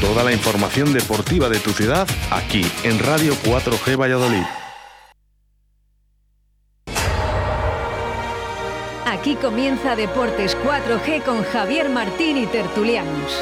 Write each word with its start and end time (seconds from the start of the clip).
Toda 0.00 0.24
la 0.24 0.32
información 0.32 0.92
deportiva 0.92 1.48
de 1.48 1.58
tu 1.58 1.70
ciudad 1.70 2.06
aquí 2.30 2.64
en 2.82 2.98
Radio 2.98 3.34
4G 3.44 3.98
Valladolid. 3.98 4.44
Aquí 9.06 9.36
comienza 9.36 9.96
Deportes 9.96 10.56
4G 10.58 11.22
con 11.22 11.42
Javier 11.44 11.88
Martín 11.88 12.36
y 12.36 12.46
Tertulianos. 12.46 13.40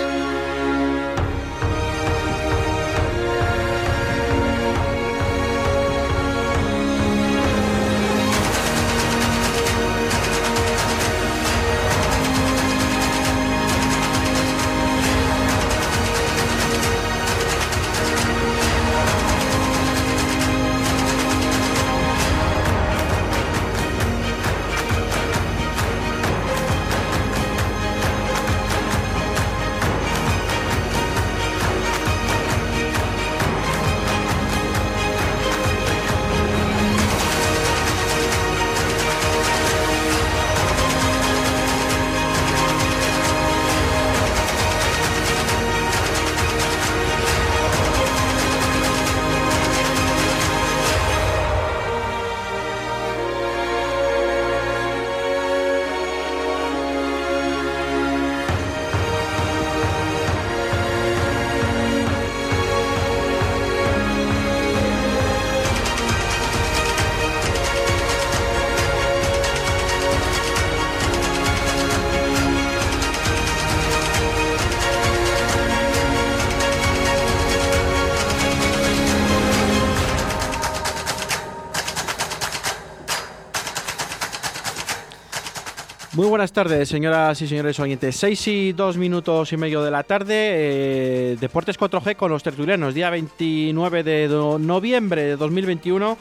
Buenas 86.32 86.52
tardes, 86.54 86.88
señoras 86.88 87.42
y 87.42 87.46
señores 87.46 87.78
oyentes. 87.78 88.16
Seis 88.16 88.48
y 88.48 88.72
dos 88.72 88.96
minutos 88.96 89.52
y 89.52 89.58
medio 89.58 89.82
de 89.82 89.90
la 89.90 90.02
tarde. 90.02 90.34
eh, 90.34 91.36
Deportes 91.38 91.78
4G 91.78 92.16
con 92.16 92.30
los 92.30 92.42
tertulianos. 92.42 92.94
Día 92.94 93.10
29 93.10 94.02
de 94.02 94.28
noviembre 94.58 95.24
de 95.24 95.36
2021. 95.36 96.16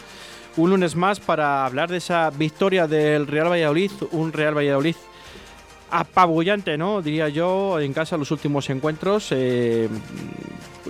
Un 0.57 0.69
lunes 0.69 0.97
más 0.97 1.21
para 1.21 1.65
hablar 1.65 1.89
de 1.89 1.99
esa 1.99 2.29
victoria 2.29 2.87
del 2.87 3.25
Real 3.25 3.49
Valladolid. 3.49 3.89
Un 4.11 4.33
Real 4.33 4.53
Valladolid 4.53 4.97
apabullante, 5.91 6.77
¿no? 6.77 7.01
Diría 7.01 7.29
yo, 7.29 7.79
en 7.79 7.93
casa 7.93 8.17
los 8.17 8.31
últimos 8.31 8.69
encuentros. 8.69 9.27
eh, 9.31 9.87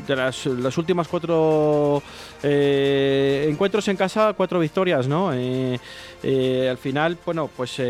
de 0.08 0.16
las, 0.16 0.78
últimas 0.78 1.08
cuatro 1.10 2.02
eh, 2.42 3.46
encuentros 3.50 3.88
en 3.90 3.98
casa, 3.98 4.34
cuatro 4.36 4.60
victorias, 4.60 5.08
¿no? 5.08 5.32
Eh, 5.34 5.78
al 6.70 6.78
final, 6.78 7.18
bueno, 7.26 7.50
pues 7.56 7.82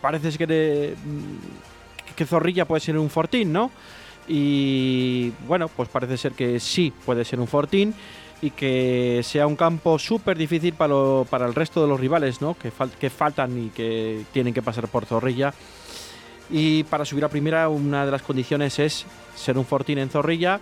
parece 0.00 0.36
que, 0.36 0.46
de- 0.46 0.94
que 2.16 2.26
Zorrilla 2.26 2.64
puede 2.64 2.80
ser 2.80 2.98
un 2.98 3.08
fortín, 3.08 3.52
¿no? 3.52 3.70
Y 4.26 5.30
bueno, 5.46 5.68
pues 5.68 5.88
parece 5.88 6.16
ser 6.16 6.32
que 6.32 6.58
sí 6.58 6.92
puede 7.04 7.24
ser 7.24 7.38
un 7.40 7.46
fortín 7.46 7.94
y 8.42 8.50
que 8.50 9.20
sea 9.22 9.46
un 9.46 9.56
campo 9.56 9.98
súper 9.98 10.36
difícil 10.36 10.74
para, 10.74 11.46
el 11.46 11.54
resto 11.54 11.80
de 11.82 11.88
los 11.88 12.00
rivales, 12.00 12.40
¿no? 12.40 12.54
Que, 12.58 12.72
que 12.98 13.10
faltan 13.10 13.66
y 13.66 13.68
que 13.70 14.24
tienen 14.32 14.52
que 14.52 14.62
pasar 14.62 14.88
por 14.88 15.06
Zorrilla. 15.06 15.54
Y 16.50 16.84
para 16.84 17.04
subir 17.04 17.24
a 17.24 17.28
primera, 17.28 17.68
una 17.68 18.04
de 18.04 18.10
las 18.10 18.22
condiciones 18.22 18.78
es 18.78 19.06
ser 19.34 19.58
un 19.58 19.64
fortín 19.64 19.98
en 19.98 20.10
Zorrilla, 20.10 20.60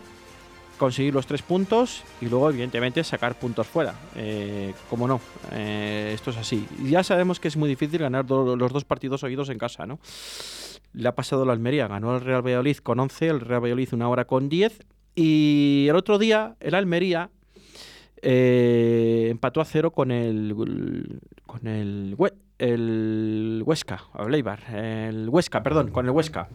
conseguir 0.79 1.15
los 1.15 1.27
tres 1.27 1.43
puntos 1.43 2.03
y 2.21 2.27
luego, 2.27 2.51
evidentemente, 2.51 3.05
sacar 3.05 3.39
puntos 3.39 3.67
fuera. 3.67 3.95
Eh, 4.17 4.75
como 4.89 5.07
no, 5.07 5.21
eh, 5.53 6.13
esto 6.15 6.31
es 6.31 6.37
así. 6.37 6.67
Ya 6.85 7.03
sabemos 7.03 7.41
que 7.41 7.49
es 7.49 7.57
muy 7.57 7.69
difícil 7.69 8.01
ganar 8.01 8.29
los 8.29 8.73
dos 8.73 8.85
partidos 8.85 9.21
seguidos 9.21 9.49
en 9.49 9.59
casa, 9.59 9.87
¿no? 9.87 9.99
Le 10.93 11.09
ha 11.09 11.15
pasado 11.15 11.45
la 11.45 11.53
Almería, 11.53 11.89
ganó 11.89 12.15
el 12.15 12.21
Real 12.21 12.43
Valladolid 12.43 12.79
con 12.79 13.01
11, 13.01 13.29
el 13.29 13.41
Real 13.41 13.63
Valladolid 13.63 13.89
una 13.93 14.09
hora 14.09 14.25
con 14.25 14.49
10 14.49 14.81
y 15.15 15.87
el 15.89 15.97
otro 15.97 16.19
día 16.19 16.57
el 16.61 16.75
Almería 16.75 17.31
eh, 18.23 19.29
empató 19.31 19.61
a 19.61 19.65
cero 19.65 19.91
con 19.91 20.11
el 20.11 20.55
con 21.45 21.67
el, 21.67 22.15
el 22.63 23.63
Huesca, 23.67 24.05
o 24.15 24.29
el 24.29 24.35
Eibar, 24.37 24.61
el 24.73 25.29
Huesca, 25.29 25.65
perdón, 25.65 25.91
con 25.91 26.07
el 26.07 26.13
Huesca. 26.13 26.49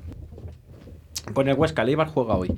Con 1.34 1.50
el 1.50 1.56
Huesca, 1.56 1.82
el 1.82 1.90
Eibar 1.90 2.08
juega 2.08 2.36
hoy. 2.36 2.50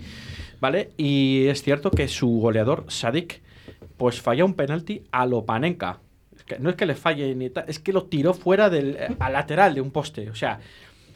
¿Vale? 0.59 0.91
Y 0.97 1.47
es 1.47 1.63
cierto 1.63 1.89
que 1.89 2.07
su 2.07 2.29
goleador, 2.29 2.85
Sadik, 2.89 3.41
pues 3.97 4.21
falla 4.21 4.45
un 4.45 4.53
penalti 4.53 5.03
a 5.11 5.25
lo 5.25 5.45
Panenka. 5.45 5.99
Es 6.35 6.43
que 6.43 6.59
no 6.59 6.69
es 6.69 6.75
que 6.75 6.85
le 6.85 6.93
falle 6.95 7.33
ni 7.33 7.49
tal, 7.49 7.65
es 7.67 7.79
que 7.79 7.91
lo 7.91 8.03
tiró 8.03 8.33
fuera 8.33 8.69
del 8.69 8.97
al 9.17 9.33
lateral 9.33 9.73
de 9.73 9.81
un 9.81 9.89
poste. 9.89 10.29
O 10.29 10.35
sea, 10.35 10.59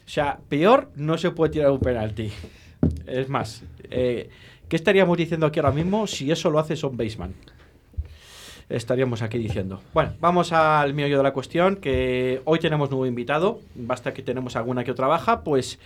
o 0.04 0.08
sea, 0.08 0.40
peor 0.48 0.90
no 0.96 1.16
se 1.18 1.30
puede 1.30 1.52
tirar 1.52 1.70
un 1.70 1.80
penalti. 1.80 2.32
Es 3.06 3.28
más, 3.28 3.62
eh, 3.90 4.28
¿qué 4.68 4.76
estaríamos 4.76 5.16
diciendo 5.16 5.46
aquí 5.46 5.60
ahora 5.60 5.72
mismo 5.72 6.06
si 6.08 6.32
eso 6.32 6.50
lo 6.50 6.58
hace 6.58 6.74
Son 6.74 6.96
Baseman? 6.96 7.34
Estaríamos 8.68 9.22
aquí 9.22 9.38
diciendo. 9.38 9.80
Bueno, 9.92 10.12
vamos 10.20 10.52
al 10.52 10.94
meollo 10.94 11.18
de 11.18 11.22
la 11.22 11.32
cuestión, 11.32 11.76
que 11.76 12.40
hoy 12.44 12.58
tenemos 12.58 12.90
nuevo 12.90 13.06
invitado. 13.06 13.60
Basta 13.74 14.14
que 14.14 14.22
tenemos 14.22 14.56
alguna 14.56 14.84
que 14.84 14.90
otra 14.90 15.06
baja, 15.06 15.42
pues 15.42 15.78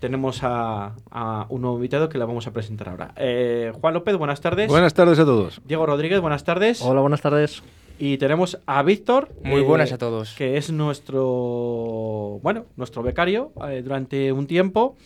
tenemos 0.00 0.40
a, 0.42 0.94
a 1.10 1.46
un 1.48 1.62
nuevo 1.62 1.76
invitado 1.76 2.08
que 2.08 2.18
le 2.18 2.24
vamos 2.24 2.46
a 2.46 2.52
presentar 2.52 2.90
ahora. 2.90 3.12
Eh, 3.16 3.72
Juan 3.80 3.94
López, 3.94 4.16
buenas 4.16 4.40
tardes. 4.40 4.68
Buenas 4.68 4.94
tardes 4.94 5.18
a 5.18 5.24
todos. 5.24 5.60
Diego 5.64 5.86
Rodríguez, 5.86 6.20
buenas 6.20 6.44
tardes. 6.44 6.82
Hola, 6.82 7.00
buenas 7.00 7.22
tardes. 7.22 7.62
Y 7.98 8.18
tenemos 8.18 8.58
a 8.66 8.82
Víctor. 8.82 9.30
Muy 9.42 9.62
eh, 9.62 9.64
buenas 9.64 9.90
a 9.92 9.98
todos. 9.98 10.34
Que 10.34 10.58
es 10.58 10.70
nuestro, 10.70 12.40
bueno, 12.42 12.66
nuestro 12.76 13.02
becario 13.02 13.52
eh, 13.68 13.80
durante 13.82 14.32
un 14.32 14.46
tiempo. 14.46 14.96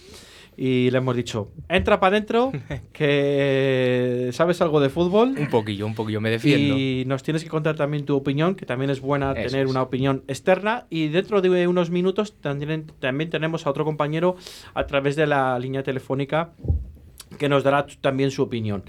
Y 0.57 0.91
le 0.91 0.99
hemos 0.99 1.17
dicho, 1.17 1.53
entra 1.69 2.01
para 2.01 2.17
adentro, 2.17 2.53
que 2.93 4.31
sabes 4.33 4.61
algo 4.61 4.81
de 4.81 4.91
fútbol. 4.91 5.35
Un 5.39 5.49
poquillo, 5.49 5.87
un 5.87 5.95
poquillo, 5.95 6.21
me 6.21 6.31
defiendo. 6.31 6.77
Y 6.77 7.05
nos 7.07 7.23
tienes 7.23 7.43
que 7.43 7.49
contar 7.51 7.77
también 7.77 8.05
tu 8.05 8.15
opinión, 8.17 8.55
que 8.55 8.67
también 8.67 8.91
es 8.91 9.01
buena 9.01 9.33
Eso 9.33 9.49
tener 9.51 9.65
es. 9.67 9.71
una 9.71 9.83
opinión 9.83 10.23
externa. 10.29 10.87
Y 10.91 11.09
dentro 11.09 11.41
de 11.41 11.67
unos 11.67 11.91
minutos 11.91 12.35
también, 12.41 12.93
también 12.99 13.31
tenemos 13.31 13.67
a 13.67 13.71
otro 13.71 13.85
compañero 13.85 14.37
a 14.75 14.87
través 14.87 15.17
de 15.17 15.27
la 15.27 15.59
línea 15.59 15.83
telefónica 15.83 16.53
que 17.39 17.49
nos 17.49 17.65
dará 17.65 17.87
también 18.01 18.31
su 18.31 18.43
opinión. 18.43 18.83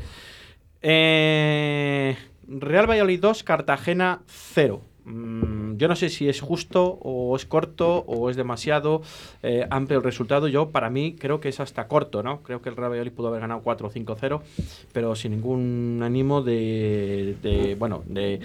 Eh, 0.81 2.15
Real 2.47 2.89
Valladolid 2.89 3.19
2, 3.21 3.43
Cartagena 3.43 4.23
0. 4.27 4.81
Mm, 5.05 5.77
yo 5.77 5.87
no 5.87 5.95
sé 5.95 6.09
si 6.09 6.29
es 6.29 6.41
justo 6.41 6.99
o 7.01 7.35
es 7.35 7.45
corto 7.45 8.03
o 8.07 8.29
es 8.29 8.35
demasiado 8.35 9.01
eh, 9.41 9.65
amplio 9.69 9.97
el 9.97 10.03
resultado. 10.03 10.47
Yo, 10.47 10.69
para 10.69 10.89
mí, 10.89 11.15
creo 11.17 11.39
que 11.39 11.49
es 11.49 11.59
hasta 11.59 11.87
corto, 11.87 12.21
¿no? 12.21 12.43
Creo 12.43 12.61
que 12.61 12.69
el 12.69 12.75
Real 12.75 12.91
Valladolid 12.91 13.13
pudo 13.13 13.29
haber 13.29 13.41
ganado 13.41 13.61
4 13.61 13.87
o 13.87 13.91
5-0, 13.91 14.41
pero 14.93 15.15
sin 15.15 15.31
ningún 15.31 16.01
ánimo 16.03 16.41
de, 16.41 17.35
de, 17.41 17.75
bueno, 17.75 18.03
de, 18.05 18.41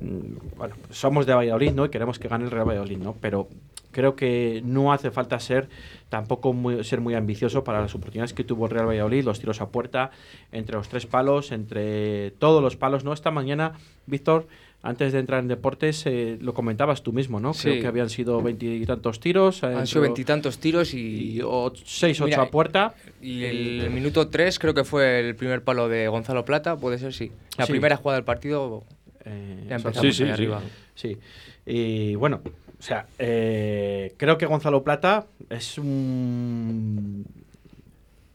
mm, 0.00 0.56
bueno, 0.56 0.74
somos 0.90 1.26
de 1.26 1.34
Valladolid, 1.34 1.72
¿no? 1.72 1.84
Y 1.84 1.90
queremos 1.90 2.18
que 2.18 2.28
gane 2.28 2.44
el 2.44 2.50
Real 2.50 2.68
Valladolid, 2.68 2.98
¿no? 2.98 3.14
Pero 3.20 3.48
creo 3.90 4.16
que 4.16 4.62
no 4.64 4.92
hace 4.92 5.10
falta 5.10 5.40
ser 5.40 5.68
tampoco 6.08 6.52
muy, 6.52 6.84
ser 6.84 7.00
muy 7.00 7.14
ambicioso 7.14 7.64
para 7.64 7.80
las 7.80 7.94
oportunidades 7.94 8.32
que 8.32 8.44
tuvo 8.44 8.66
el 8.66 8.70
Real 8.70 8.86
Valladolid, 8.86 9.24
los 9.24 9.40
tiros 9.40 9.60
a 9.60 9.68
puerta, 9.68 10.10
entre 10.52 10.76
los 10.76 10.88
tres 10.88 11.06
palos, 11.06 11.52
entre 11.52 12.30
todos 12.32 12.62
los 12.62 12.76
palos, 12.76 13.04
¿no? 13.04 13.12
Esta 13.12 13.30
mañana, 13.30 13.72
Víctor, 14.06 14.46
antes 14.82 15.12
de 15.12 15.18
entrar 15.18 15.40
en 15.40 15.48
deportes, 15.48 16.04
eh, 16.06 16.38
lo 16.40 16.54
comentabas 16.54 17.02
tú 17.02 17.12
mismo, 17.12 17.40
¿no? 17.40 17.52
Creo 17.52 17.74
Sí. 17.74 17.80
que 17.80 17.86
habían 17.88 18.08
sido 18.10 18.40
veintitantos 18.42 19.18
tiros. 19.20 19.64
Han 19.64 19.86
sido 19.86 20.02
veintitantos 20.02 20.58
tiros 20.58 20.94
y, 20.94 21.40
seis, 21.84 22.20
ocho 22.20 22.40
a 22.40 22.50
puerta. 22.50 22.94
y 23.20 23.42
el 23.44 23.90
minuto 23.90 24.28
3 24.28 24.58
creo 24.58 24.74
que 24.74 24.84
fue 24.84 25.20
el 25.20 25.34
primer 25.34 25.62
palo 25.64 25.88
de 25.88 26.06
Gonzalo 26.08 26.44
Plata, 26.44 26.76
puede 26.76 26.98
ser, 26.98 27.12
sí. 27.12 27.32
La 27.56 27.66
Sí. 27.66 27.72
primera 27.72 27.96
jugada 27.96 28.18
del 28.18 28.24
partido 28.24 28.84
Eh, 29.24 29.64
ya 29.68 29.76
empezamos 29.76 30.00
sí, 30.00 30.06
ahí 30.22 30.28
sí. 30.28 30.32
arriba. 30.32 30.62
Sí. 30.94 31.18
Y 31.66 32.14
bueno, 32.14 32.40
o 32.46 32.82
sea, 32.82 33.06
eh, 33.18 34.14
creo 34.16 34.38
que 34.38 34.46
Gonzalo 34.46 34.82
Plata 34.84 35.26
es 35.50 35.76
un 35.76 37.24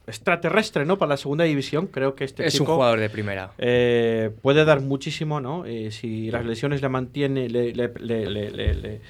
extraterrestre, 0.06 0.84
¿no? 0.84 0.98
Para 0.98 1.10
la 1.10 1.16
segunda 1.16 1.44
división. 1.44 1.86
Creo 1.86 2.14
que 2.14 2.24
este 2.24 2.46
es 2.46 2.52
chico 2.54 2.64
un 2.72 2.76
jugador 2.76 3.00
de 3.00 3.10
primera. 3.10 3.52
eh, 3.58 4.30
puede 4.42 4.64
dar 4.64 4.80
muchísimo, 4.80 5.40
¿no? 5.40 5.64
Eh, 5.66 5.90
si 5.90 6.30
las 6.30 6.44
lesiones 6.44 6.82
le 6.82 6.88
mantiene, 6.88 7.48
le, 7.48 7.72
le- 7.74 7.88
le- 8.00 8.26
le- 8.30 8.50
le- 8.50 8.74
le- 8.74 9.00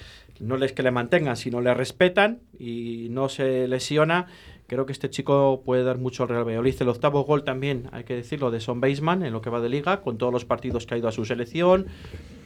no 0.40 0.56
es 0.62 0.72
que 0.72 0.82
le 0.82 0.90
mantengan, 0.90 1.36
sino 1.36 1.60
le 1.60 1.72
respetan 1.74 2.40
y 2.58 3.08
no 3.10 3.28
se 3.28 3.68
lesiona. 3.68 4.26
Creo 4.66 4.86
que 4.86 4.92
este 4.92 5.10
chico 5.10 5.62
puede 5.64 5.84
dar 5.84 5.98
mucho 5.98 6.22
al 6.24 6.30
Real 6.30 6.44
Valladolid. 6.44 6.74
El 6.80 6.88
octavo 6.88 7.22
gol 7.24 7.44
también, 7.44 7.88
hay 7.92 8.04
que 8.04 8.14
decirlo, 8.16 8.50
de 8.50 8.60
Son 8.60 8.80
Baseman 8.80 9.22
en 9.22 9.32
lo 9.32 9.40
que 9.42 9.50
va 9.50 9.60
de 9.60 9.68
liga, 9.68 10.00
con 10.00 10.16
todos 10.18 10.32
los 10.32 10.44
partidos 10.44 10.86
que 10.86 10.94
ha 10.94 10.98
ido 10.98 11.06
a 11.08 11.12
su 11.12 11.24
selección, 11.24 11.86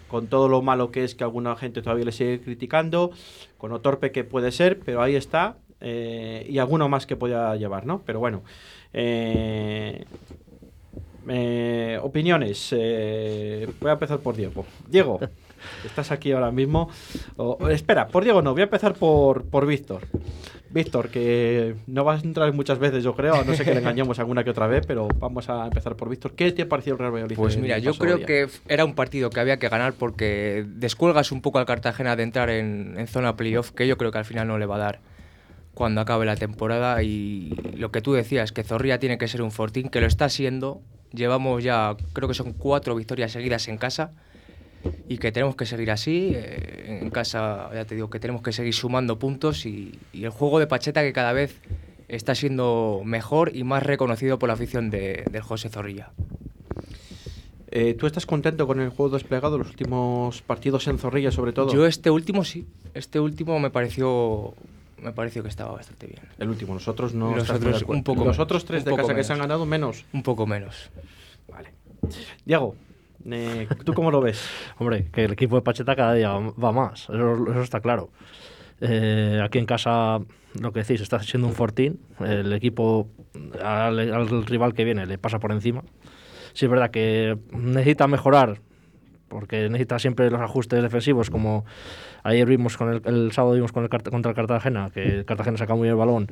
con 0.08 0.26
todo 0.26 0.48
lo 0.48 0.60
malo 0.60 0.90
que 0.90 1.04
es 1.04 1.14
que 1.14 1.22
alguna 1.24 1.54
gente 1.56 1.80
todavía 1.80 2.04
le 2.04 2.12
sigue 2.12 2.40
criticando, 2.40 3.10
con 3.56 3.70
lo 3.70 3.80
torpe 3.80 4.10
que 4.10 4.24
puede 4.24 4.52
ser, 4.52 4.80
pero 4.80 5.00
ahí 5.02 5.14
está. 5.14 5.56
Eh, 5.80 6.46
y 6.48 6.58
alguno 6.58 6.88
más 6.88 7.06
que 7.06 7.16
pueda 7.16 7.54
llevar, 7.56 7.86
¿no? 7.86 8.02
Pero 8.04 8.18
bueno. 8.20 8.42
eh, 8.92 10.04
eh, 11.28 11.98
opiniones. 12.02 12.70
voy 12.70 13.90
a 13.90 13.92
empezar 13.92 14.18
por 14.20 14.36
Diego. 14.36 14.64
Diego, 14.88 15.20
estás 15.84 16.10
aquí 16.10 16.32
ahora 16.32 16.50
mismo. 16.50 16.88
Espera, 17.70 18.08
por 18.08 18.24
Diego 18.24 18.42
no, 18.42 18.52
voy 18.52 18.62
a 18.62 18.64
empezar 18.64 18.94
por, 18.94 19.44
por 19.44 19.66
Víctor. 19.66 20.06
Víctor, 20.70 21.08
que 21.08 21.76
no 21.86 22.04
vas 22.04 22.22
a 22.22 22.26
entrar 22.26 22.52
muchas 22.52 22.78
veces, 22.78 23.02
yo 23.02 23.14
creo. 23.14 23.42
No 23.44 23.54
sé 23.54 23.64
que 23.64 23.72
le 23.72 23.80
engañamos 23.80 24.18
alguna 24.18 24.44
que 24.44 24.50
otra 24.50 24.66
vez, 24.66 24.86
pero 24.86 25.08
vamos 25.18 25.48
a 25.48 25.64
empezar 25.64 25.96
por 25.96 26.08
Víctor. 26.10 26.32
¿Qué 26.32 26.52
te 26.52 26.62
ha 26.62 26.68
parecido 26.68 26.94
el 26.94 26.98
Real 27.00 27.12
Valladolid? 27.12 27.36
Pues 27.36 27.56
mira, 27.56 27.78
yo 27.78 27.94
creo 27.94 28.20
que 28.20 28.48
era 28.68 28.84
un 28.84 28.94
partido 28.94 29.30
que 29.30 29.40
había 29.40 29.58
que 29.58 29.68
ganar 29.68 29.94
porque 29.94 30.64
descuelgas 30.66 31.32
un 31.32 31.40
poco 31.40 31.58
al 31.58 31.66
Cartagena 31.66 32.16
de 32.16 32.22
entrar 32.22 32.50
en, 32.50 32.96
en 32.98 33.06
zona 33.06 33.36
playoff, 33.36 33.70
que 33.70 33.86
yo 33.86 33.96
creo 33.96 34.12
que 34.12 34.18
al 34.18 34.24
final 34.26 34.46
no 34.46 34.58
le 34.58 34.66
va 34.66 34.76
a 34.76 34.78
dar 34.78 35.00
cuando 35.78 36.00
acabe 36.00 36.26
la 36.26 36.34
temporada. 36.34 37.04
Y 37.04 37.54
lo 37.76 37.92
que 37.92 38.02
tú 38.02 38.12
decías, 38.12 38.50
que 38.50 38.64
Zorrilla 38.64 38.98
tiene 38.98 39.16
que 39.16 39.28
ser 39.28 39.42
un 39.42 39.52
fortín, 39.52 39.90
que 39.90 40.00
lo 40.00 40.08
está 40.08 40.28
siendo. 40.28 40.82
Llevamos 41.12 41.62
ya, 41.62 41.96
creo 42.12 42.26
que 42.26 42.34
son 42.34 42.52
cuatro 42.52 42.96
victorias 42.96 43.30
seguidas 43.30 43.68
en 43.68 43.78
casa 43.78 44.10
y 45.08 45.18
que 45.18 45.30
tenemos 45.30 45.54
que 45.54 45.66
seguir 45.66 45.92
así. 45.92 46.32
eh, 46.34 46.98
en 47.00 47.10
casa, 47.10 47.70
ya 47.72 47.84
te 47.84 47.94
digo, 47.94 48.10
que 48.10 48.18
tenemos 48.18 48.42
que 48.42 48.50
seguir 48.50 48.74
sumando 48.74 49.20
puntos 49.20 49.66
y, 49.66 49.96
y 50.12 50.24
el 50.24 50.30
juego 50.30 50.58
de 50.58 50.66
Pacheta 50.66 51.02
que 51.02 51.12
cada 51.12 51.32
vez 51.32 51.60
está 52.08 52.34
siendo 52.34 53.02
mejor 53.04 53.54
y 53.54 53.62
más 53.62 53.84
reconocido 53.84 54.40
por 54.40 54.48
la 54.48 54.54
afición 54.54 54.90
de, 54.90 55.22
del 55.30 55.42
José 55.42 55.68
Zorrilla. 55.68 56.10
Eh, 57.70 57.94
¿Tú 57.94 58.08
estás 58.08 58.26
contento 58.26 58.66
con 58.66 58.80
el 58.80 58.88
juego 58.88 59.14
desplegado, 59.14 59.58
los 59.58 59.68
últimos 59.68 60.42
partidos 60.42 60.88
en 60.88 60.98
Zorrilla, 60.98 61.30
sobre 61.30 61.52
todo? 61.52 61.72
Yo 61.72 61.86
este 61.86 62.10
último 62.10 62.42
sí, 62.42 62.66
este 62.94 63.20
último 63.20 63.60
me 63.60 63.70
pareció 63.70 64.54
me 65.02 65.12
pareció 65.12 65.42
que 65.42 65.48
estaba 65.48 65.72
bastante 65.72 66.06
bien. 66.06 66.20
El 66.38 66.48
último, 66.48 66.74
nosotros 66.74 67.14
no. 67.14 67.34
Los 67.36 67.50
otros 67.50 67.82
un 67.82 68.02
poco 68.02 68.24
Los 68.24 68.26
menos, 68.26 68.38
otros 68.38 68.64
tres 68.64 68.84
un 68.84 68.90
de 68.90 68.96
casa 68.96 69.14
que 69.14 69.24
se 69.24 69.32
han 69.32 69.38
ganado, 69.38 69.66
menos. 69.66 70.04
Un 70.12 70.22
poco 70.22 70.46
menos. 70.46 70.90
Vale. 71.48 71.72
Diego, 72.44 72.76
eh, 73.30 73.66
¿tú 73.84 73.92
cómo 73.94 74.10
lo 74.10 74.20
ves? 74.20 74.48
Hombre, 74.78 75.08
que 75.12 75.24
el 75.24 75.32
equipo 75.32 75.56
de 75.56 75.62
Pacheta 75.62 75.96
cada 75.96 76.14
día 76.14 76.30
va 76.32 76.72
más, 76.72 77.02
eso, 77.02 77.50
eso 77.50 77.62
está 77.62 77.80
claro. 77.80 78.10
Eh, 78.80 79.40
aquí 79.42 79.58
en 79.58 79.66
casa, 79.66 80.20
lo 80.60 80.72
que 80.72 80.80
decís, 80.80 81.00
está 81.00 81.20
siendo 81.22 81.48
un 81.48 81.54
fortín. 81.54 82.00
El 82.20 82.52
equipo 82.52 83.08
al, 83.62 83.98
al 83.98 84.46
rival 84.46 84.74
que 84.74 84.84
viene 84.84 85.06
le 85.06 85.18
pasa 85.18 85.38
por 85.38 85.52
encima. 85.52 85.82
Sí, 86.52 86.64
es 86.66 86.70
verdad 86.70 86.90
que 86.90 87.38
necesita 87.52 88.06
mejorar, 88.06 88.60
porque 89.28 89.68
necesita 89.68 89.98
siempre 89.98 90.30
los 90.30 90.40
ajustes 90.40 90.82
defensivos, 90.82 91.30
como 91.30 91.64
ayer 92.22 92.48
vimos 92.48 92.76
con 92.76 92.92
el, 92.92 93.02
el 93.04 93.32
sábado 93.32 93.54
vimos 93.54 93.72
con 93.72 93.84
el, 93.84 93.88
contra 93.88 94.30
el 94.30 94.36
Cartagena, 94.36 94.90
que 94.92 95.02
el 95.02 95.24
Cartagena 95.24 95.56
saca 95.56 95.74
muy 95.74 95.84
bien 95.84 95.92
el 95.92 95.98
balón 95.98 96.28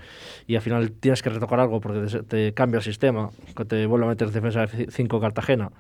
y 0.47 0.57
al 0.57 0.63
final 0.63 0.93
tienes 0.93 1.23
que 1.23 1.31
retocar 1.31 1.61
algo 1.61 1.81
porque 1.81 2.07
te, 2.07 2.23
te 2.23 2.55
cambia 2.55 2.79
el 2.79 2.85
sistema, 2.85 3.31
que 3.57 3.65
te 3.65 3.87
vuelve 3.87 4.07
a 4.07 4.09
meter 4.11 4.31
defensa 4.31 4.67
de 4.67 4.87
5 4.91 5.21
Cartagena 5.21 5.71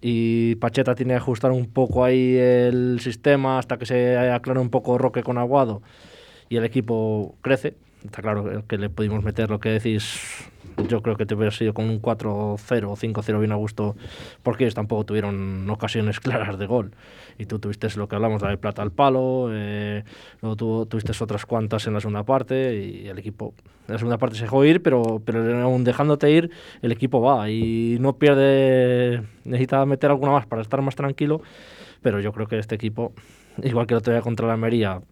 y 0.00 0.56
Pacheta 0.56 0.94
tiene 0.94 1.14
que 1.14 1.18
ajustar 1.18 1.50
un 1.50 1.66
poco 1.66 2.04
ahí 2.04 2.36
el 2.36 3.00
sistema 3.00 3.58
hasta 3.58 3.78
que 3.78 3.86
se 3.86 4.18
aclare 4.18 4.60
un 4.60 4.70
poco 4.70 4.98
Roque 4.98 5.22
con 5.22 5.38
Aguado 5.38 5.82
y 6.48 6.56
el 6.56 6.64
equipo 6.64 7.36
crece. 7.40 7.74
Está 8.04 8.20
claro 8.20 8.64
que 8.66 8.76
le 8.76 8.90
pudimos 8.90 9.24
meter 9.24 9.48
lo 9.48 9.60
que 9.60 9.70
decís. 9.70 10.50
Yo 10.88 11.02
creo 11.02 11.16
que 11.16 11.24
te 11.24 11.34
hubiera 11.34 11.50
sido 11.50 11.72
con 11.72 11.88
un 11.88 12.00
4-0 12.00 12.24
o 12.24 12.96
5-0 12.96 13.38
bien 13.38 13.52
a 13.52 13.56
gusto, 13.56 13.96
porque 14.42 14.64
ellos 14.64 14.74
tampoco 14.74 15.04
tuvieron 15.04 15.68
ocasiones 15.70 16.20
claras 16.20 16.58
de 16.58 16.66
gol. 16.66 16.92
Y 17.38 17.46
tú 17.46 17.58
tuviste 17.58 17.88
lo 17.96 18.08
que 18.08 18.16
hablamos, 18.16 18.42
la 18.42 18.50
de 18.50 18.58
plata 18.58 18.82
al 18.82 18.92
palo, 18.92 19.48
eh, 19.50 20.04
luego 20.42 20.56
tú, 20.56 20.86
tuviste 20.86 21.12
otras 21.18 21.46
cuantas 21.46 21.86
en 21.86 21.94
la 21.94 22.00
segunda 22.00 22.22
parte 22.24 22.76
y 22.76 23.08
el 23.08 23.18
equipo 23.18 23.54
en 23.86 23.92
la 23.92 23.98
segunda 23.98 24.18
parte 24.18 24.36
se 24.36 24.44
dejó 24.44 24.64
ir, 24.64 24.82
pero, 24.82 25.20
pero 25.24 25.62
aún 25.62 25.84
dejándote 25.84 26.30
ir, 26.30 26.50
el 26.80 26.92
equipo 26.92 27.20
va 27.20 27.50
y 27.50 27.98
no 28.00 28.16
pierde, 28.16 29.22
necesita 29.44 29.84
meter 29.84 30.10
alguna 30.10 30.32
más 30.32 30.46
para 30.46 30.62
estar 30.62 30.80
más 30.80 30.94
tranquilo, 30.94 31.42
pero 32.00 32.20
yo 32.20 32.32
creo 32.32 32.46
que 32.46 32.58
este 32.58 32.74
equipo, 32.74 33.12
igual 33.62 33.86
que 33.86 33.94
el 33.94 33.98
otro 33.98 34.12
día 34.12 34.22
contra 34.22 34.46
la 34.46 34.54
Almería, 34.54 35.02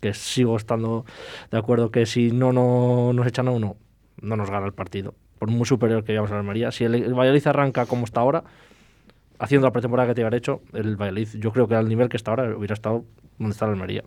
que 0.00 0.12
sigo 0.12 0.56
estando 0.56 1.06
de 1.50 1.58
acuerdo 1.58 1.90
que 1.90 2.04
si 2.04 2.30
no, 2.30 2.52
no 2.52 3.12
nos 3.14 3.26
echan 3.26 3.48
a 3.48 3.52
uno, 3.52 3.76
no 4.24 4.36
nos 4.36 4.50
gana 4.50 4.66
el 4.66 4.72
partido, 4.72 5.14
por 5.38 5.50
muy 5.50 5.66
superior 5.66 6.04
que 6.04 6.12
llevamos 6.12 6.30
a 6.30 6.34
la 6.34 6.40
Almería. 6.40 6.72
Si 6.72 6.84
el, 6.84 6.94
el 6.94 7.14
Valladolid 7.14 7.46
arranca 7.46 7.86
como 7.86 8.04
está 8.04 8.20
ahora, 8.20 8.44
haciendo 9.38 9.66
la 9.66 9.72
pretemporada 9.72 10.08
que 10.08 10.14
te 10.14 10.22
hubiera 10.22 10.36
hecho, 10.36 10.62
el 10.72 10.96
Valladolid, 10.96 11.28
yo 11.38 11.52
creo 11.52 11.68
que 11.68 11.74
al 11.74 11.88
nivel 11.88 12.08
que 12.08 12.16
está 12.16 12.30
ahora 12.32 12.56
hubiera 12.56 12.74
estado 12.74 13.04
donde 13.38 13.52
está 13.52 13.66
la 13.66 13.72
Almería. 13.72 14.02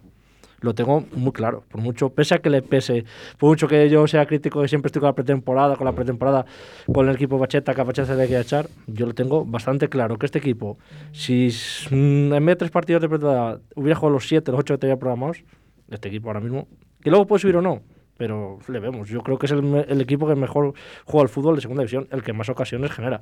Lo 0.60 0.74
tengo 0.74 1.06
muy 1.16 1.34
claro, 1.34 1.64
por 1.70 1.82
mucho, 1.82 2.10
pese 2.10 2.34
a 2.34 2.40
que 2.40 2.50
le 2.50 2.64
pese, 2.64 3.06
por 3.38 3.50
mucho 3.50 3.68
que 3.68 3.90
yo 3.90 4.08
sea 4.08 4.26
crítico 4.26 4.66
y 4.66 4.68
siempre 4.68 4.88
estoy 4.88 5.02
con 5.02 5.10
la 5.10 5.14
pretemporada, 5.14 5.76
con 5.76 5.86
la 5.86 5.92
pretemporada, 5.92 6.48
con 6.92 7.08
el 7.08 7.14
equipo 7.14 7.38
Bacheta, 7.38 7.76
que 7.76 7.82
a 7.82 7.84
Bacheta 7.84 8.08
se 8.08 8.16
le 8.16 8.26
quiere 8.26 8.42
echar, 8.42 8.68
yo 8.88 9.06
lo 9.06 9.14
tengo 9.14 9.46
bastante 9.46 9.88
claro 9.88 10.18
que 10.18 10.26
este 10.26 10.40
equipo, 10.40 10.80
si 11.12 11.50
en 11.92 12.30
vez 12.32 12.46
de 12.46 12.56
tres 12.56 12.72
partidos 12.72 13.04
de 13.04 13.10
pretemporada 13.10 13.60
hubiera 13.76 13.96
jugado 14.00 14.14
los 14.14 14.28
siete, 14.28 14.50
los 14.50 14.62
ocho 14.62 14.74
que 14.74 14.80
tenía 14.80 14.98
programados, 14.98 15.44
este 15.92 16.08
equipo 16.08 16.30
ahora 16.30 16.40
mismo, 16.40 16.68
que 17.02 17.12
luego 17.12 17.28
puede 17.28 17.42
subir 17.42 17.58
o 17.58 17.62
no, 17.62 17.84
pero 18.18 18.58
le 18.68 18.80
vemos. 18.80 19.10
Yo 19.10 19.22
creo 19.22 19.38
que 19.38 19.46
es 19.46 19.52
el, 19.52 20.02
equipo 20.02 20.28
que 20.28 20.36
mejor 20.36 20.74
juega 21.06 21.24
al 21.24 21.30
fútbol 21.30 21.56
de 21.56 21.62
segunda 21.62 21.84
división, 21.84 22.08
el 22.12 22.24
que 22.24 22.34
más 22.34 22.50
ocasiones 22.50 22.92
genera. 22.92 23.22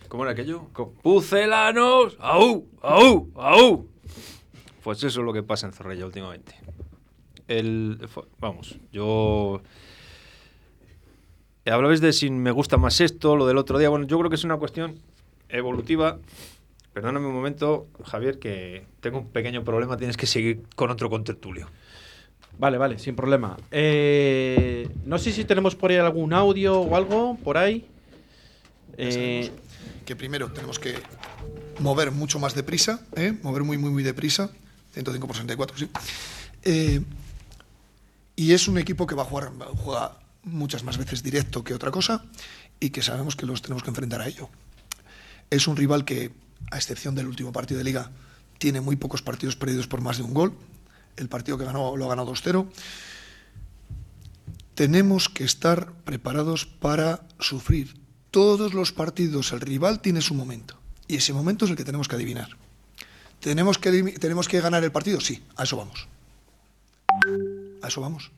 ¿Cómo 0.08 0.24
era 0.24 0.32
aquello? 0.32 0.68
¡Pucelanos! 1.02 2.16
¡Au! 2.20 2.66
¡Au! 2.82 3.30
¡Au! 3.34 3.88
Pues 4.82 4.98
eso 4.98 5.20
es 5.20 5.24
lo 5.26 5.32
que 5.32 5.42
pasa 5.42 5.66
en 5.66 5.72
Zorrilla 5.72 6.04
últimamente. 6.04 6.54
El, 7.48 7.98
vamos, 8.38 8.76
yo... 8.92 9.62
Hablabais 11.66 12.00
de 12.00 12.12
si 12.12 12.30
me 12.30 12.50
gusta 12.50 12.76
más 12.76 13.00
esto, 13.00 13.36
lo 13.36 13.46
del 13.46 13.56
otro 13.56 13.78
día. 13.78 13.88
Bueno, 13.88 14.06
yo 14.06 14.18
creo 14.18 14.28
que 14.28 14.36
es 14.36 14.44
una 14.44 14.56
cuestión 14.56 15.00
evolutiva. 15.48 16.18
Perdóname 16.92 17.26
un 17.26 17.34
momento, 17.34 17.88
Javier, 18.04 18.38
que 18.38 18.86
tengo 19.00 19.18
un 19.18 19.28
pequeño 19.28 19.64
problema. 19.64 19.96
Tienes 19.96 20.16
que 20.16 20.26
seguir 20.26 20.62
con 20.76 20.90
otro 20.90 21.08
contertulio. 21.08 21.68
Vale, 22.58 22.78
vale, 22.78 22.98
sin 22.98 23.16
problema. 23.16 23.56
Eh, 23.70 24.88
no 25.04 25.18
sé 25.18 25.32
si 25.32 25.44
tenemos 25.44 25.74
por 25.74 25.90
ahí 25.90 25.96
algún 25.96 26.32
audio 26.32 26.80
o 26.80 26.96
algo 26.96 27.36
por 27.42 27.56
ahí. 27.56 27.86
Eh, 28.96 29.50
que 30.04 30.14
primero 30.14 30.52
tenemos 30.52 30.78
que 30.78 30.94
mover 31.80 32.12
mucho 32.12 32.38
más 32.38 32.54
deprisa, 32.54 33.00
¿eh? 33.16 33.36
mover 33.42 33.64
muy, 33.64 33.78
muy, 33.78 33.90
muy 33.90 34.02
deprisa, 34.02 34.50
105 34.92 35.26
por 35.26 35.34
64, 35.34 35.76
sí. 35.76 35.88
Eh, 36.62 37.00
y 38.36 38.52
es 38.52 38.68
un 38.68 38.78
equipo 38.78 39.06
que 39.06 39.14
va 39.14 39.22
a 39.22 39.26
jugar, 39.26 39.50
juega 39.76 40.18
muchas 40.44 40.84
más 40.84 40.98
veces 40.98 41.22
directo 41.22 41.64
que 41.64 41.74
otra 41.74 41.90
cosa 41.90 42.24
y 42.80 42.90
que 42.90 43.02
sabemos 43.02 43.36
que 43.36 43.46
los 43.46 43.62
tenemos 43.62 43.82
que 43.82 43.90
enfrentar 43.90 44.20
a 44.20 44.28
ello. 44.28 44.48
Es 45.50 45.66
un 45.68 45.76
rival 45.76 46.04
que, 46.04 46.32
a 46.70 46.76
excepción 46.76 47.14
del 47.14 47.26
último 47.26 47.52
partido 47.52 47.78
de 47.78 47.84
liga, 47.84 48.10
tiene 48.58 48.80
muy 48.80 48.96
pocos 48.96 49.22
partidos 49.22 49.56
perdidos 49.56 49.86
por 49.86 50.00
más 50.00 50.18
de 50.18 50.22
un 50.24 50.34
gol. 50.34 50.54
El 51.16 51.28
partido 51.28 51.58
que 51.58 51.64
ganó 51.64 51.96
lo 51.96 52.04
ha 52.06 52.08
ganado 52.08 52.32
2-0. 52.32 52.66
Tenemos 54.74 55.28
que 55.28 55.44
estar 55.44 55.92
preparados 56.04 56.66
para 56.66 57.26
sufrir 57.38 57.94
todos 58.30 58.74
los 58.74 58.92
partidos. 58.92 59.52
El 59.52 59.60
rival 59.60 60.00
tiene 60.00 60.20
su 60.20 60.34
momento 60.34 60.78
y 61.06 61.16
ese 61.16 61.32
momento 61.32 61.64
es 61.64 61.70
el 61.70 61.76
que 61.76 61.84
tenemos 61.84 62.08
que 62.08 62.16
adivinar. 62.16 62.48
¿Tenemos 63.40 63.78
que, 63.78 64.02
¿Tenemos 64.18 64.48
que 64.48 64.60
ganar 64.60 64.82
el 64.84 64.90
partido? 64.92 65.20
Sí, 65.20 65.44
a 65.56 65.64
eso 65.64 65.76
vamos. 65.76 66.08
A 67.82 67.88
eso 67.88 68.00
vamos. 68.00 68.32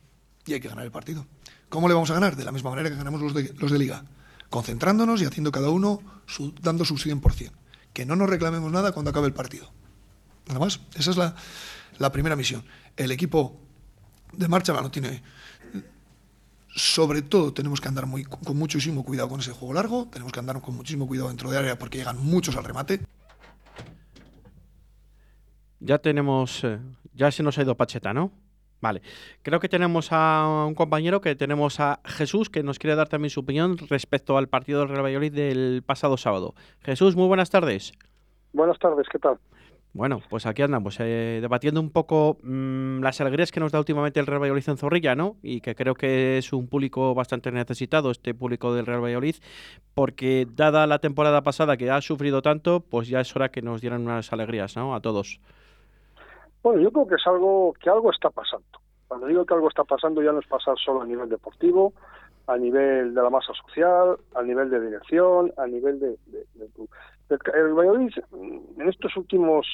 Y 0.45 0.53
hay 0.53 0.59
que 0.59 0.67
ganar 0.67 0.85
el 0.85 0.91
partido. 0.91 1.25
¿Cómo 1.69 1.87
le 1.87 1.93
vamos 1.93 2.09
a 2.11 2.13
ganar? 2.13 2.35
De 2.35 2.45
la 2.45 2.51
misma 2.51 2.69
manera 2.69 2.89
que 2.89 2.95
ganamos 2.95 3.21
los 3.21 3.33
de, 3.33 3.53
los 3.57 3.71
de 3.71 3.79
liga. 3.79 4.05
Concentrándonos 4.49 5.21
y 5.21 5.25
haciendo 5.25 5.51
cada 5.51 5.69
uno 5.69 6.01
su, 6.25 6.53
dando 6.61 6.85
su 6.85 6.95
100%. 6.95 7.51
Que 7.93 8.05
no 8.05 8.15
nos 8.15 8.29
reclamemos 8.29 8.71
nada 8.71 8.91
cuando 8.91 9.11
acabe 9.11 9.27
el 9.27 9.33
partido. 9.33 9.71
Nada 10.47 10.59
más. 10.59 10.79
Esa 10.95 11.11
es 11.11 11.17
la, 11.17 11.35
la 11.97 12.11
primera 12.11 12.35
misión. 12.35 12.63
El 12.95 13.11
equipo 13.11 13.59
de 14.33 14.47
marcha 14.47 14.73
no 14.73 14.91
tiene 14.91 15.23
sobre 16.77 17.23
todo 17.23 17.53
tenemos 17.53 17.81
que 17.81 17.87
andar 17.87 18.05
muy, 18.05 18.23
con 18.23 18.55
muchísimo 18.55 19.03
cuidado 19.03 19.29
con 19.29 19.39
ese 19.39 19.51
juego 19.51 19.73
largo, 19.73 20.07
tenemos 20.11 20.31
que 20.31 20.39
andar 20.39 20.61
con 20.61 20.75
muchísimo 20.75 21.07
cuidado 21.07 21.29
dentro 21.29 21.49
de 21.49 21.57
área 21.57 21.77
porque 21.77 21.97
llegan 21.97 22.23
muchos 22.23 22.55
al 22.55 22.63
remate. 22.63 23.01
Ya 25.79 25.97
tenemos, 25.97 26.63
eh, 26.63 26.79
ya 27.13 27.31
se 27.31 27.41
nos 27.43 27.57
ha 27.57 27.63
ido 27.63 27.75
Pacheta, 27.75 28.13
¿no? 28.13 28.31
Vale, 28.79 29.01
creo 29.41 29.59
que 29.59 29.69
tenemos 29.69 30.09
a 30.11 30.65
un 30.67 30.75
compañero 30.75 31.19
que 31.19 31.35
tenemos 31.35 31.79
a 31.79 31.99
Jesús 32.05 32.49
que 32.49 32.61
nos 32.61 32.77
quiere 32.77 32.95
dar 32.95 33.09
también 33.09 33.31
su 33.31 33.39
opinión 33.39 33.77
respecto 33.89 34.37
al 34.37 34.49
partido 34.49 34.81
del 34.81 34.89
Real 34.89 35.03
Valladolid 35.03 35.33
del 35.33 35.83
pasado 35.85 36.17
sábado. 36.17 36.53
Jesús, 36.81 37.15
muy 37.15 37.27
buenas 37.27 37.49
tardes. 37.49 37.93
Buenas 38.53 38.77
tardes, 38.77 39.07
¿qué 39.11 39.17
tal? 39.17 39.39
Bueno, 39.93 40.21
pues 40.29 40.45
aquí 40.45 40.61
andamos, 40.61 40.99
eh, 40.99 41.39
debatiendo 41.41 41.81
un 41.81 41.89
poco 41.89 42.37
mm, 42.43 43.01
las 43.01 43.19
alegrías 43.19 43.51
que 43.51 43.59
nos 43.59 43.71
da 43.71 43.79
últimamente 43.79 44.19
el 44.19 44.27
Real 44.27 44.39
Valladolid 44.39 44.69
en 44.69 44.77
Zorrilla, 44.77 45.15
¿no? 45.15 45.37
Y 45.41 45.61
que 45.61 45.73
creo 45.73 45.95
que 45.95 46.37
es 46.37 46.53
un 46.53 46.67
público 46.67 47.15
bastante 47.15 47.51
necesitado, 47.51 48.11
este 48.11 48.35
público 48.35 48.75
del 48.75 48.85
Real 48.85 49.03
Valladolid, 49.03 49.37
porque 49.95 50.45
dada 50.53 50.85
la 50.85 50.99
temporada 50.99 51.41
pasada 51.41 51.77
que 51.77 51.89
ha 51.89 51.99
sufrido 52.01 52.43
tanto, 52.43 52.81
pues 52.81 53.07
ya 53.07 53.21
es 53.21 53.35
hora 53.35 53.49
que 53.49 53.63
nos 53.63 53.81
dieran 53.81 54.03
unas 54.03 54.31
alegrías, 54.31 54.75
¿no? 54.75 54.93
A 54.93 55.01
todos. 55.01 55.39
Bueno, 56.63 56.81
yo 56.81 56.91
creo 56.91 57.07
que 57.07 57.15
es 57.15 57.27
algo 57.27 57.73
que 57.81 57.89
algo 57.89 58.11
está 58.11 58.29
pasando. 58.29 58.65
Cuando 59.07 59.27
digo 59.27 59.45
que 59.45 59.53
algo 59.53 59.69
está 59.69 59.83
pasando 59.83 60.21
ya 60.21 60.31
no 60.31 60.39
es 60.39 60.47
pasar 60.47 60.77
solo 60.77 61.01
a 61.01 61.05
nivel 61.05 61.29
deportivo, 61.29 61.93
a 62.47 62.57
nivel 62.57 63.13
de 63.13 63.21
la 63.21 63.29
masa 63.29 63.53
social, 63.53 64.17
a 64.35 64.41
nivel 64.41 64.69
de 64.69 64.81
dirección, 64.81 65.53
a 65.57 65.67
nivel 65.67 65.99
de, 65.99 66.17
El 67.29 67.73
Valladolid 67.73 68.11
en 68.33 68.89
estos 68.89 69.15
últimos 69.17 69.67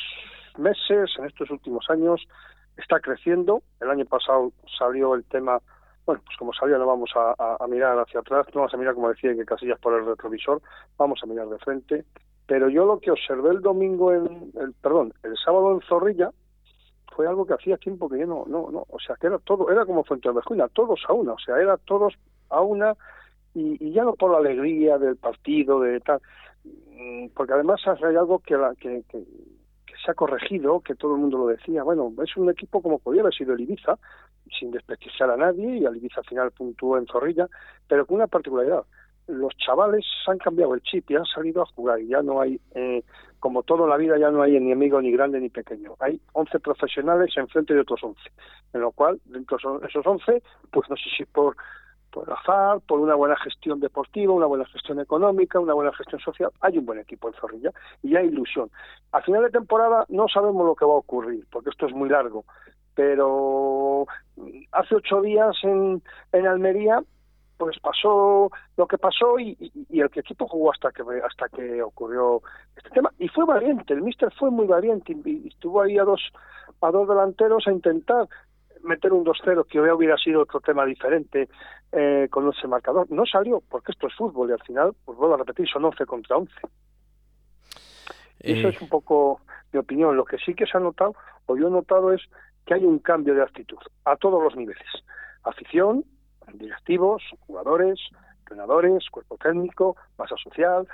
meses, 0.58 1.10
en 1.18 1.25
estos 1.25 1.50
últimos 1.52 1.90
años, 1.90 2.28
está 2.78 3.00
creciendo. 3.00 3.62
El 3.80 3.90
año 3.90 4.06
pasado 4.06 4.52
salió 4.78 5.16
el 5.16 5.24
tema, 5.25 5.60
bueno, 6.06 6.22
pues 6.25 6.38
como 6.38 6.54
salió 6.54 6.78
no 6.78 6.88
vamos 6.88 7.12
a, 7.16 7.68
mirar 7.68 7.98
hacia 8.00 8.20
atrás, 8.20 8.48
no 8.54 8.62
vamos 8.62 8.74
a 8.74 8.78
mirar 8.78 8.96
como 8.96 9.10
decía 9.10 9.36
que 9.36 9.46
Casillas 9.46 9.80
por 9.80 9.94
el 9.94 10.06
retrovisor, 10.06 10.62
vamos 10.98 11.20
a 11.24 11.28
mirar 11.28 11.48
de 11.48 11.60
frente. 11.60 12.06
Pero 12.46 12.70
yo 12.70 12.86
lo 12.86 13.00
que 13.00 13.12
observé 13.12 13.52
el 13.52 13.62
domingo 13.62 14.12
en, 14.13 14.52
el, 14.60 14.74
perdón, 14.74 15.13
el 15.24 15.36
sábado 15.38 15.72
en 15.72 15.82
Zorrilla, 15.82 16.32
fue 17.15 17.27
algo 17.27 17.46
que 17.46 17.53
hacía 17.53 17.77
tiempo 17.77 18.10
que 18.10 18.20
yo 18.20 18.27
no, 18.27 18.46
no, 18.48 18.70
no, 18.72 18.86
o 18.89 19.00
sea, 19.00 19.15
que 19.15 19.27
era 19.27 19.39
todo, 19.39 19.70
era 19.72 19.86
como 19.86 20.03
Fuente 20.03 20.29
de 20.29 20.70
todos 20.74 21.01
a 21.08 21.13
una, 21.13 21.34
o 21.34 21.39
sea, 21.39 21.60
era 21.60 21.77
todos 21.77 22.13
a 22.50 22.62
una 22.62 22.96
y, 23.53 23.91
ya 23.91 24.03
no 24.03 24.13
por 24.13 24.32
la 24.32 24.39
alegría 24.39 24.98
del 24.98 25.15
partido, 25.15 25.79
de 25.79 26.00
tal, 26.00 26.22
mm, 26.63 27.27
porque 27.36 27.53
además 27.53 27.82
hay 27.88 28.15
algo 28.15 28.39
que, 28.39 28.58
la, 28.58 28.74
que, 28.75 29.03
se 29.12 30.12
ha 30.12 30.15
corregido, 30.15 30.82
que 30.82 30.96
todo 30.96 31.15
el 31.15 31.22
mundo 31.22 31.38
lo 31.38 31.48
decía, 31.48 31.84
bueno, 31.84 32.12
es 32.24 32.36
un 32.36 32.50
equipo 32.50 32.82
como 32.82 33.00
podía 33.00 33.22
haber 33.22 33.34
sido 33.34 33.53
el 33.53 33.62
Ibiza, 33.62 33.98
sin 34.60 34.72
desprestigiar 34.72 35.29
a 35.29 35.38
nadie, 35.38 35.77
y 35.77 35.86
el 35.86 35.96
Ibiza 35.96 36.22
al 36.22 36.25
final 36.25 36.51
puntuó 36.51 36.98
en 36.98 37.05
Zorrilla, 37.05 37.48
pero 37.88 38.05
con 38.05 38.15
una 38.15 38.27
particularidad, 38.27 38.84
los 39.27 39.56
chavales 39.58 40.06
han 40.27 40.38
cambiado 40.38 40.74
el 40.74 40.82
chip 40.82 41.10
y 41.10 41.15
han 41.15 41.25
salido 41.25 41.62
a 41.62 41.65
jugar 41.65 42.00
y 42.01 42.08
ya 42.08 42.22
no 42.22 42.42
hay, 42.42 42.60
eh, 42.75 43.03
como 43.39 43.63
todo 43.63 43.84
en 43.84 43.89
la 43.89 43.98
vida, 43.98 44.18
ya 44.18 44.32
no 44.32 44.42
hay 44.42 44.60
ni 44.60 44.72
amigo 44.72 45.01
ni 45.01 45.12
grande 45.12 45.39
ni 45.39 45.50
pequeño. 45.50 45.96
Hay 46.00 46.20
11 46.34 46.60
profesionales 46.60 47.34
en 47.38 47.48
frente 47.48 47.74
de 47.74 47.82
otros 47.82 48.03
11, 48.03 48.20
en 48.74 48.82
lo 48.82 48.92
cual, 48.92 49.20
dentro 49.25 49.58
de 49.80 49.88
esos 49.88 50.06
11, 50.06 50.42
pues 50.72 50.89
no 50.89 50.96
sé 50.96 51.03
si 51.18 51.25
por, 51.25 51.56
por 52.12 52.32
azar, 52.32 52.80
por 52.88 53.00
una 53.00 53.15
buena 53.15 53.36
gestión 53.38 53.80
deportiva, 53.80 54.34
una 54.34 54.46
buena 54.46 54.65
gestión 54.65 55.00
económica, 55.00 55.60
una 55.60 55.74
buena 55.74 55.94
gestión 55.94 56.22
social, 56.22 56.51
hay 56.62 56.77
un 56.77 56.86
buen 56.86 57.00
equipo 57.00 57.27
en 57.27 57.34
Zorrilla 57.36 57.72
y 58.01 58.15
hay 58.15 58.27
ilusión. 58.27 58.70
A 59.12 59.22
final 59.22 59.44
de 59.44 59.50
temporada 59.50 60.06
no 60.10 60.27
sabemos 60.27 60.65
lo 60.65 60.75
que 60.75 60.86
va 60.86 60.94
a 60.94 60.98
ocurrir, 60.98 61.46
porque 61.51 61.70
esto 61.70 61.88
es 61.88 61.94
muy 61.94 62.10
largo, 62.10 62.46
pero 62.96 64.06
hace 64.72 64.96
ocho 64.96 65.22
días 65.22 65.56
en, 65.63 66.01
en 66.32 66.48
Almería 66.48 67.03
pues 67.58 67.80
pasó 67.80 68.52
lo 68.78 68.88
que 68.88 68.98
pasó 68.98 69.40
y, 69.40 69.58
el 69.90 70.10
equipo 70.16 70.48
jugó 70.48 70.72
hasta 70.72 70.92
que 70.92 71.04
hasta 71.24 71.50
que 71.50 71.82
ocurrió 71.82 72.42
este 72.76 72.90
tema. 72.90 73.12
Y 73.20 73.28
fue 73.30 73.46
valiente 73.46 73.94
el 73.94 74.02
míster 74.02 74.32
fue 74.38 74.52
muy 74.52 74.66
valiente 74.66 75.14
y, 75.14 75.48
estuvo 75.48 75.82
ahí 75.82 75.98
a 75.98 76.04
dos 76.04 76.22
a 76.82 76.92
dos 76.92 77.08
delanteros 77.08 77.68
a 77.68 77.72
intentar 77.72 78.28
meter 78.84 79.14
un 79.14 79.24
2-0 79.24 79.66
que 79.66 79.80
hubiera 79.80 80.18
sido 80.18 80.42
otro 80.42 80.60
tema 80.60 80.86
diferente 80.86 81.48
eh, 81.94 82.28
con 82.30 82.50
ese 82.50 82.68
marcador. 82.68 83.10
No 83.10 83.26
salió 83.26 83.62
porque 83.70 83.94
esto 83.94 84.08
es 84.08 84.16
fútbol 84.16 84.50
y 84.50 84.54
al 84.54 84.64
final 84.64 84.94
pues 85.06 85.18
vuelvo 85.18 85.36
a 85.36 85.38
repetir 85.38 85.68
son 85.70 85.86
11 85.86 86.06
contra 86.06 86.36
11 86.38 86.54
eso 88.44 88.68
eh. 88.68 88.72
es 88.72 88.82
un 88.82 88.90
poco 88.90 89.42
mi 89.72 89.80
opinión. 89.80 90.16
Lo 90.16 90.26
que 90.26 90.38
sí 90.38 90.54
que 90.54 90.66
se 90.66 90.78
ha 90.78 90.82
notado 90.82 91.16
o 91.48 91.58
yo 91.58 91.68
he 91.68 91.72
notado 91.72 92.14
es 92.14 92.22
que 92.66 92.76
hay 92.76 92.86
un 92.86 93.00
cambio 93.00 93.34
de 93.34 93.42
actitud 93.42 93.80
a 94.06 94.16
todos 94.18 94.44
los 94.44 94.56
niveles. 94.56 94.88
Afición 95.44 96.06
directivos, 96.54 97.24
jugadores, 97.42 98.00
entrenadores, 98.40 99.10
cuerpo 99.10 99.38
técnico, 99.38 99.96
masa 100.18 100.36
social, 100.38 100.88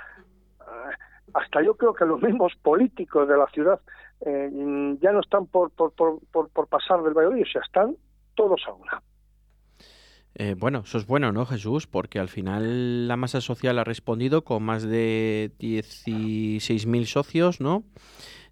eh, 0.60 0.94
hasta 1.34 1.62
yo 1.62 1.76
creo 1.76 1.94
que 1.94 2.04
los 2.04 2.20
mismos 2.22 2.52
políticos 2.62 3.28
de 3.28 3.36
la 3.36 3.46
ciudad 3.48 3.80
eh, 4.20 4.50
ya 5.00 5.12
no 5.12 5.20
están 5.20 5.46
por, 5.46 5.70
por, 5.70 5.92
por, 5.92 6.20
por, 6.30 6.66
pasar 6.68 7.02
del 7.02 7.14
Valladolid, 7.14 7.42
o 7.42 7.52
sea, 7.52 7.62
están 7.62 7.96
todos 8.34 8.60
a 8.66 8.72
una. 8.72 9.02
Eh, 10.34 10.54
bueno, 10.56 10.82
eso 10.84 10.98
es 10.98 11.06
bueno, 11.06 11.32
¿no, 11.32 11.44
Jesús? 11.46 11.86
Porque 11.86 12.18
al 12.18 12.28
final 12.28 13.08
la 13.08 13.16
masa 13.16 13.40
social 13.40 13.78
ha 13.78 13.84
respondido 13.84 14.44
con 14.44 14.62
más 14.62 14.82
de 14.82 15.52
16.000 15.58 17.04
socios, 17.06 17.60
¿no? 17.60 17.82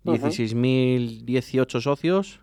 16.018 0.04 1.80
socios 1.80 2.40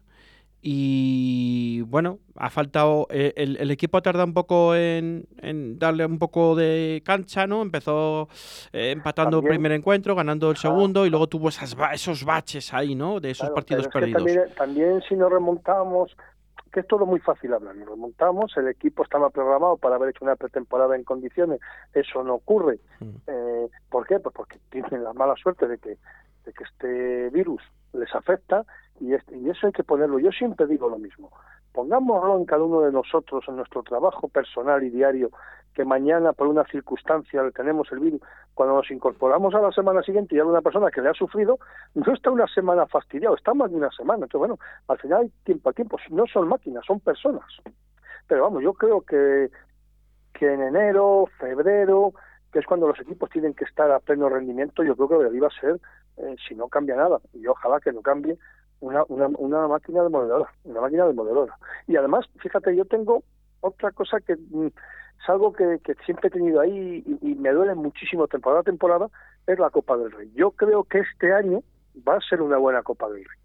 y 0.67 1.81
bueno, 1.81 2.17
ha 2.37 2.49
faltado. 2.49 3.05
Eh, 3.11 3.33
el, 3.37 3.69
equipo 3.69 3.99
ha 3.99 4.01
tardado 4.01 4.25
un 4.25 4.33
poco 4.33 4.73
en, 4.73 5.27
darle 5.77 6.07
un 6.07 6.17
poco 6.17 6.55
de 6.55 7.03
cancha, 7.05 7.45
¿no? 7.45 7.61
Empezó 7.61 8.29
eh, 8.73 8.89
empatando 8.89 9.41
el 9.41 9.47
primer 9.47 9.73
encuentro, 9.73 10.15
ganando 10.15 10.49
el 10.49 10.57
segundo, 10.57 11.05
y 11.05 11.11
luego 11.11 11.27
tuvo 11.27 11.49
esas, 11.49 11.77
esos 11.93 12.25
baches 12.25 12.73
ahí, 12.73 12.95
¿no? 12.95 13.19
De 13.19 13.29
esos 13.29 13.51
partidos 13.51 13.87
perdidos. 13.89 14.23
también, 14.55 15.03
si 15.07 15.15
nos 15.15 15.31
remontamos, 15.31 16.17
que 16.73 16.79
es 16.79 16.87
todo 16.87 17.05
muy 17.05 17.19
fácil 17.19 17.53
hablar, 17.53 17.75
nos 17.75 17.87
remontamos, 17.87 18.57
el 18.57 18.67
equipo 18.67 19.03
estaba 19.03 19.29
programado 19.29 19.77
para 19.77 19.97
haber 19.97 20.09
hecho 20.09 20.25
una 20.25 20.35
pretemporada 20.35 20.95
en 20.95 21.03
condiciones, 21.03 21.59
eso 21.93 22.23
no 22.23 22.33
ocurre. 22.33 22.79
Mm. 23.01 23.09
Eh, 23.27 23.69
¿Por 23.91 24.07
qué? 24.07 24.19
Pues 24.19 24.33
porque 24.33 24.57
tienen 24.71 25.03
la 25.03 25.13
mala 25.13 25.35
suerte 25.35 25.67
de 25.67 25.77
que, 25.77 25.89
de 26.43 26.53
que 26.53 26.63
este 26.63 27.29
virus 27.29 27.61
les 27.93 28.13
afecta 28.15 28.65
y, 28.99 29.13
este, 29.13 29.37
y 29.37 29.49
eso 29.49 29.67
hay 29.67 29.73
que 29.73 29.83
ponerlo. 29.83 30.19
Yo 30.19 30.31
siempre 30.31 30.67
digo 30.67 30.89
lo 30.89 30.97
mismo. 30.97 31.31
Pongámoslo 31.73 32.37
en 32.37 32.45
cada 32.45 32.63
uno 32.63 32.81
de 32.81 32.91
nosotros, 32.91 33.43
en 33.47 33.57
nuestro 33.57 33.83
trabajo 33.83 34.29
personal 34.29 34.83
y 34.83 34.89
diario, 34.89 35.31
que 35.73 35.83
mañana 35.83 36.31
por 36.31 36.47
una 36.47 36.63
circunstancia 36.65 37.43
tenemos 37.51 37.91
el 37.91 37.99
virus, 37.99 38.21
cuando 38.53 38.75
nos 38.75 38.89
incorporamos 38.89 39.53
a 39.53 39.59
la 39.59 39.71
semana 39.73 40.01
siguiente 40.01 40.33
y 40.33 40.39
hay 40.39 40.45
una 40.45 40.61
persona 40.61 40.89
que 40.89 41.01
le 41.01 41.09
ha 41.09 41.13
sufrido, 41.13 41.59
no 41.93 42.13
está 42.13 42.31
una 42.31 42.47
semana 42.47 42.87
fastidiado, 42.87 43.35
está 43.35 43.53
más 43.53 43.69
de 43.69 43.77
una 43.77 43.91
semana. 43.91 44.23
Entonces, 44.23 44.39
bueno, 44.39 44.57
al 44.87 44.97
final 44.99 45.23
hay 45.23 45.31
tiempo 45.43 45.69
a 45.69 45.73
tiempo. 45.73 45.97
No 46.11 46.25
son 46.27 46.47
máquinas, 46.47 46.85
son 46.85 47.01
personas. 47.01 47.45
Pero 48.27 48.43
vamos, 48.43 48.63
yo 48.63 48.73
creo 48.73 49.01
que, 49.01 49.51
que 50.33 50.53
en 50.53 50.61
enero, 50.61 51.25
febrero, 51.37 52.13
que 52.53 52.59
es 52.59 52.65
cuando 52.65 52.87
los 52.87 52.99
equipos 53.01 53.29
tienen 53.29 53.53
que 53.53 53.65
estar 53.65 53.91
a 53.91 53.99
pleno 53.99 54.29
rendimiento, 54.29 54.81
yo 54.81 54.95
creo 54.95 55.09
que 55.09 55.25
debería 55.25 55.49
ser, 55.59 55.77
eh, 56.15 56.35
si 56.47 56.55
no 56.55 56.69
cambia 56.69 56.95
nada, 56.95 57.19
y 57.33 57.45
ojalá 57.47 57.81
que 57.81 57.91
no 57.91 58.01
cambie, 58.01 58.37
una, 58.79 59.03
una, 59.07 59.27
una 59.27 59.67
máquina 59.67 60.03
demoledora, 60.03 60.51
una 60.63 60.81
máquina 60.81 61.05
demoledora. 61.05 61.57
Y 61.87 61.95
además, 61.95 62.25
fíjate, 62.39 62.75
yo 62.75 62.85
tengo 62.85 63.23
otra 63.61 63.91
cosa 63.91 64.19
que 64.19 64.35
mm, 64.35 64.67
es 64.67 65.29
algo 65.29 65.53
que, 65.53 65.79
que, 65.83 65.95
siempre 66.05 66.27
he 66.27 66.31
tenido 66.31 66.59
ahí 66.59 67.03
y, 67.21 67.35
me 67.35 67.51
duele 67.51 67.75
muchísimo 67.75 68.27
temporada 68.27 68.61
a 68.61 68.63
temporada, 68.63 69.09
es 69.47 69.59
la 69.59 69.69
Copa 69.69 69.97
del 69.97 70.11
Rey. 70.11 70.31
Yo 70.35 70.51
creo 70.51 70.83
que 70.83 70.99
este 70.99 71.33
año 71.33 71.61
va 72.07 72.17
a 72.17 72.21
ser 72.21 72.41
una 72.41 72.57
buena 72.57 72.83
Copa 72.83 73.07
del 73.07 73.25
Rey. 73.25 73.39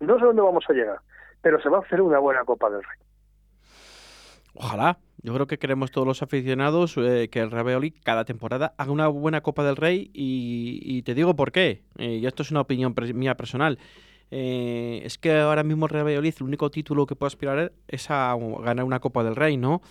No 0.00 0.18
sé 0.18 0.24
dónde 0.24 0.42
vamos 0.42 0.64
a 0.68 0.72
llegar, 0.72 1.00
pero 1.42 1.60
se 1.60 1.68
va 1.68 1.78
a 1.78 1.82
hacer 1.82 2.00
una 2.00 2.18
buena 2.18 2.44
Copa 2.44 2.70
del 2.70 2.82
Rey. 2.82 2.98
Ojalá. 4.54 4.98
Yo 5.22 5.34
creo 5.34 5.46
que 5.46 5.58
queremos 5.58 5.90
todos 5.90 6.06
los 6.06 6.22
aficionados 6.22 6.96
eh, 6.96 7.28
que 7.30 7.40
el 7.40 7.50
Real 7.50 7.92
cada 8.02 8.24
temporada 8.24 8.74
haga 8.78 8.90
una 8.90 9.08
buena 9.08 9.42
Copa 9.42 9.64
del 9.64 9.76
Rey 9.76 10.10
y, 10.14 11.02
te 11.02 11.14
digo 11.14 11.36
por 11.36 11.52
qué. 11.52 11.82
Eh, 11.98 12.16
y 12.16 12.26
esto 12.26 12.42
es 12.42 12.50
una 12.50 12.62
opinión 12.62 12.94
mía 13.14 13.34
personal. 13.34 13.78
Eh, 14.30 15.02
es 15.04 15.18
que 15.18 15.38
ahora 15.38 15.64
mismo 15.64 15.88
Real 15.88 16.06
Valladolid 16.06 16.34
el 16.38 16.44
único 16.44 16.70
título 16.70 17.06
que 17.06 17.16
puede 17.16 17.28
aspirar 17.28 17.72
es 17.88 18.10
a 18.10 18.36
ganar 18.62 18.84
una 18.84 19.00
Copa 19.00 19.24
del 19.24 19.36
Rey, 19.36 19.56
¿no? 19.56 19.82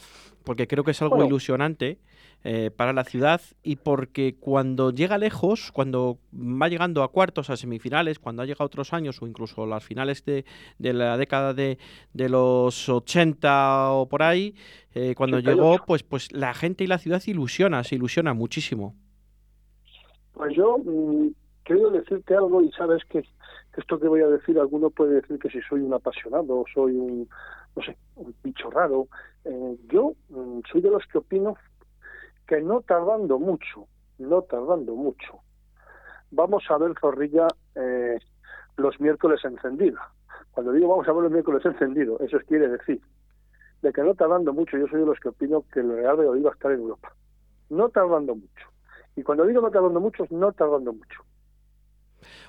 Porque 0.43 0.67
creo 0.67 0.83
que 0.83 0.91
es 0.91 1.01
algo 1.01 1.23
ilusionante 1.23 1.99
eh, 2.45 2.71
para 2.73 2.93
la 2.93 3.03
ciudad 3.03 3.41
y 3.63 3.75
porque 3.75 4.37
cuando 4.39 4.91
llega 4.91 5.17
lejos, 5.17 5.73
cuando 5.73 6.19
va 6.33 6.69
llegando 6.69 7.03
a 7.03 7.11
cuartos, 7.11 7.49
a 7.49 7.57
semifinales, 7.57 8.17
cuando 8.17 8.41
ha 8.41 8.45
llegado 8.45 8.65
otros 8.65 8.93
años 8.93 9.21
o 9.21 9.27
incluso 9.27 9.65
las 9.65 9.83
finales 9.83 10.23
de, 10.23 10.45
de 10.77 10.93
la 10.93 11.17
década 11.17 11.53
de, 11.53 11.77
de, 12.13 12.29
los 12.29 12.87
80 12.87 13.91
o 13.91 14.07
por 14.07 14.23
ahí, 14.23 14.55
eh, 14.95 15.15
cuando 15.17 15.39
llegó, 15.39 15.79
pues, 15.85 16.03
pues 16.03 16.31
la 16.31 16.53
gente 16.53 16.85
y 16.85 16.87
la 16.87 16.97
ciudad 16.97 17.21
ilusiona, 17.25 17.83
se 17.83 17.95
ilusiona 17.95 18.33
muchísimo. 18.33 18.95
Pues 20.31 20.55
yo 20.55 20.77
mmm, 20.77 21.31
quiero 21.63 21.91
decirte 21.91 22.35
algo 22.35 22.63
y 22.63 22.71
sabes 22.71 23.03
que 23.09 23.21
esto 23.79 23.99
que 23.99 24.07
voy 24.07 24.21
a 24.21 24.27
decir, 24.27 24.59
alguno 24.59 24.89
puede 24.89 25.15
decir 25.15 25.39
que 25.39 25.49
si 25.49 25.61
soy 25.61 25.81
un 25.81 25.93
apasionado, 25.93 26.63
soy 26.73 26.95
un, 26.95 27.29
no 27.75 27.83
sé, 27.83 27.97
un 28.15 28.33
bicho 28.43 28.69
raro. 28.69 29.07
Eh, 29.45 29.77
yo 29.91 30.13
mmm, 30.29 30.59
soy 30.71 30.81
de 30.81 30.91
los 30.91 31.05
que 31.07 31.17
opino 31.17 31.55
que 32.47 32.61
no 32.61 32.81
tardando 32.81 33.39
mucho, 33.39 33.87
no 34.17 34.41
tardando 34.43 34.95
mucho, 34.95 35.39
vamos 36.31 36.63
a 36.69 36.77
ver 36.77 36.93
Zorrilla 36.99 37.47
eh, 37.75 38.17
los 38.77 38.99
miércoles 38.99 39.43
encendido. 39.43 39.97
Cuando 40.51 40.71
digo 40.71 40.87
vamos 40.87 41.07
a 41.07 41.13
ver 41.13 41.23
los 41.23 41.31
miércoles 41.31 41.65
encendido, 41.65 42.19
eso 42.19 42.37
quiere 42.47 42.67
decir 42.67 43.01
de 43.81 43.93
que 43.93 44.01
no 44.01 44.13
tardando 44.13 44.53
mucho, 44.53 44.77
yo 44.77 44.87
soy 44.87 44.99
de 44.99 45.05
los 45.05 45.19
que 45.19 45.29
opino 45.29 45.63
que 45.71 45.79
el 45.79 45.89
Real 45.89 46.17
Valladolid 46.17 46.45
va 46.45 46.49
a 46.49 46.53
estar 46.53 46.71
en 46.71 46.79
Europa. 46.79 47.13
No 47.69 47.89
tardando 47.89 48.35
mucho. 48.35 48.67
Y 49.15 49.23
cuando 49.23 49.45
digo 49.45 49.61
no 49.61 49.71
tardando 49.71 49.99
mucho, 49.99 50.25
no 50.29 50.51
tardando 50.51 50.93
mucho. 50.93 51.23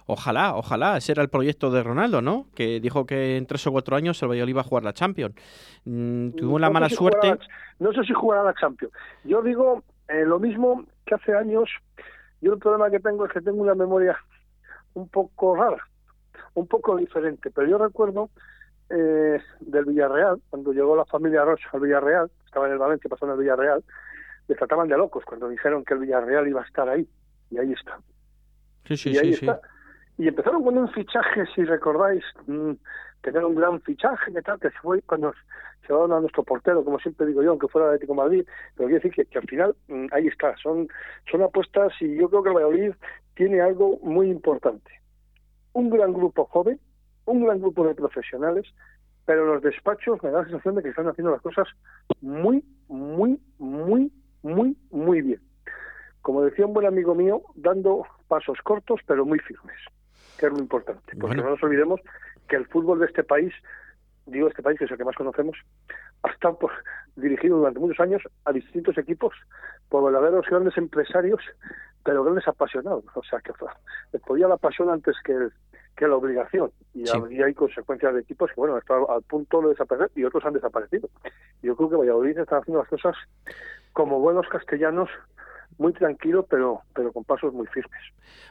Ojalá, 0.07 0.55
ojalá. 0.57 0.97
Ese 0.97 1.13
era 1.13 1.23
el 1.23 1.29
proyecto 1.29 1.71
de 1.71 1.83
Ronaldo, 1.83 2.21
¿no? 2.23 2.47
Que 2.55 2.81
dijo 2.81 3.07
que 3.07 3.37
en 3.37 3.47
tres 3.47 3.67
o 3.67 3.73
cuatro 3.73 3.97
años 3.97 4.23
el 4.23 4.29
Valladolid 4.29 4.51
iba 4.51 4.61
a 4.61 4.65
jugar 4.65 4.85
la 4.85 4.93
Champions. 4.93 5.35
Mm, 5.85 6.31
tuvo 6.31 6.59
la 6.59 6.71
mala 6.71 6.89
si 6.89 6.97
suerte. 6.97 7.29
la- 7.29 7.39
no 7.79 7.93
sé 7.93 8.05
si 8.05 8.13
jugará 8.13 8.43
la 8.45 8.55
Champions. 8.55 8.93
Yo 9.25 9.43
digo 9.43 9.83
eh, 10.09 10.25
lo 10.25 10.39
mismo 10.39 10.85
que 11.07 11.15
hace 11.15 11.35
años. 11.35 11.69
Yo 12.41 12.53
el 12.55 12.59
problema 12.59 12.91
que 12.91 13.01
tengo 13.01 13.25
es 13.27 13.33
que 13.33 13.41
tengo 13.41 13.63
una 13.63 13.75
memoria 13.75 14.17
un 14.95 15.09
poco 15.09 15.55
rara, 15.57 15.83
un 16.55 16.67
poco 16.67 16.97
diferente. 16.97 17.51
Pero 17.51 17.69
yo 17.69 17.79
recuerdo 17.79 18.31
eh, 18.89 19.39
del 19.61 19.85
Villarreal, 19.85 20.41
cuando 20.51 20.73
llegó 20.73 20.97
la 20.97 21.05
familia 21.05 21.45
Rocha 21.45 21.69
al 21.73 21.81
Villarreal, 21.81 22.31
estaba 22.45 22.67
en 22.67 22.73
el 22.73 22.79
Valencia, 22.79 23.09
pasó 23.09 23.25
en 23.27 23.33
el 23.33 23.39
Villarreal, 23.39 23.85
les 24.49 24.59
trataban 24.59 24.89
de 24.89 24.97
locos 24.97 25.25
cuando 25.25 25.49
dijeron 25.49 25.85
que 25.85 25.95
el 25.95 26.01
Villarreal 26.01 26.49
iba 26.49 26.61
a 26.61 26.65
estar 26.65 26.89
ahí. 26.89 27.07
Y 27.51 27.59
ahí 27.59 27.73
está. 27.73 27.99
Sí, 28.91 28.97
sí, 28.97 29.11
y 29.13 29.19
ahí 29.19 29.33
sí, 29.33 29.47
está. 29.47 29.61
Y 30.19 30.27
empezaron 30.27 30.65
con 30.65 30.77
un 30.77 30.89
fichaje, 30.91 31.45
si 31.55 31.65
recordáis, 31.65 32.25
mm, 32.47 32.73
tener 33.23 33.45
un 33.45 33.55
gran 33.55 33.81
fichaje, 33.83 34.33
que 34.33 34.43
tal, 34.43 34.59
que 34.59 34.71
fue 34.71 35.01
cuando 35.03 35.33
llevaron 35.89 36.13
a 36.13 36.21
nuestro 36.21 36.43
portero, 36.43 36.85
como 36.85 36.99
siempre 36.99 37.27
digo 37.27 37.41
yo, 37.41 37.51
aunque 37.51 37.69
fuera 37.69 37.87
de 37.89 37.95
Atlético 37.95 38.15
de 38.15 38.29
Madrid, 38.29 38.45
pero 38.75 38.89
quiero 38.89 39.03
decir 39.03 39.13
que, 39.13 39.25
que 39.27 39.39
al 39.39 39.47
final 39.47 39.77
mm, 39.87 40.07
ahí 40.11 40.27
está, 40.27 40.57
son, 40.57 40.89
son 41.31 41.43
apuestas 41.43 41.93
y 42.01 42.17
yo 42.17 42.29
creo 42.29 42.43
que 42.43 42.49
el 42.49 42.55
Valladolid 42.57 42.93
tiene 43.35 43.61
algo 43.61 43.99
muy 44.03 44.29
importante. 44.29 44.91
Un 45.73 45.89
gran 45.89 46.13
grupo 46.13 46.47
joven, 46.47 46.81
un 47.27 47.45
gran 47.45 47.61
grupo 47.61 47.87
de 47.87 47.95
profesionales, 47.95 48.67
pero 49.25 49.47
los 49.47 49.63
despachos 49.63 50.21
me 50.25 50.31
da 50.31 50.41
la 50.41 50.49
sensación 50.49 50.75
de 50.75 50.83
que 50.83 50.89
están 50.89 51.07
haciendo 51.07 51.31
las 51.31 51.43
cosas 51.43 51.69
muy, 52.21 52.65
muy, 52.89 53.41
muy, 53.59 54.13
muy, 54.43 54.77
muy 54.91 55.23
bien. 55.23 55.41
Como 56.23 56.43
decía 56.43 56.67
un 56.67 56.75
buen 56.75 56.87
amigo 56.87 57.15
mío, 57.15 57.43
dando 57.55 58.05
pasos 58.31 58.59
cortos 58.63 59.01
pero 59.07 59.27
muy 59.27 59.41
firmes, 59.41 59.77
que 60.39 60.47
es 60.47 60.53
lo 60.53 60.59
importante. 60.61 61.03
Porque 61.21 61.35
Bueno. 61.37 61.43
no 61.43 61.51
nos 61.51 61.63
olvidemos 61.65 62.01
que 62.49 62.57
el 62.57 62.67
fútbol 62.69 63.01
de 63.01 63.07
este 63.07 63.25
país, 63.25 63.53
digo 64.27 64.47
este 64.49 64.63
país 64.63 64.79
que 64.79 64.85
es 64.85 64.91
el 64.91 64.97
que 64.97 65.05
más 65.05 65.17
conocemos, 65.17 65.57
ha 66.23 66.29
estado 66.31 66.59
pues, 66.59 66.73
dirigido 67.17 67.59
durante 67.59 67.81
muchos 67.81 67.99
años 68.01 68.23
a 68.45 68.53
distintos 68.53 68.97
equipos 68.99 69.35
por 69.89 70.05
verdaderos 70.05 70.47
grandes 70.47 70.77
empresarios, 70.79 71.43
pero 72.05 72.23
grandes 72.25 72.47
apasionados. 72.47 73.05
O 73.15 73.23
sea, 73.25 73.41
que 73.41 73.53
les 74.13 74.23
podía 74.23 74.47
la 74.47 74.57
pasión 74.57 74.89
antes 74.91 75.17
que, 75.25 75.33
el- 75.33 75.53
que 75.97 76.07
la 76.07 76.15
obligación. 76.17 76.71
Y, 76.95 77.07
Sí. 77.07 77.43
hay 77.43 77.53
consecuencias 77.55 78.15
de 78.15 78.21
equipos 78.21 78.51
que, 78.51 78.61
bueno, 78.61 78.79
están 78.79 79.03
al 79.09 79.23
punto 79.23 79.61
de 79.63 79.71
desaparecer 79.71 80.11
y 80.15 80.25
otros 80.25 80.45
han 80.45 80.53
desaparecido. 80.55 81.09
Yo 81.63 81.75
creo 81.77 81.91
que 81.91 81.97
Valladolid 81.97 82.39
está 82.39 82.59
haciendo 82.59 82.81
las 82.81 82.89
cosas 82.89 83.17
como 83.93 84.21
buenos 84.21 84.47
castellanos, 84.49 85.11
muy 85.81 85.93
tranquilo, 85.95 86.45
pero, 86.49 86.83
pero 86.95 87.11
con 87.13 87.25
pasos 87.25 87.53
muy 87.55 87.67
firmes. 87.69 88.01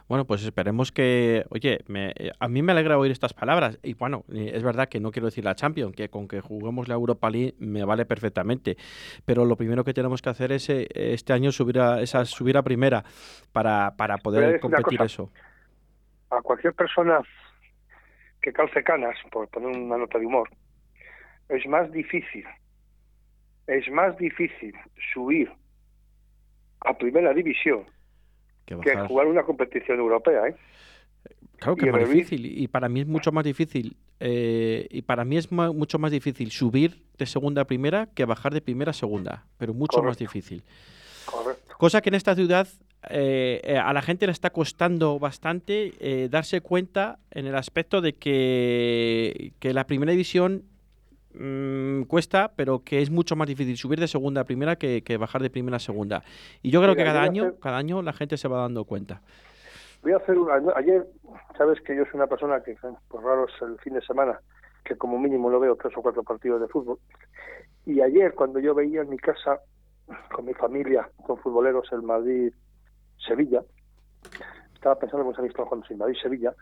Bueno, 0.08 0.24
pues 0.26 0.42
esperemos 0.44 0.90
que, 0.90 1.44
oye, 1.50 1.78
me- 1.86 2.12
a 2.38 2.48
mí 2.48 2.60
me 2.60 2.72
alegra 2.72 2.98
oír 2.98 3.12
estas 3.12 3.32
palabras. 3.32 3.78
Y 3.84 3.94
bueno, 3.94 4.24
eh, 4.34 4.50
es 4.52 4.62
verdad 4.64 4.88
que 4.88 4.98
no 4.98 5.12
quiero 5.12 5.26
decir 5.26 5.44
la 5.44 5.54
Champions, 5.54 5.94
que 5.94 6.08
con 6.08 6.26
que 6.26 6.40
juguemos 6.40 6.88
la 6.88 6.94
Europa 6.94 7.30
League 7.30 7.54
me 7.60 7.84
vale 7.84 8.04
perfectamente. 8.04 8.76
Pero 9.24 9.44
lo 9.44 9.56
primero 9.56 9.84
que 9.84 9.94
tenemos 9.94 10.20
que 10.20 10.28
hacer 10.28 10.50
es 10.50 10.68
eh, 10.70 10.88
este 10.90 11.32
año 11.32 11.52
subir 11.52 11.78
a, 11.78 12.02
esa, 12.02 12.24
subir 12.24 12.56
a 12.56 12.62
primera 12.62 13.04
para, 13.52 13.94
para 13.96 14.18
poder 14.18 14.58
competir 14.58 15.00
eso. 15.00 15.30
a 16.30 16.42
cualquier 16.42 16.74
persona 16.74 17.20
que 18.42 18.52
calce 18.52 18.82
canas, 18.82 19.16
por 19.30 19.46
poner 19.48 19.76
una 19.76 19.98
nota 19.98 20.18
de 20.18 20.26
humor, 20.26 20.48
es 21.48 21.64
más 21.66 21.92
difícil, 21.92 22.44
es 23.68 23.88
más 23.92 24.16
difícil 24.16 24.74
subir 25.12 25.52
a 26.80 26.96
primera 26.96 27.32
división 27.34 27.84
Que 28.64 28.96
jugar 29.08 29.26
una 29.26 29.42
competición 29.42 29.98
europea, 29.98 30.48
¿eh? 30.48 30.56
Claro 31.58 31.76
que 31.76 31.86
y 31.86 31.88
es 31.88 31.94
más 31.94 32.08
difícil. 32.08 32.46
Y 32.46 32.68
para 32.68 32.88
mí 32.88 33.00
es 33.00 33.06
mucho 33.06 33.32
más 33.32 33.44
difícil. 33.44 33.96
eh, 34.18 34.86
y 34.90 35.02
para 35.02 35.24
mí 35.24 35.36
es 35.36 35.52
mucho 35.52 35.98
más 35.98 36.10
difícil 36.10 36.50
subir 36.50 37.02
de 37.18 37.26
segunda 37.26 37.62
a 37.62 37.64
primera 37.66 38.08
que 38.14 38.24
bajar 38.24 38.54
de 38.54 38.62
primera 38.62 38.90
a 38.90 38.94
segunda. 38.94 39.44
Pero 39.58 39.74
mucho 39.74 40.02
más 40.02 40.16
difícil. 40.16 40.62
Correcto. 41.26 41.74
Cosa 41.76 42.00
que 42.00 42.08
en 42.08 42.14
esta 42.14 42.34
ciudad 42.34 42.66
eh, 43.08 43.60
eh, 43.64 43.78
a 43.78 43.92
la 43.94 44.02
gente 44.02 44.26
le 44.26 44.32
está 44.32 44.50
costando 44.50 45.18
bastante 45.18 45.94
eh, 46.00 46.28
darse 46.30 46.60
cuenta 46.60 47.18
en 47.30 47.46
el 47.46 47.54
aspecto 47.54 48.02
de 48.02 48.14
que, 48.14 49.54
que 49.58 49.72
la 49.72 49.86
primera 49.86 50.12
división 50.12 50.64
mm, 51.34 52.02
cuesta, 52.04 52.52
pero 52.56 52.82
que 52.84 53.02
es 53.02 53.10
mucho 53.10 53.36
más 53.36 53.46
difícil 53.48 53.76
subir 53.76 54.00
de 54.00 54.08
segunda 54.08 54.42
a 54.42 54.44
primera 54.44 54.76
que, 54.76 55.02
que 55.02 55.16
bajar 55.16 55.42
de 55.42 55.50
primera 55.50 55.76
a 55.76 55.80
segunda. 55.80 56.22
Y 56.62 56.70
yo 56.70 56.80
creo 56.80 56.92
Mira, 56.94 57.04
que 57.04 57.08
cada 57.10 57.22
año, 57.22 57.44
hacer- 57.44 57.60
cada 57.60 57.76
año 57.78 58.02
la 58.02 58.12
gente 58.12 58.36
se 58.36 58.48
va 58.48 58.60
dando 58.62 58.84
cuenta. 58.84 59.20
Voy 60.02 60.12
a 60.12 60.16
hacer 60.16 60.38
una... 60.38 60.54
Ayer, 60.76 61.06
sabes 61.58 61.80
que 61.82 61.94
yo 61.94 62.04
soy 62.04 62.14
una 62.14 62.26
persona 62.26 62.62
que, 62.62 62.74
pues 63.08 63.22
raro 63.24 63.46
es 63.46 63.62
el 63.62 63.78
fin 63.80 63.94
de 63.94 64.00
semana, 64.02 64.40
que 64.84 64.96
como 64.96 65.18
mínimo 65.18 65.50
no 65.50 65.60
veo 65.60 65.76
tres 65.76 65.92
o 65.96 66.02
cuatro 66.02 66.22
partidos 66.22 66.60
de 66.60 66.68
fútbol. 66.68 66.98
Y 67.84 68.00
ayer, 68.00 68.34
cuando 68.34 68.60
yo 68.60 68.74
veía 68.74 69.02
en 69.02 69.10
mi 69.10 69.18
casa, 69.18 69.60
con 70.32 70.46
mi 70.46 70.54
familia, 70.54 71.08
con 71.26 71.36
futboleros, 71.38 71.86
el 71.92 72.02
Madrid-Sevilla, 72.02 73.62
estaba 74.74 74.98
pensando 74.98 75.28
que 75.28 75.34
se 75.34 75.40
ha 75.40 75.44
visto 75.44 75.64
cuando 75.66 75.86
sin 75.86 75.98
Madrid-Sevilla, 75.98 76.54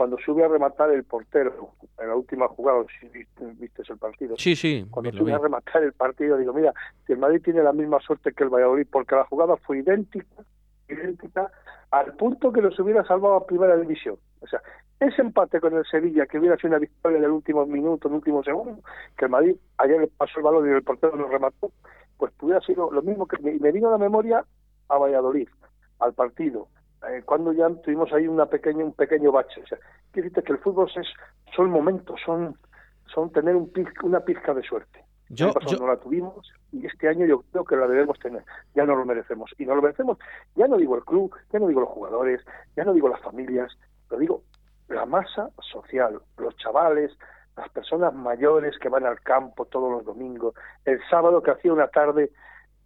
cuando 0.00 0.16
sube 0.16 0.42
a 0.42 0.48
rematar 0.48 0.90
el 0.92 1.04
portero 1.04 1.72
en 1.98 2.08
la 2.08 2.16
última 2.16 2.48
jugada, 2.48 2.82
si 2.98 3.06
viste, 3.08 3.44
viste 3.58 3.82
el 3.86 3.98
partido, 3.98 4.34
Sí, 4.38 4.56
sí, 4.56 4.86
cuando 4.90 5.12
sube 5.12 5.34
a 5.34 5.38
rematar 5.38 5.82
el 5.82 5.92
partido, 5.92 6.38
digo, 6.38 6.54
mira, 6.54 6.72
si 7.06 7.12
el 7.12 7.18
Madrid 7.18 7.42
tiene 7.44 7.62
la 7.62 7.74
misma 7.74 8.00
suerte 8.00 8.32
que 8.32 8.44
el 8.44 8.48
Valladolid, 8.48 8.86
porque 8.90 9.14
la 9.14 9.24
jugada 9.24 9.58
fue 9.58 9.80
idéntica, 9.80 10.42
idéntica, 10.88 11.52
al 11.90 12.14
punto 12.14 12.50
que 12.50 12.62
los 12.62 12.80
hubiera 12.80 13.04
salvado 13.04 13.34
a 13.34 13.46
primera 13.46 13.76
división. 13.76 14.16
O 14.40 14.46
sea, 14.46 14.62
ese 15.00 15.20
empate 15.20 15.60
con 15.60 15.76
el 15.76 15.84
Sevilla, 15.84 16.24
que 16.24 16.38
hubiera 16.38 16.56
sido 16.56 16.70
una 16.70 16.78
victoria 16.78 17.18
en 17.18 17.24
el 17.24 17.32
último 17.32 17.66
minuto, 17.66 18.08
en 18.08 18.14
el 18.14 18.18
último 18.20 18.42
segundo, 18.42 18.78
que 19.18 19.26
el 19.26 19.30
Madrid 19.30 19.56
ayer 19.76 20.00
le 20.00 20.06
pasó 20.06 20.38
el 20.38 20.44
balón 20.44 20.66
y 20.66 20.72
el 20.72 20.82
portero 20.82 21.14
lo 21.14 21.28
remató, 21.28 21.72
pues 22.16 22.32
hubiera 22.40 22.62
sido 22.62 22.90
lo 22.90 23.02
mismo 23.02 23.28
que 23.28 23.36
me, 23.42 23.52
me 23.58 23.70
vino 23.70 23.88
a 23.88 23.92
la 23.92 23.98
memoria 23.98 24.46
a 24.88 24.96
Valladolid, 24.96 25.50
al 25.98 26.14
partido, 26.14 26.68
eh, 27.08 27.22
cuando 27.24 27.52
ya 27.52 27.68
tuvimos 27.82 28.12
ahí 28.12 28.26
una 28.28 28.46
pequeña, 28.46 28.84
un 28.84 28.92
pequeño 28.92 29.32
bache. 29.32 29.62
O 29.62 29.66
sea, 29.66 29.78
quiere 30.12 30.28
decirte 30.28 30.42
que 30.46 30.52
el 30.52 30.58
fútbol 30.58 30.90
es, 30.94 31.06
son 31.56 31.70
momentos, 31.70 32.20
son, 32.24 32.56
son 33.06 33.30
tener 33.32 33.56
un 33.56 33.72
piz- 33.72 33.92
una 34.02 34.20
pizca 34.20 34.52
de 34.54 34.62
suerte. 34.62 35.04
Yo, 35.28 35.52
yo- 35.72 35.78
no 35.78 35.86
la 35.86 35.96
tuvimos 35.96 36.52
y 36.72 36.84
este 36.86 37.08
año 37.08 37.24
yo 37.24 37.42
creo 37.52 37.64
que 37.64 37.76
la 37.76 37.86
debemos 37.86 38.18
tener. 38.18 38.44
Ya 38.74 38.84
no 38.84 38.96
lo 38.96 39.04
merecemos. 39.04 39.54
Y 39.58 39.64
no 39.66 39.76
lo 39.76 39.82
merecemos, 39.82 40.18
ya 40.56 40.66
no 40.66 40.76
digo 40.76 40.96
el 40.96 41.04
club, 41.04 41.34
ya 41.52 41.58
no 41.60 41.68
digo 41.68 41.80
los 41.80 41.90
jugadores, 41.90 42.44
ya 42.76 42.84
no 42.84 42.92
digo 42.92 43.08
las 43.08 43.20
familias, 43.20 43.72
lo 44.10 44.18
digo 44.18 44.42
la 44.88 45.06
masa 45.06 45.50
social, 45.60 46.20
los 46.36 46.56
chavales, 46.56 47.16
las 47.56 47.68
personas 47.68 48.12
mayores 48.12 48.76
que 48.78 48.88
van 48.88 49.06
al 49.06 49.20
campo 49.20 49.66
todos 49.66 49.90
los 49.92 50.04
domingos, 50.04 50.54
el 50.84 50.98
sábado 51.08 51.42
que 51.44 51.52
hacía 51.52 51.72
una 51.72 51.86
tarde 51.88 52.32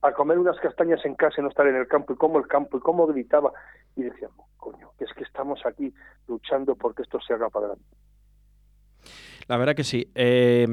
a 0.04 0.12
comer 0.12 0.38
unas 0.38 0.58
castañas 0.60 1.04
en 1.04 1.14
casa 1.14 1.36
y 1.38 1.42
no 1.42 1.48
estar 1.48 1.66
en 1.66 1.76
el 1.76 1.88
campo, 1.88 2.12
y 2.12 2.16
cómo 2.16 2.38
el 2.38 2.46
campo, 2.46 2.76
y 2.76 2.80
cómo 2.80 3.06
gritaba, 3.06 3.52
y 3.96 4.02
decíamos, 4.02 4.46
coño, 4.58 4.90
que 4.98 5.04
es 5.04 5.12
que 5.14 5.24
estamos 5.24 5.64
aquí 5.64 5.92
luchando 6.28 6.76
porque 6.76 7.02
esto 7.02 7.18
se 7.26 7.32
haga 7.32 7.48
para 7.48 7.66
adelante. 7.66 7.96
La 9.48 9.56
verdad 9.56 9.74
que 9.74 9.84
sí. 9.84 10.10
Eh, 10.14 10.66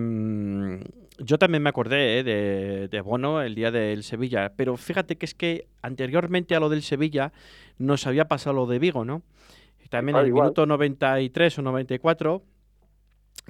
yo 1.17 1.37
también 1.37 1.63
me 1.63 1.69
acordé 1.69 2.19
eh, 2.19 2.23
de, 2.23 2.87
de 2.87 3.01
Bono 3.01 3.41
el 3.41 3.55
día 3.55 3.71
del 3.71 4.03
Sevilla, 4.03 4.53
pero 4.55 4.75
fíjate 4.77 5.17
que 5.17 5.25
es 5.25 5.35
que 5.35 5.67
anteriormente 5.81 6.55
a 6.55 6.59
lo 6.59 6.69
del 6.69 6.81
Sevilla 6.81 7.31
nos 7.77 8.07
había 8.07 8.25
pasado 8.25 8.55
lo 8.55 8.65
de 8.65 8.79
Vigo, 8.79 9.05
¿no? 9.05 9.21
También 9.89 10.15
en 10.15 10.21
Igual, 10.21 10.25
el 10.25 10.29
igual. 10.29 10.43
minuto 10.45 10.65
93 10.65 11.59
o 11.59 11.61
94 11.63 12.43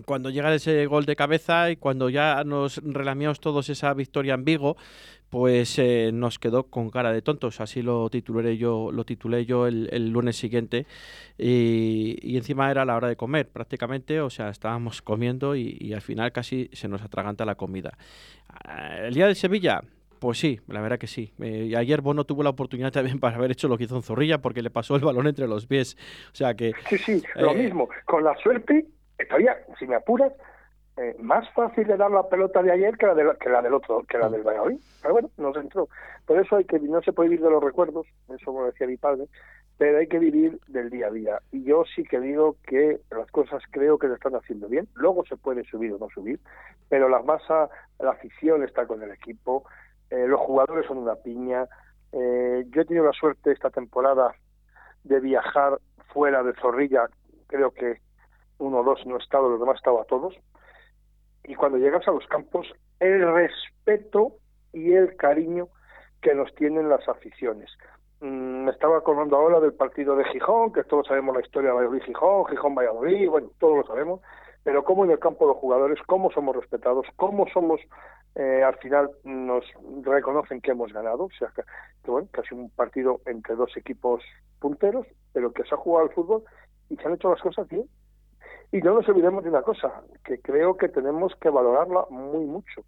cuando 0.05 0.29
llega 0.29 0.53
ese 0.53 0.85
gol 0.85 1.05
de 1.05 1.15
cabeza 1.15 1.71
y 1.71 1.75
cuando 1.75 2.09
ya 2.09 2.43
nos 2.43 2.77
relamiamos 2.83 3.39
todos 3.39 3.69
esa 3.69 3.93
victoria 3.93 4.33
en 4.33 4.45
Vigo, 4.45 4.77
pues 5.29 5.79
eh, 5.79 6.11
nos 6.13 6.39
quedó 6.39 6.63
con 6.63 6.89
cara 6.89 7.13
de 7.13 7.21
tontos. 7.21 7.61
Así 7.61 7.81
lo 7.81 8.09
titulé 8.09 8.57
yo, 8.57 8.91
lo 8.91 9.05
titulé 9.05 9.45
yo 9.45 9.65
el, 9.65 10.09
lunes 10.09 10.35
siguiente. 10.35 10.85
Y, 11.37 12.35
encima 12.37 12.69
era 12.69 12.83
la 12.83 12.95
hora 12.95 13.07
de 13.07 13.15
comer, 13.15 13.47
prácticamente. 13.47 14.19
O 14.19 14.29
sea, 14.29 14.49
estábamos 14.49 15.01
comiendo 15.01 15.55
y, 15.55 15.93
al 15.93 16.01
final 16.01 16.31
casi 16.33 16.69
se 16.73 16.89
nos 16.89 17.01
atraganta 17.01 17.45
la 17.45 17.55
comida. 17.55 17.97
Ah, 18.49 18.97
el 18.97 19.13
día 19.13 19.27
de 19.27 19.35
Sevilla, 19.35 19.81
pues 20.19 20.37
sí, 20.37 20.59
la 20.67 20.81
verdad 20.81 20.99
que 20.99 21.07
sí. 21.07 21.33
Eh, 21.41 21.73
ayer 21.77 22.01
Bono 22.01 22.25
tuvo 22.25 22.43
la 22.43 22.49
oportunidad 22.49 22.91
también 22.91 23.19
para 23.19 23.37
haber 23.37 23.51
hecho 23.51 23.69
lo 23.69 23.77
que 23.77 23.85
hizo 23.85 23.95
en 23.95 24.03
Zorrilla 24.03 24.41
porque 24.41 24.61
le 24.61 24.69
pasó 24.69 24.97
el 24.97 25.01
balón 25.01 25.27
entre 25.27 25.47
los 25.47 25.65
pies. 25.65 25.97
O 26.33 26.35
sea 26.35 26.55
que. 26.55 26.73
Sí, 26.89 26.97
sí, 26.97 27.23
lo 27.35 27.51
eh, 27.51 27.55
mismo. 27.55 27.87
Con 28.03 28.25
la 28.25 28.35
suerte, 28.35 28.85
todavía, 29.25 29.57
si 29.79 29.87
me 29.87 29.95
apuras, 29.95 30.33
eh, 30.97 31.15
más 31.19 31.49
fácil 31.53 31.87
de 31.87 31.97
dar 31.97 32.11
la 32.11 32.27
pelota 32.27 32.61
de 32.61 32.71
ayer 32.71 32.97
que 32.97 33.07
la, 33.07 33.15
de, 33.15 33.31
que 33.39 33.49
la 33.49 33.61
del 33.61 33.73
otro, 33.73 34.03
que 34.07 34.17
la 34.17 34.29
del 34.29 34.43
Valladolid. 34.43 34.79
Pero 35.01 35.13
bueno, 35.13 35.29
nos 35.37 35.55
entró. 35.55 35.87
Por 36.25 36.39
eso 36.39 36.57
hay 36.57 36.65
que 36.65 36.79
no 36.79 37.01
se 37.01 37.13
puede 37.13 37.29
vivir 37.29 37.45
de 37.45 37.51
los 37.51 37.63
recuerdos, 37.63 38.05
eso 38.29 38.45
como 38.45 38.65
decía 38.65 38.87
mi 38.87 38.97
padre, 38.97 39.27
pero 39.77 39.97
hay 39.97 40.07
que 40.07 40.19
vivir 40.19 40.59
del 40.67 40.89
día 40.89 41.07
a 41.07 41.11
día. 41.11 41.39
Y 41.51 41.63
yo 41.63 41.83
sí 41.95 42.03
que 42.03 42.19
digo 42.19 42.57
que 42.67 42.99
las 43.09 43.29
cosas 43.31 43.63
creo 43.71 43.97
que 43.97 44.09
se 44.09 44.13
están 44.13 44.35
haciendo 44.35 44.67
bien. 44.67 44.87
Luego 44.93 45.25
se 45.25 45.37
puede 45.37 45.63
subir 45.63 45.93
o 45.93 45.97
no 45.97 46.09
subir, 46.09 46.39
pero 46.89 47.09
la 47.09 47.21
masa, 47.21 47.69
la 47.99 48.11
afición 48.11 48.63
está 48.63 48.85
con 48.85 49.01
el 49.01 49.11
equipo, 49.11 49.63
eh, 50.09 50.27
los 50.27 50.39
jugadores 50.41 50.85
son 50.85 50.97
una 50.97 51.15
piña. 51.15 51.67
Eh, 52.11 52.65
yo 52.69 52.81
he 52.81 52.85
tenido 52.85 53.05
la 53.05 53.13
suerte 53.13 53.51
esta 53.51 53.69
temporada 53.69 54.35
de 55.03 55.19
viajar 55.19 55.79
fuera 56.13 56.43
de 56.43 56.53
Zorrilla, 56.61 57.07
creo 57.47 57.71
que 57.71 58.01
uno 58.61 58.79
o 58.79 58.83
dos 58.83 59.05
no 59.05 59.15
he 59.15 59.19
estado, 59.19 59.49
los 59.49 59.59
demás 59.59 59.75
he 59.75 59.77
estado 59.77 60.01
a 60.01 60.05
todos. 60.05 60.35
Y 61.43 61.55
cuando 61.55 61.77
llegas 61.77 62.07
a 62.07 62.11
los 62.11 62.25
campos, 62.27 62.67
el 62.99 63.33
respeto 63.33 64.33
y 64.71 64.93
el 64.93 65.15
cariño 65.17 65.67
que 66.21 66.35
nos 66.35 66.53
tienen 66.55 66.87
las 66.87 67.07
aficiones. 67.09 67.69
Mm, 68.21 68.65
me 68.65 68.71
estaba 68.71 68.97
acordando 68.97 69.35
ahora 69.35 69.59
del 69.59 69.73
partido 69.73 70.15
de 70.15 70.25
Gijón, 70.25 70.71
que 70.71 70.83
todos 70.83 71.07
sabemos 71.07 71.35
la 71.35 71.41
historia 71.41 71.71
de 71.71 71.77
Valladolid-Gijón, 71.77 72.45
Gijón-Valladolid, 72.45 73.29
bueno, 73.29 73.49
todos 73.59 73.77
lo 73.77 73.83
sabemos, 73.83 74.21
pero 74.63 74.83
cómo 74.83 75.03
en 75.05 75.11
el 75.11 75.19
campo 75.19 75.47
los 75.47 75.57
jugadores, 75.57 75.97
cómo 76.05 76.31
somos 76.31 76.55
respetados, 76.55 77.07
cómo 77.15 77.47
somos, 77.51 77.81
eh, 78.35 78.61
al 78.63 78.77
final 78.77 79.09
nos 79.23 79.65
reconocen 80.03 80.61
que 80.61 80.71
hemos 80.71 80.93
ganado, 80.93 81.23
o 81.23 81.31
sea, 81.31 81.49
que, 81.55 81.63
que 82.03 82.11
bueno, 82.11 82.27
casi 82.31 82.53
un 82.53 82.69
partido 82.69 83.21
entre 83.25 83.55
dos 83.55 83.75
equipos 83.75 84.23
punteros, 84.59 85.07
pero 85.33 85.51
que 85.51 85.63
se 85.63 85.73
ha 85.73 85.77
jugado 85.77 86.07
al 86.07 86.13
fútbol 86.13 86.43
y 86.89 86.97
se 86.97 87.07
han 87.07 87.15
hecho 87.15 87.31
las 87.31 87.41
cosas 87.41 87.67
bien, 87.67 87.87
y 88.71 88.79
no 88.79 88.93
nos 88.93 89.07
olvidemos 89.09 89.43
de 89.43 89.49
una 89.49 89.61
cosa, 89.61 90.03
que 90.23 90.39
creo 90.39 90.77
que 90.77 90.87
tenemos 90.87 91.33
que 91.35 91.49
valorarla 91.49 92.05
muy 92.09 92.45
mucho. 92.45 92.83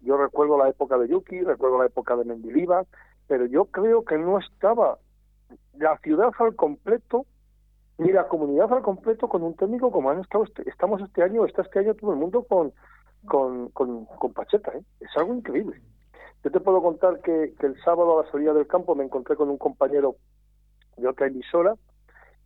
Yo 0.00 0.16
recuerdo 0.16 0.56
la 0.56 0.68
época 0.68 0.96
de 0.96 1.08
Yuki, 1.08 1.42
recuerdo 1.42 1.78
la 1.78 1.86
época 1.86 2.16
de 2.16 2.24
Mendilibar, 2.24 2.86
pero 3.26 3.44
yo 3.46 3.66
creo 3.66 4.04
que 4.04 4.16
no 4.16 4.38
estaba 4.38 4.98
la 5.76 5.98
ciudad 5.98 6.30
al 6.38 6.56
completo 6.56 7.26
ni 7.98 8.12
la 8.12 8.28
comunidad 8.28 8.72
al 8.72 8.82
completo 8.82 9.28
con 9.28 9.42
un 9.42 9.54
técnico 9.54 9.90
como 9.90 10.10
han 10.10 10.20
estado 10.20 10.44
este, 10.44 10.68
estamos 10.70 11.02
este 11.02 11.22
año, 11.22 11.44
está 11.44 11.62
este 11.62 11.80
año 11.80 11.94
todo 11.94 12.12
el 12.12 12.18
mundo 12.18 12.44
con 12.44 12.72
con, 13.26 13.70
con, 13.70 14.06
con 14.06 14.32
Pacheta, 14.32 14.70
¿eh? 14.72 14.82
es 15.00 15.08
algo 15.16 15.34
increíble. 15.34 15.82
Yo 16.44 16.52
te 16.52 16.60
puedo 16.60 16.80
contar 16.80 17.20
que, 17.20 17.52
que 17.58 17.66
el 17.66 17.80
sábado 17.82 18.18
a 18.18 18.24
la 18.24 18.30
salida 18.30 18.54
del 18.54 18.68
campo 18.68 18.94
me 18.94 19.04
encontré 19.04 19.34
con 19.34 19.50
un 19.50 19.58
compañero 19.58 20.14
de 20.96 21.08
otra 21.08 21.26
emisora 21.26 21.74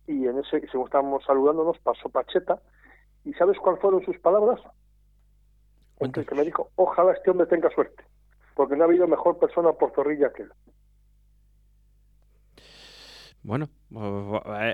y 0.07 0.27
en 0.27 0.39
ese, 0.39 0.67
según 0.67 0.87
estábamos 0.87 1.23
saludándonos, 1.25 1.77
pasó 1.79 2.09
Pacheta. 2.09 2.61
¿Y 3.25 3.33
sabes 3.33 3.57
cuáles 3.57 3.81
fueron 3.81 4.03
sus 4.03 4.17
palabras? 4.19 4.59
Entonces, 5.99 6.27
que 6.27 6.35
me 6.35 6.43
dijo, 6.43 6.69
ojalá 6.75 7.13
este 7.13 7.29
hombre 7.29 7.47
tenga 7.47 7.69
suerte, 7.69 8.03
porque 8.55 8.75
no 8.75 8.83
ha 8.83 8.87
habido 8.87 9.07
mejor 9.07 9.39
persona 9.39 9.71
por 9.71 9.93
Zorrilla 9.93 10.33
que 10.33 10.43
él. 10.43 10.51
Bueno, 13.43 13.67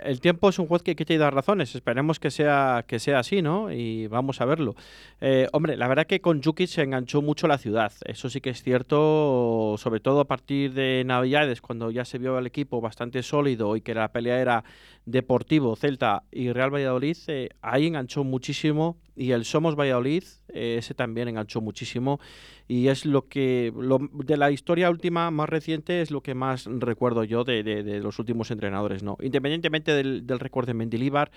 el 0.04 0.22
tiempo 0.22 0.50
es 0.50 0.60
un 0.60 0.68
juez 0.68 0.82
que, 0.82 0.96
que 0.96 1.06
te 1.06 1.18
da 1.18 1.30
razones. 1.30 1.76
Esperemos 1.76 2.20
que 2.20 2.32
sea 2.32 2.86
que 2.88 3.00
sea 3.00 3.20
así, 3.20 3.42
¿no? 3.42 3.72
Y 3.72 4.08
vamos 4.08 4.42
a 4.42 4.46
verlo. 4.46 4.76
Eh, 5.20 5.48
hombre, 5.52 5.76
la 5.78 5.88
verdad 5.88 6.08
que 6.08 6.22
con 6.22 6.42
Jukic 6.42 6.68
se 6.68 6.84
enganchó 6.84 7.22
mucho 7.22 7.48
la 7.48 7.58
ciudad. 7.58 7.92
Eso 8.06 8.30
sí 8.30 8.40
que 8.42 8.52
es 8.52 8.64
cierto, 8.64 9.76
sobre 9.78 10.00
todo 10.00 10.22
a 10.22 10.26
partir 10.26 10.74
de 10.74 11.04
Navidades, 11.06 11.62
cuando 11.62 11.92
ya 11.92 12.06
se 12.06 12.18
vio 12.18 12.38
el 12.38 12.48
equipo 12.48 12.82
bastante 12.82 13.22
sólido 13.24 13.76
y 13.76 13.82
que 13.82 13.94
la 13.94 14.12
pelea 14.12 14.40
era 14.40 14.64
Deportivo, 15.06 15.76
Celta 15.76 16.24
y 16.32 16.52
Real 16.52 16.74
Valladolid. 16.74 17.18
Eh, 17.28 17.50
ahí 17.62 17.88
enganchó 17.88 18.24
muchísimo 18.24 18.98
y 19.16 19.32
el 19.32 19.44
Somos 19.44 19.76
Valladolid, 19.76 20.24
eh, 20.48 20.76
ese 20.80 20.94
también 20.94 21.28
enganchó 21.28 21.60
muchísimo 21.60 22.20
y 22.70 22.88
es 22.90 23.06
lo 23.06 23.28
que, 23.28 23.74
de 24.14 24.38
la 24.38 24.52
historia 24.52 24.92
última 24.92 25.32
más 25.32 25.50
reciente, 25.50 26.02
es 26.02 26.12
lo 26.12 26.22
que 26.22 26.36
más 26.36 26.66
recuerdo 26.66 27.24
yo 27.24 27.44
de, 27.44 27.64
de, 27.64 28.00
los 28.00 28.20
últimos 28.20 28.52
entrenadores, 28.52 29.02
¿no? 29.02 29.09
Independientemente 29.22 29.94
del, 29.94 30.26
del 30.26 30.40
récord 30.40 30.68
de 30.68 30.74
Mendilibar, 30.74 31.32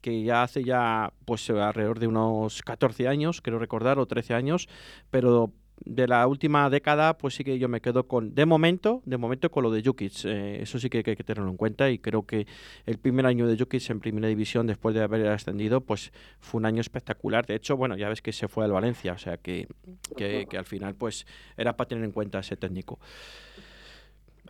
que 0.00 0.22
ya 0.22 0.42
hace 0.42 0.62
ya 0.62 1.12
pues 1.24 1.48
alrededor 1.50 1.98
de 1.98 2.06
unos 2.06 2.62
14 2.62 3.08
años, 3.08 3.40
quiero 3.40 3.58
recordar, 3.58 3.98
o 3.98 4.06
13 4.06 4.34
años, 4.34 4.68
pero 5.10 5.52
de 5.84 6.06
la 6.06 6.26
última 6.26 6.70
década, 6.70 7.18
pues 7.18 7.34
sí 7.34 7.44
que 7.44 7.58
yo 7.58 7.68
me 7.68 7.80
quedo 7.80 8.06
con, 8.06 8.34
de 8.34 8.46
momento, 8.46 9.02
de 9.04 9.18
momento 9.18 9.50
con 9.50 9.64
lo 9.64 9.70
de 9.70 9.82
Jukic. 9.82 10.24
Eh, 10.24 10.62
eso 10.62 10.78
sí 10.78 10.88
que, 10.88 10.98
hay 10.98 11.16
que 11.16 11.24
tenerlo 11.24 11.50
en 11.50 11.56
cuenta 11.56 11.90
y 11.90 11.98
creo 11.98 12.24
que 12.24 12.46
el 12.86 12.98
primer 12.98 13.26
año 13.26 13.46
de 13.46 13.58
Jukic 13.58 13.90
en 13.90 14.00
primera 14.00 14.28
división, 14.28 14.66
después 14.66 14.94
de 14.94 15.02
haber 15.02 15.26
ascendido, 15.28 15.80
pues 15.80 16.12
fue 16.40 16.58
un 16.58 16.66
año 16.66 16.80
espectacular. 16.80 17.46
De 17.46 17.54
hecho, 17.54 17.76
bueno, 17.76 17.96
ya 17.96 18.08
ves 18.08 18.22
que 18.22 18.32
se 18.32 18.48
fue 18.48 18.64
al 18.64 18.72
Valencia, 18.72 19.12
o 19.12 19.18
sea 19.18 19.36
que, 19.36 19.68
que, 20.16 20.46
al 20.56 20.64
final, 20.64 20.94
pues 20.94 21.26
era 21.56 21.76
para 21.76 21.88
tener 21.88 22.04
en 22.04 22.12
cuenta 22.12 22.38
ese 22.38 22.56
técnico. 22.56 22.98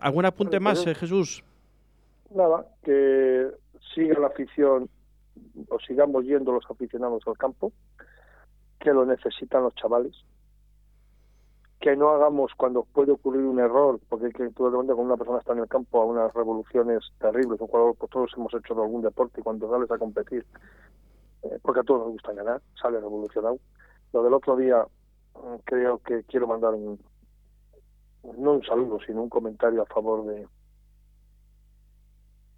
¿Algún 0.00 0.26
apunte 0.26 0.60
más, 0.60 0.86
eh, 0.86 0.94
Jesús? 0.94 1.42
Nada, 2.30 2.66
que 2.82 3.50
siga 3.94 4.18
la 4.18 4.28
afición 4.28 4.88
o 5.68 5.78
sigamos 5.80 6.24
yendo 6.24 6.52
los 6.52 6.64
aficionados 6.70 7.22
al 7.26 7.36
campo, 7.36 7.72
que 8.80 8.92
lo 8.92 9.04
necesitan 9.04 9.62
los 9.62 9.74
chavales 9.74 10.14
que 11.84 11.96
no 11.96 12.08
hagamos 12.08 12.50
cuando 12.56 12.84
puede 12.84 13.12
ocurrir 13.12 13.42
un 13.42 13.60
error, 13.60 14.00
porque 14.08 14.30
que 14.30 14.48
tú 14.52 14.70
cuando 14.72 14.96
una 14.96 15.18
persona 15.18 15.38
está 15.40 15.52
en 15.52 15.58
el 15.58 15.68
campo 15.68 16.00
a 16.00 16.06
unas 16.06 16.32
revoluciones 16.32 17.04
terribles, 17.18 17.60
un 17.60 17.66
jugador, 17.66 17.94
pues 17.96 18.10
todos 18.10 18.32
hemos 18.38 18.54
hecho 18.54 18.72
algún 18.72 19.02
deporte 19.02 19.42
y 19.42 19.44
cuando 19.44 19.68
sales 19.68 19.90
a 19.90 19.98
competir, 19.98 20.46
eh, 21.42 21.58
porque 21.60 21.80
a 21.80 21.82
todos 21.82 22.00
nos 22.00 22.12
gusta 22.12 22.32
ganar, 22.32 22.62
sale 22.80 22.98
revolucionado. 23.00 23.58
Lo 24.14 24.22
del 24.22 24.32
otro 24.32 24.56
día, 24.56 24.82
mm, 25.34 25.56
creo 25.64 25.98
que 25.98 26.22
quiero 26.22 26.46
mandar 26.46 26.72
un, 26.72 26.98
no 28.38 28.52
un 28.52 28.64
saludo, 28.64 28.98
sino 29.06 29.22
un 29.22 29.28
comentario 29.28 29.82
a 29.82 29.86
favor 29.86 30.24
de 30.24 30.48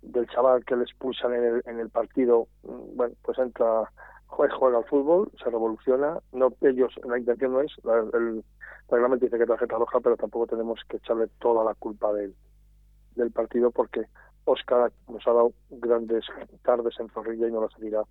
del 0.06 0.28
chaval 0.28 0.64
que 0.64 0.76
le 0.76 0.84
expulsan 0.84 1.34
en 1.34 1.44
el, 1.44 1.62
en 1.66 1.80
el 1.80 1.90
partido, 1.90 2.48
bueno, 2.62 3.14
pues 3.22 3.38
entra, 3.38 3.90
juega, 4.26 4.54
juega 4.56 4.78
al 4.78 4.84
fútbol, 4.84 5.30
se 5.42 5.50
revoluciona, 5.50 6.18
no 6.32 6.52
ellos, 6.62 6.94
la 7.04 7.18
intención 7.18 7.52
no 7.52 7.60
es, 7.60 7.72
el, 8.14 8.44
reglamento 8.88 9.24
dice 9.24 9.38
que 9.38 9.46
tarjeta 9.46 9.76
roja, 9.76 10.00
pero 10.00 10.16
tampoco 10.16 10.46
tenemos 10.46 10.80
que 10.88 10.98
echarle 10.98 11.28
toda 11.40 11.64
la 11.64 11.74
culpa 11.74 12.12
del, 12.12 12.34
del 13.16 13.32
partido 13.32 13.70
porque 13.70 14.06
Oscar 14.44 14.92
nos 15.08 15.26
ha 15.26 15.32
dado 15.32 15.52
grandes 15.70 16.24
tardes 16.62 16.94
en 17.00 17.08
Zorrilla 17.10 17.48
y 17.48 17.52
no 17.52 17.62
las 17.62 17.72
seguirá 17.72 18.02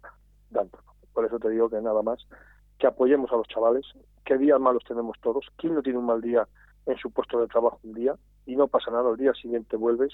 dando. 0.49 0.77
Por 1.13 1.25
eso 1.25 1.39
te 1.39 1.49
digo 1.49 1.69
que 1.69 1.79
nada 1.81 2.01
más 2.01 2.27
que 2.77 2.87
apoyemos 2.87 3.31
a 3.31 3.37
los 3.37 3.47
chavales, 3.47 3.85
que 4.25 4.37
días 4.37 4.59
malos 4.59 4.83
tenemos 4.85 5.17
todos, 5.21 5.45
¿quién 5.57 5.75
no 5.75 5.81
tiene 5.81 5.99
un 5.99 6.05
mal 6.05 6.21
día 6.21 6.47
en 6.85 6.97
su 6.97 7.09
puesto 7.11 7.39
de 7.39 7.47
trabajo 7.47 7.79
un 7.83 7.93
día? 7.93 8.15
Y 8.45 8.55
no 8.55 8.67
pasa 8.67 8.91
nada, 8.91 9.09
el 9.11 9.17
día 9.17 9.33
siguiente 9.33 9.77
vuelves. 9.77 10.13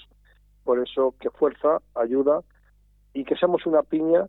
Por 0.64 0.78
eso 0.78 1.14
que 1.20 1.30
fuerza, 1.30 1.80
ayuda 1.94 2.40
y 3.14 3.24
que 3.24 3.36
seamos 3.36 3.66
una 3.66 3.82
piña 3.82 4.26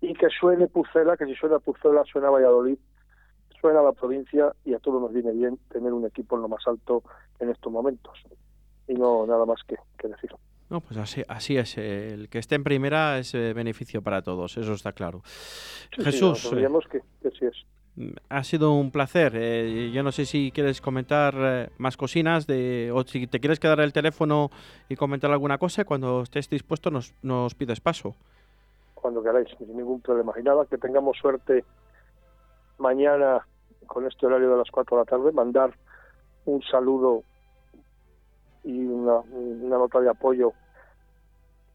y 0.00 0.14
que 0.14 0.28
suene 0.28 0.66
Pucela, 0.66 1.16
que 1.16 1.26
si 1.26 1.34
suena 1.34 1.58
Pucela 1.58 2.04
suena 2.04 2.30
Valladolid 2.30 2.78
suena 3.60 3.82
la 3.82 3.92
provincia 3.92 4.52
y 4.64 4.74
a 4.74 4.78
todos 4.78 5.00
nos 5.00 5.12
viene 5.12 5.32
bien 5.32 5.58
tener 5.70 5.92
un 5.92 6.06
equipo 6.06 6.36
en 6.36 6.42
lo 6.42 6.48
más 6.48 6.66
alto 6.66 7.02
en 7.38 7.50
estos 7.50 7.72
momentos. 7.72 8.18
Y 8.88 8.94
no 8.94 9.26
nada 9.26 9.44
más 9.44 9.60
que, 9.66 9.76
decir. 10.08 10.30
No, 10.68 10.80
pues 10.80 10.98
así, 10.98 11.22
así 11.28 11.56
es. 11.56 11.76
El 11.78 12.28
que 12.28 12.38
esté 12.38 12.54
en 12.54 12.64
primera 12.64 13.18
es 13.18 13.34
eh, 13.34 13.52
beneficio 13.52 14.02
para 14.02 14.22
todos, 14.22 14.56
eso 14.56 14.72
está 14.72 14.92
claro. 14.92 15.22
Jesús. 15.92 16.38
Sí, 16.38 16.56
no, 16.56 16.80
que, 16.80 17.00
que 17.22 17.30
sí 17.30 17.46
es. 17.46 17.56
Ha 18.28 18.44
sido 18.44 18.72
un 18.72 18.90
placer. 18.90 19.32
Eh, 19.34 19.90
yo 19.92 20.02
no 20.02 20.12
sé 20.12 20.24
si 20.24 20.52
quieres 20.52 20.80
comentar 20.80 21.34
eh, 21.36 21.70
más 21.78 21.96
cocinas 21.96 22.46
de, 22.46 22.90
o 22.94 23.02
si 23.04 23.26
te 23.26 23.40
quieres 23.40 23.60
quedar 23.60 23.80
el 23.80 23.92
teléfono 23.92 24.50
y 24.88 24.96
comentar 24.96 25.30
alguna 25.30 25.58
cosa. 25.58 25.84
Cuando 25.84 26.22
estés 26.22 26.48
dispuesto 26.48 26.90
nos, 26.90 27.14
nos 27.22 27.54
pides 27.54 27.80
paso. 27.80 28.14
Cuando 28.94 29.22
queráis, 29.22 29.48
sin 29.58 29.76
ningún 29.76 30.00
problema. 30.00 30.32
Y 30.38 30.42
nada, 30.42 30.66
que 30.66 30.78
tengamos 30.78 31.16
suerte 31.18 31.64
mañana 32.78 33.46
con 33.86 34.06
este 34.06 34.26
horario 34.26 34.50
de 34.50 34.56
las 34.58 34.70
4 34.70 34.96
de 34.96 35.02
la 35.02 35.04
tarde, 35.04 35.32
mandar 35.32 35.74
un 36.44 36.62
saludo 36.62 37.22
y 38.64 38.84
una, 38.84 39.22
nota 39.78 40.00
de 40.00 40.10
apoyo 40.10 40.52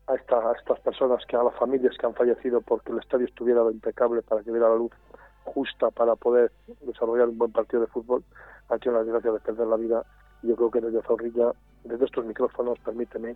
a, 0.07 0.15
esta, 0.15 0.37
a 0.37 0.53
estas 0.53 0.79
personas, 0.79 1.25
que 1.25 1.35
a 1.35 1.43
las 1.43 1.55
familias 1.55 1.97
que 1.97 2.05
han 2.05 2.13
fallecido 2.13 2.61
porque 2.61 2.91
el 2.91 2.99
estadio 2.99 3.25
estuviera 3.25 3.61
impecable 3.71 4.21
para 4.21 4.43
que 4.43 4.51
viera 4.51 4.69
la 4.69 4.75
luz 4.75 4.91
justa 5.45 5.91
para 5.91 6.15
poder 6.15 6.51
desarrollar 6.81 7.29
un 7.29 7.37
buen 7.37 7.51
partido 7.51 7.81
de 7.81 7.87
fútbol, 7.87 8.23
han 8.69 8.79
tenido 8.79 8.99
la 8.99 9.05
desgracia 9.05 9.31
de 9.31 9.39
perder 9.39 9.67
la 9.67 9.77
vida. 9.77 10.05
Y 10.43 10.47
yo 10.47 10.55
creo 10.55 10.71
que 10.71 10.81
desde 10.81 11.01
Zorrilla, 11.03 11.53
desde 11.83 12.05
estos 12.05 12.25
micrófonos, 12.25 12.79
permíteme 12.79 13.35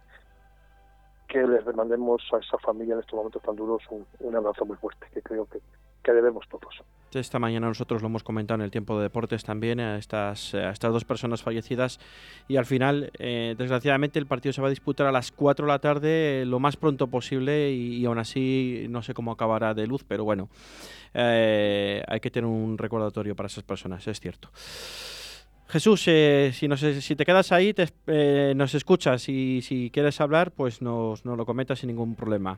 que 1.28 1.46
les 1.46 1.64
demandemos 1.66 2.22
a 2.34 2.38
esa 2.38 2.58
familia 2.58 2.96
en 2.96 3.02
estos 3.02 3.16
momentos 3.16 3.42
tan 3.44 3.56
duros 3.56 3.84
un, 3.92 4.06
un 4.20 4.36
abrazo 4.36 4.66
muy 4.66 4.78
fuerte, 4.78 5.08
que 5.14 5.22
creo 5.22 5.46
que, 5.46 5.62
que 6.04 6.12
debemos 6.12 6.48
todos. 6.48 6.84
Esta 7.12 7.40
mañana 7.40 7.68
nosotros 7.68 8.04
lo 8.04 8.08
hemos 8.08 8.24
comentado 8.24 8.60
en 8.60 8.66
el 8.66 8.72
tiempo 8.72 8.96
de 8.98 9.04
deportes 9.04 9.44
también, 9.44 9.80
a 9.80 9.98
estas, 9.98 10.54
a 10.54 10.70
estas 10.70 10.94
dos 10.94 11.06
personas 11.06 11.42
fallecidas. 11.42 12.00
Y 12.48 12.58
al 12.58 12.66
final, 12.66 13.12
eh, 13.18 13.56
desgraciadamente, 13.58 14.20
el 14.20 14.28
partido 14.28 14.54
se 14.54 14.62
va 14.62 14.68
a 14.68 14.70
disputar 14.70 15.08
a 15.08 15.12
las 15.12 15.32
4 15.32 15.66
de 15.66 15.72
la 15.72 15.80
tarde, 15.80 16.44
lo 16.46 16.60
más 16.60 16.78
pronto 16.78 17.08
posible. 17.08 17.72
Y, 17.72 17.98
y 17.98 18.06
aún 18.06 18.20
así, 18.20 18.86
no 18.90 19.02
sé 19.02 19.16
cómo 19.16 19.32
acabará 19.32 19.74
de 19.74 19.88
luz, 19.88 20.04
pero 20.08 20.24
bueno, 20.24 20.50
eh, 21.14 22.04
hay 22.08 22.20
que 22.20 22.30
tener 22.30 22.48
un 22.48 22.78
recordatorio 22.78 23.36
para 23.36 23.48
esas 23.48 23.64
personas, 23.64 24.08
es 24.08 24.20
cierto. 24.20 24.50
Jesús, 25.68 26.04
eh, 26.08 26.50
si, 26.54 26.68
nos, 26.68 26.80
si 26.80 27.16
te 27.16 27.26
quedas 27.26 27.52
ahí, 27.52 27.74
te, 27.74 27.88
eh, 28.08 28.54
nos 28.56 28.74
escuchas 28.74 29.30
y 29.30 29.62
si 29.62 29.92
quieres 29.92 30.20
hablar, 30.20 30.52
pues 30.52 30.82
nos, 30.82 31.26
nos 31.26 31.38
lo 31.38 31.46
comentas 31.46 31.80
sin 31.80 31.88
ningún 31.88 32.16
problema. 32.16 32.58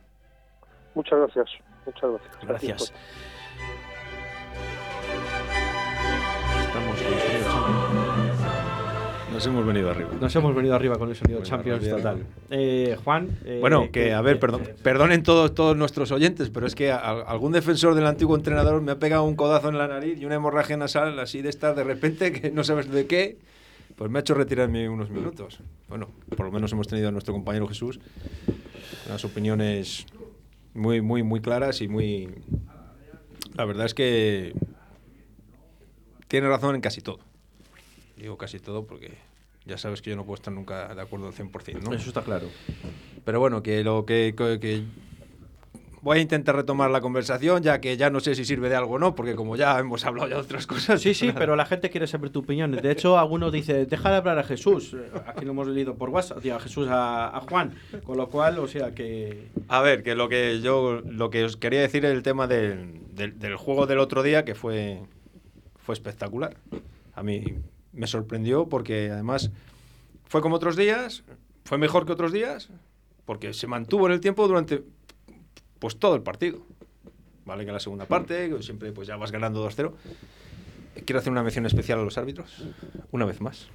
Muchas 0.96 1.20
gracias. 1.20 1.50
Muchas 1.86 2.12
gracias. 2.12 2.48
Gracias. 2.48 2.94
Nos 9.34 9.46
hemos 9.48 9.66
venido 9.66 9.90
arriba. 9.90 10.10
Nos 10.20 10.36
hemos 10.36 10.54
venido 10.54 10.76
arriba 10.76 10.98
con 10.98 11.10
el 11.10 11.16
sonido 11.16 11.40
Bueno, 11.40 11.50
Champions 11.50 11.88
total. 11.90 12.24
Eh, 12.50 12.98
Juan. 13.04 13.30
eh, 13.46 13.58
Bueno, 13.62 13.84
¿qué- 13.86 13.92
que 13.92 14.14
a 14.14 14.22
ver, 14.22 14.40
perdón, 14.40 14.64
perdonen 14.84 15.24
todos, 15.24 15.56
todos 15.56 15.76
nuestros 15.78 16.12
oyentes, 16.12 16.50
pero 16.50 16.68
es 16.68 16.76
que 16.76 16.92
a- 16.92 16.98
algún 17.22 17.54
defensor 17.54 17.96
del 17.96 18.06
antiguo 18.06 18.36
entrenador 18.36 18.82
me 18.82 18.92
ha 18.92 19.00
pegado 19.00 19.24
un 19.24 19.36
codazo 19.36 19.70
en 19.70 19.78
la 19.78 19.88
nariz 19.88 20.20
y 20.20 20.26
una 20.26 20.36
hemorragia 20.36 20.76
nasal 20.78 21.18
así 21.20 21.42
de 21.42 21.50
estar 21.50 21.74
de 21.76 21.84
repente 21.84 22.32
que 22.34 22.52
no 22.52 22.64
sabes 22.66 22.92
de 22.92 23.08
qué, 23.08 23.38
pues 23.96 24.12
me 24.12 24.20
ha 24.20 24.22
hecho 24.22 24.34
retirarme 24.34 24.90
unos 24.90 25.10
minutos. 25.10 25.60
Bueno, 25.88 26.10
por 26.36 26.46
lo 26.46 26.52
menos 26.52 26.72
hemos 26.74 26.88
tenido 26.88 27.08
a 27.08 27.12
nuestro 27.12 27.34
compañero 27.34 27.68
Jesús 27.68 28.00
unas 29.08 29.24
opiniones 29.26 30.06
muy, 30.74 31.02
muy, 31.02 31.24
muy 31.24 31.42
claras 31.42 31.82
y 31.82 31.88
muy... 31.88 32.30
La 33.56 33.66
verdad 33.66 33.86
es 33.86 33.94
que 33.94 34.54
tiene 36.28 36.48
razón 36.48 36.76
en 36.76 36.82
casi 36.82 37.02
todo. 37.02 37.20
Digo 38.18 38.38
casi 38.38 38.60
todo 38.60 38.86
porque 38.86 39.18
ya 39.66 39.78
sabes 39.78 40.02
que 40.02 40.10
yo 40.12 40.16
no 40.16 40.24
puedo 40.26 40.36
estar 40.36 40.54
nunca 40.54 40.94
de 40.96 41.02
acuerdo 41.02 41.28
al 41.28 41.34
100%, 41.34 41.82
¿no? 41.82 41.94
Eso 41.94 42.08
está 42.10 42.24
claro. 42.24 42.48
Pero 43.26 43.40
bueno, 43.40 43.62
que 43.62 43.84
lo 43.84 44.06
que, 44.06 44.34
que- 44.38 44.60
que- 44.60 44.84
voy 46.02 46.18
a 46.18 46.22
intentar 46.22 46.56
retomar 46.56 46.90
la 46.90 47.00
conversación, 47.02 47.62
ya 47.62 47.80
que 47.80 47.96
ya 47.98 48.10
no 48.10 48.20
sé 48.20 48.34
si 48.36 48.44
sirve 48.46 48.70
de 48.70 48.76
algo 48.76 48.96
o 48.96 49.00
no, 49.00 49.14
porque 49.16 49.36
como 49.36 49.56
ya 49.56 49.78
hemos 49.80 50.04
hablado 50.06 50.28
ya 50.30 50.36
de 50.36 50.42
otras 50.42 50.66
cosas. 50.68 51.00
Sí, 51.02 51.14
sí, 51.14 51.32
pero 51.34 51.56
la 51.56 51.66
gente 51.66 51.90
quiere 51.90 52.08
saber 52.08 52.32
tu 52.32 52.40
opinión. 52.40 52.72
De 52.72 52.92
hecho, 52.92 53.18
algunos 53.20 53.52
dice, 53.52 53.86
deja 53.86 54.10
de 54.10 54.16
hablar 54.18 54.40
a 54.40 54.44
Jesús. 54.44 54.94
Eh, 54.96 55.12
Aquí 55.28 55.46
lo 55.46 55.52
hemos 55.52 55.68
leído 55.68 55.96
por 55.96 56.10
WhatsApp, 56.10 56.40
digo, 56.42 56.56
a 56.56 56.60
Jesús, 56.60 56.88
a, 56.90 57.36
a 57.38 57.42
Juan. 57.42 57.74
Con 58.04 58.18
lo 58.18 58.28
cual, 58.30 58.58
o 58.60 58.68
sea 58.68 58.96
que... 58.96 59.48
A 59.68 59.82
ver, 59.82 60.02
que 60.04 60.16
lo 60.16 60.28
que 60.28 60.60
yo 60.62 61.02
lo 61.06 61.30
que 61.30 61.44
os 61.46 61.56
quería 61.58 61.82
decir 61.82 62.04
es 62.06 62.12
el 62.12 62.24
tema 62.24 62.48
del, 62.48 63.00
del- 63.16 63.38
del 63.38 63.56
juego 63.56 63.86
del 63.86 64.00
otro 64.00 64.24
día, 64.24 64.44
que 64.44 64.56
fue, 64.56 65.00
fue 65.78 65.94
espectacular. 65.94 66.56
A 67.14 67.22
mí 67.24 67.44
me 67.94 68.08
sorprendió 68.08 68.68
porque 68.70 69.12
además 69.12 69.52
fue 70.26 70.42
como 70.42 70.56
otros 70.56 70.76
días, 70.76 71.24
fue 71.66 71.78
mejor 71.78 72.06
que 72.06 72.14
otros 72.14 72.32
días, 72.32 72.70
porque 73.26 73.54
se 73.54 73.68
mantuvo 73.68 74.08
en 74.08 74.14
el 74.14 74.20
tiempo 74.20 74.48
durante 74.48 74.82
pues 75.82 75.98
todo 75.98 76.16
el 76.16 76.22
partido. 76.22 76.60
Vale, 77.44 77.64
que 77.66 77.72
en 77.72 77.74
la 77.74 77.80
segunda 77.82 78.06
parte, 78.06 78.62
siempre 78.62 78.92
pues 78.94 79.08
ya 79.10 79.18
vas 79.18 79.32
ganando 79.34 79.68
2-0. 79.68 79.92
Quiero 81.06 81.20
hacer 81.20 81.32
una 81.32 81.42
mención 81.44 81.66
especial 81.66 82.00
a 82.00 82.04
los 82.04 82.18
árbitros, 82.18 82.64
una 83.12 83.26
vez 83.26 83.42
más. 83.42 83.68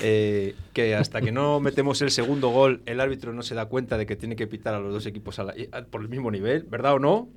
Eh, 0.00 0.54
que 0.72 0.94
hasta 0.96 1.20
que 1.20 1.32
no 1.32 1.60
metemos 1.60 2.00
el 2.00 2.10
segundo 2.10 2.48
gol, 2.48 2.80
el 2.86 2.98
árbitro 3.00 3.32
no 3.34 3.42
se 3.42 3.54
da 3.54 3.66
cuenta 3.66 3.98
de 3.98 4.06
que 4.06 4.16
tiene 4.16 4.36
que 4.36 4.46
pitar 4.46 4.74
a 4.74 4.80
los 4.80 4.92
dos 4.92 5.04
equipos 5.06 5.38
a 5.38 5.44
la- 5.44 5.54
a- 5.72 5.82
por 5.82 6.00
el 6.00 6.08
mismo 6.08 6.30
nivel, 6.30 6.62
¿verdad 6.64 6.94
o 6.94 6.98
no? 6.98 7.28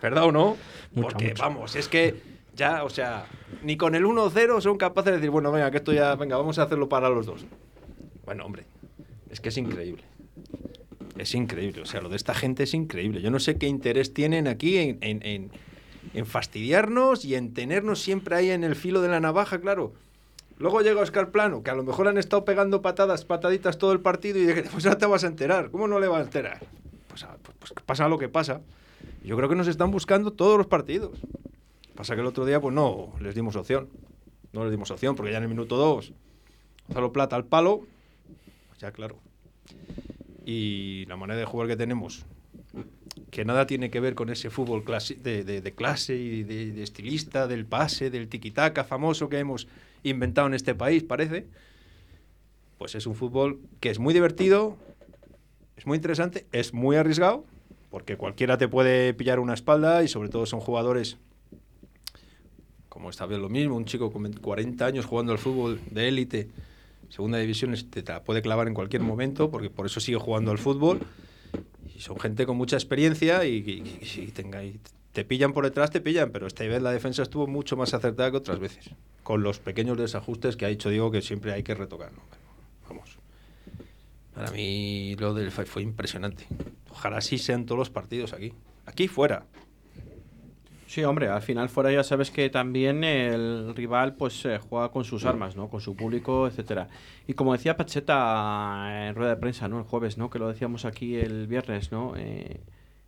¿Verdad 0.00 0.24
o 0.24 0.32
no? 0.32 0.56
Porque 1.02 1.26
vamos, 1.42 1.76
es 1.76 1.88
que 1.88 2.20
ya, 2.56 2.82
o 2.84 2.90
sea, 2.90 3.26
ni 3.62 3.76
con 3.76 3.94
el 3.94 4.04
1-0 4.06 4.60
son 4.62 4.78
capaces 4.78 5.12
de 5.12 5.18
decir, 5.18 5.30
bueno, 5.30 5.52
venga, 5.52 5.70
que 5.70 5.76
esto 5.76 5.92
ya, 5.92 6.14
venga, 6.16 6.36
vamos 6.38 6.58
a 6.58 6.62
hacerlo 6.62 6.88
para 6.88 7.10
los 7.10 7.26
dos. 7.26 7.44
Bueno, 8.24 8.44
hombre, 8.46 8.64
es 9.30 9.40
que 9.40 9.50
es 9.50 9.56
increíble. 9.58 10.02
Es 11.16 11.34
increíble, 11.34 11.82
o 11.82 11.86
sea, 11.86 12.00
lo 12.00 12.08
de 12.08 12.16
esta 12.16 12.34
gente 12.34 12.62
es 12.62 12.72
increíble. 12.74 13.20
Yo 13.20 13.30
no 13.30 13.38
sé 13.38 13.56
qué 13.58 13.66
interés 13.66 14.14
tienen 14.14 14.48
aquí 14.48 14.78
en, 14.78 14.98
en- 15.02 15.50
en- 16.14 16.26
fastidiarnos 16.26 17.24
y 17.24 17.34
en 17.36 17.52
tenernos 17.54 18.00
siempre 18.00 18.34
ahí 18.36 18.50
en 18.50 18.64
el 18.64 18.74
filo 18.76 19.00
de 19.02 19.08
la 19.08 19.20
navaja, 19.20 19.60
claro. 19.60 19.92
Luego 20.58 20.80
llega 20.80 21.00
Oscar 21.00 21.30
Plano, 21.30 21.62
que 21.62 21.70
a 21.70 21.74
lo 21.74 21.82
mejor 21.84 22.08
han 22.08 22.18
estado 22.18 22.44
pegando 22.44 22.82
patadas, 22.82 23.24
pataditas 23.24 23.78
todo 23.78 23.92
el 23.92 24.00
partido 24.00 24.38
y 24.38 24.44
de 24.44 24.62
pues 24.72 24.84
ahora 24.86 24.98
te 24.98 25.06
vas 25.06 25.24
a 25.24 25.26
enterar. 25.28 25.70
¿Cómo 25.70 25.86
no 25.88 25.98
le 26.00 26.08
vas 26.08 26.20
a 26.20 26.24
enterar? 26.24 26.60
Pues, 27.08 27.22
ah, 27.24 27.36
pues- 27.42 27.56
pues 27.58 27.72
pasa 27.86 28.08
lo 28.08 28.18
que 28.18 28.28
pasa. 28.28 28.60
Yo 29.24 29.36
creo 29.36 29.48
que 29.48 29.54
nos 29.54 29.68
están 29.68 29.90
buscando 29.90 30.32
todos 30.32 30.56
los 30.58 30.66
partidos. 30.66 31.18
Pasa 31.94 32.14
que 32.14 32.20
el 32.22 32.26
otro 32.26 32.44
día, 32.46 32.60
pues 32.60 32.74
no 32.74 33.12
les 33.20 33.34
dimos 33.34 33.54
opción. 33.56 33.88
No 34.52 34.62
les 34.64 34.70
dimos 34.70 34.90
opción, 34.90 35.14
porque 35.14 35.30
ya 35.32 35.38
en 35.38 35.44
el 35.44 35.48
minuto 35.48 35.76
2, 35.76 36.12
Gonzalo 36.88 37.12
Plata 37.12 37.36
al 37.36 37.44
palo, 37.44 37.82
pues 38.68 38.80
ya 38.80 38.90
claro. 38.92 39.16
Y 40.44 41.04
la 41.06 41.16
manera 41.16 41.38
de 41.38 41.44
jugar 41.44 41.68
que 41.68 41.76
tenemos, 41.76 42.24
que 43.30 43.44
nada 43.44 43.66
tiene 43.66 43.90
que 43.90 44.00
ver 44.00 44.14
con 44.14 44.30
ese 44.30 44.50
fútbol 44.50 44.84
de, 45.22 45.44
de- 45.44 45.72
clase 45.74 46.16
y 46.16 46.42
de, 46.42 46.72
de 46.72 46.82
estilista, 46.82 47.46
del 47.46 47.64
pase, 47.64 48.10
del 48.10 48.28
tiquitaca 48.28 48.84
famoso 48.84 49.28
que 49.28 49.38
hemos 49.38 49.68
inventado 50.02 50.46
en 50.48 50.54
este 50.54 50.74
país, 50.74 51.02
parece. 51.02 51.46
Pues 52.78 52.94
es 52.94 53.06
un 53.06 53.14
fútbol 53.14 53.60
que 53.80 53.90
es 53.90 53.98
muy 53.98 54.12
divertido, 54.12 54.76
es 55.76 55.86
muy 55.86 55.96
interesante, 55.96 56.46
es 56.52 56.74
muy 56.74 56.96
arriesgado, 56.96 57.44
porque 57.90 58.16
cualquiera 58.16 58.58
te 58.58 58.66
puede 58.66 59.14
pillar 59.14 59.38
una 59.38 59.54
espalda 59.54 60.02
y 60.02 60.08
sobre 60.08 60.28
todo 60.28 60.46
son 60.46 60.60
jugadores 60.60 61.18
como 62.88 63.08
esta 63.08 63.24
vez 63.24 63.38
lo 63.38 63.48
mismo, 63.48 63.76
un 63.76 63.86
chico 63.86 64.12
con 64.12 64.30
40 64.32 64.84
años 64.84 65.06
jugando 65.06 65.32
al 65.32 65.38
fútbol 65.38 65.80
de 65.90 66.08
élite, 66.08 66.48
segunda 67.12 67.38
división, 67.38 67.74
es- 67.74 67.90
te 67.90 68.02
la 68.02 68.24
puede 68.24 68.40
clavar 68.40 68.68
en 68.68 68.74
cualquier 68.74 69.02
momento, 69.02 69.50
porque 69.50 69.68
por 69.70 69.84
eso 69.86 70.00
sigue 70.00 70.18
jugando 70.18 70.50
al 70.50 70.58
fútbol. 70.58 71.00
Y 71.94 72.00
son 72.00 72.18
gente 72.18 72.46
con 72.46 72.56
mucha 72.56 72.76
experiencia 72.76 73.44
y, 73.44 73.56
y- 73.58 73.98
y 74.02 74.06
si 74.06 74.26
tenga, 74.28 74.64
y 74.64 74.80
te 75.12 75.24
pillan 75.24 75.52
por 75.52 75.64
detrás, 75.64 75.90
te 75.90 76.00
pillan, 76.00 76.30
pero 76.30 76.46
esta 76.46 76.64
vez 76.64 76.80
la 76.80 76.90
defensa 76.90 77.22
estuvo 77.22 77.46
mucho 77.46 77.76
más 77.76 77.92
acertada 77.92 78.30
que 78.30 78.38
otras 78.38 78.58
veces, 78.58 78.90
con 79.22 79.42
los 79.42 79.58
pequeños 79.58 79.98
desajustes 79.98 80.56
que 80.56 80.64
ha 80.64 80.68
dicho 80.68 80.88
Diego 80.88 81.10
que 81.10 81.20
siempre 81.20 81.52
hay 81.52 81.62
que 81.62 81.74
retocar. 81.74 82.12
¿no? 82.12 82.20
Vamos. 82.88 83.18
Para 84.34 84.50
mí 84.50 85.14
lo 85.18 85.34
del 85.34 85.50
FAI 85.50 85.66
fue 85.66 85.82
impresionante. 85.82 86.46
Ojalá 86.90 87.18
así 87.18 87.36
sean 87.36 87.66
todos 87.66 87.78
los 87.78 87.90
partidos 87.90 88.32
aquí. 88.32 88.54
Aquí 88.86 89.06
fuera. 89.06 89.44
Sí, 90.92 91.02
hombre, 91.04 91.28
al 91.28 91.40
final 91.40 91.70
fuera 91.70 91.90
ya 91.90 92.04
sabes 92.04 92.30
que 92.30 92.50
también 92.50 93.02
el 93.02 93.74
rival 93.74 94.14
pues 94.14 94.44
eh, 94.44 94.58
juega 94.58 94.90
con 94.90 95.04
sus 95.04 95.24
armas, 95.24 95.56
¿no? 95.56 95.70
Con 95.70 95.80
su 95.80 95.96
público, 95.96 96.46
etcétera. 96.46 96.88
Y 97.26 97.32
como 97.32 97.54
decía 97.54 97.78
Pacheta 97.78 99.08
en 99.08 99.14
rueda 99.14 99.30
de 99.30 99.40
prensa, 99.40 99.68
¿no? 99.68 99.78
El 99.78 99.84
jueves, 99.84 100.18
¿no? 100.18 100.28
Que 100.28 100.38
lo 100.38 100.48
decíamos 100.48 100.84
aquí 100.84 101.16
el 101.16 101.46
viernes, 101.46 101.92
¿no? 101.92 102.12
Eh, 102.18 102.60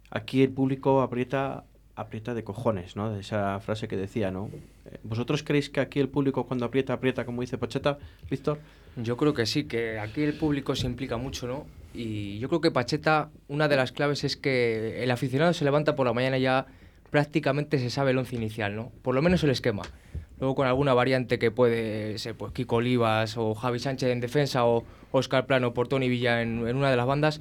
aquí 0.08 0.42
el 0.42 0.48
público 0.48 1.02
aprieta 1.02 1.64
aprieta 1.94 2.32
de 2.32 2.42
cojones, 2.42 2.96
¿no? 2.96 3.12
De 3.12 3.20
esa 3.20 3.60
frase 3.60 3.86
que 3.86 3.98
decía, 3.98 4.30
¿no? 4.30 4.48
Eh, 4.86 4.96
¿Vosotros 5.02 5.42
creéis 5.42 5.68
que 5.68 5.80
aquí 5.80 6.00
el 6.00 6.08
público 6.08 6.46
cuando 6.46 6.64
aprieta, 6.64 6.94
aprieta, 6.94 7.26
como 7.26 7.42
dice 7.42 7.58
Pacheta, 7.58 7.98
Víctor? 8.30 8.60
Yo 8.96 9.18
creo 9.18 9.34
que 9.34 9.44
sí, 9.44 9.64
que 9.64 9.98
aquí 9.98 10.22
el 10.22 10.38
público 10.38 10.74
se 10.74 10.86
implica 10.86 11.18
mucho, 11.18 11.46
¿no? 11.46 11.66
Y 11.92 12.38
yo 12.38 12.48
creo 12.48 12.62
que 12.62 12.70
Pacheta, 12.70 13.28
una 13.46 13.68
de 13.68 13.76
las 13.76 13.92
claves 13.92 14.24
es 14.24 14.38
que 14.38 15.02
el 15.04 15.10
aficionado 15.10 15.52
se 15.52 15.66
levanta 15.66 15.94
por 15.94 16.06
la 16.06 16.14
mañana 16.14 16.38
ya 16.38 16.66
prácticamente 17.14 17.78
se 17.78 17.90
sabe 17.90 18.10
el 18.10 18.18
once 18.18 18.34
inicial, 18.34 18.74
¿no? 18.74 18.90
Por 19.02 19.14
lo 19.14 19.22
menos 19.22 19.44
el 19.44 19.50
esquema. 19.50 19.84
Luego 20.40 20.56
con 20.56 20.66
alguna 20.66 20.94
variante 20.94 21.38
que 21.38 21.52
puede 21.52 22.18
ser 22.18 22.34
pues 22.34 22.50
Kiko 22.50 22.74
Olivas 22.74 23.36
o 23.36 23.54
Javi 23.54 23.78
Sánchez 23.78 24.10
en 24.10 24.18
defensa 24.18 24.66
o 24.66 24.82
Oscar 25.12 25.46
Plano 25.46 25.74
por 25.74 25.86
Tony 25.86 26.08
Villa 26.08 26.42
en, 26.42 26.58
una 26.58 26.90
de 26.90 26.96
las 26.96 27.06
bandas. 27.06 27.40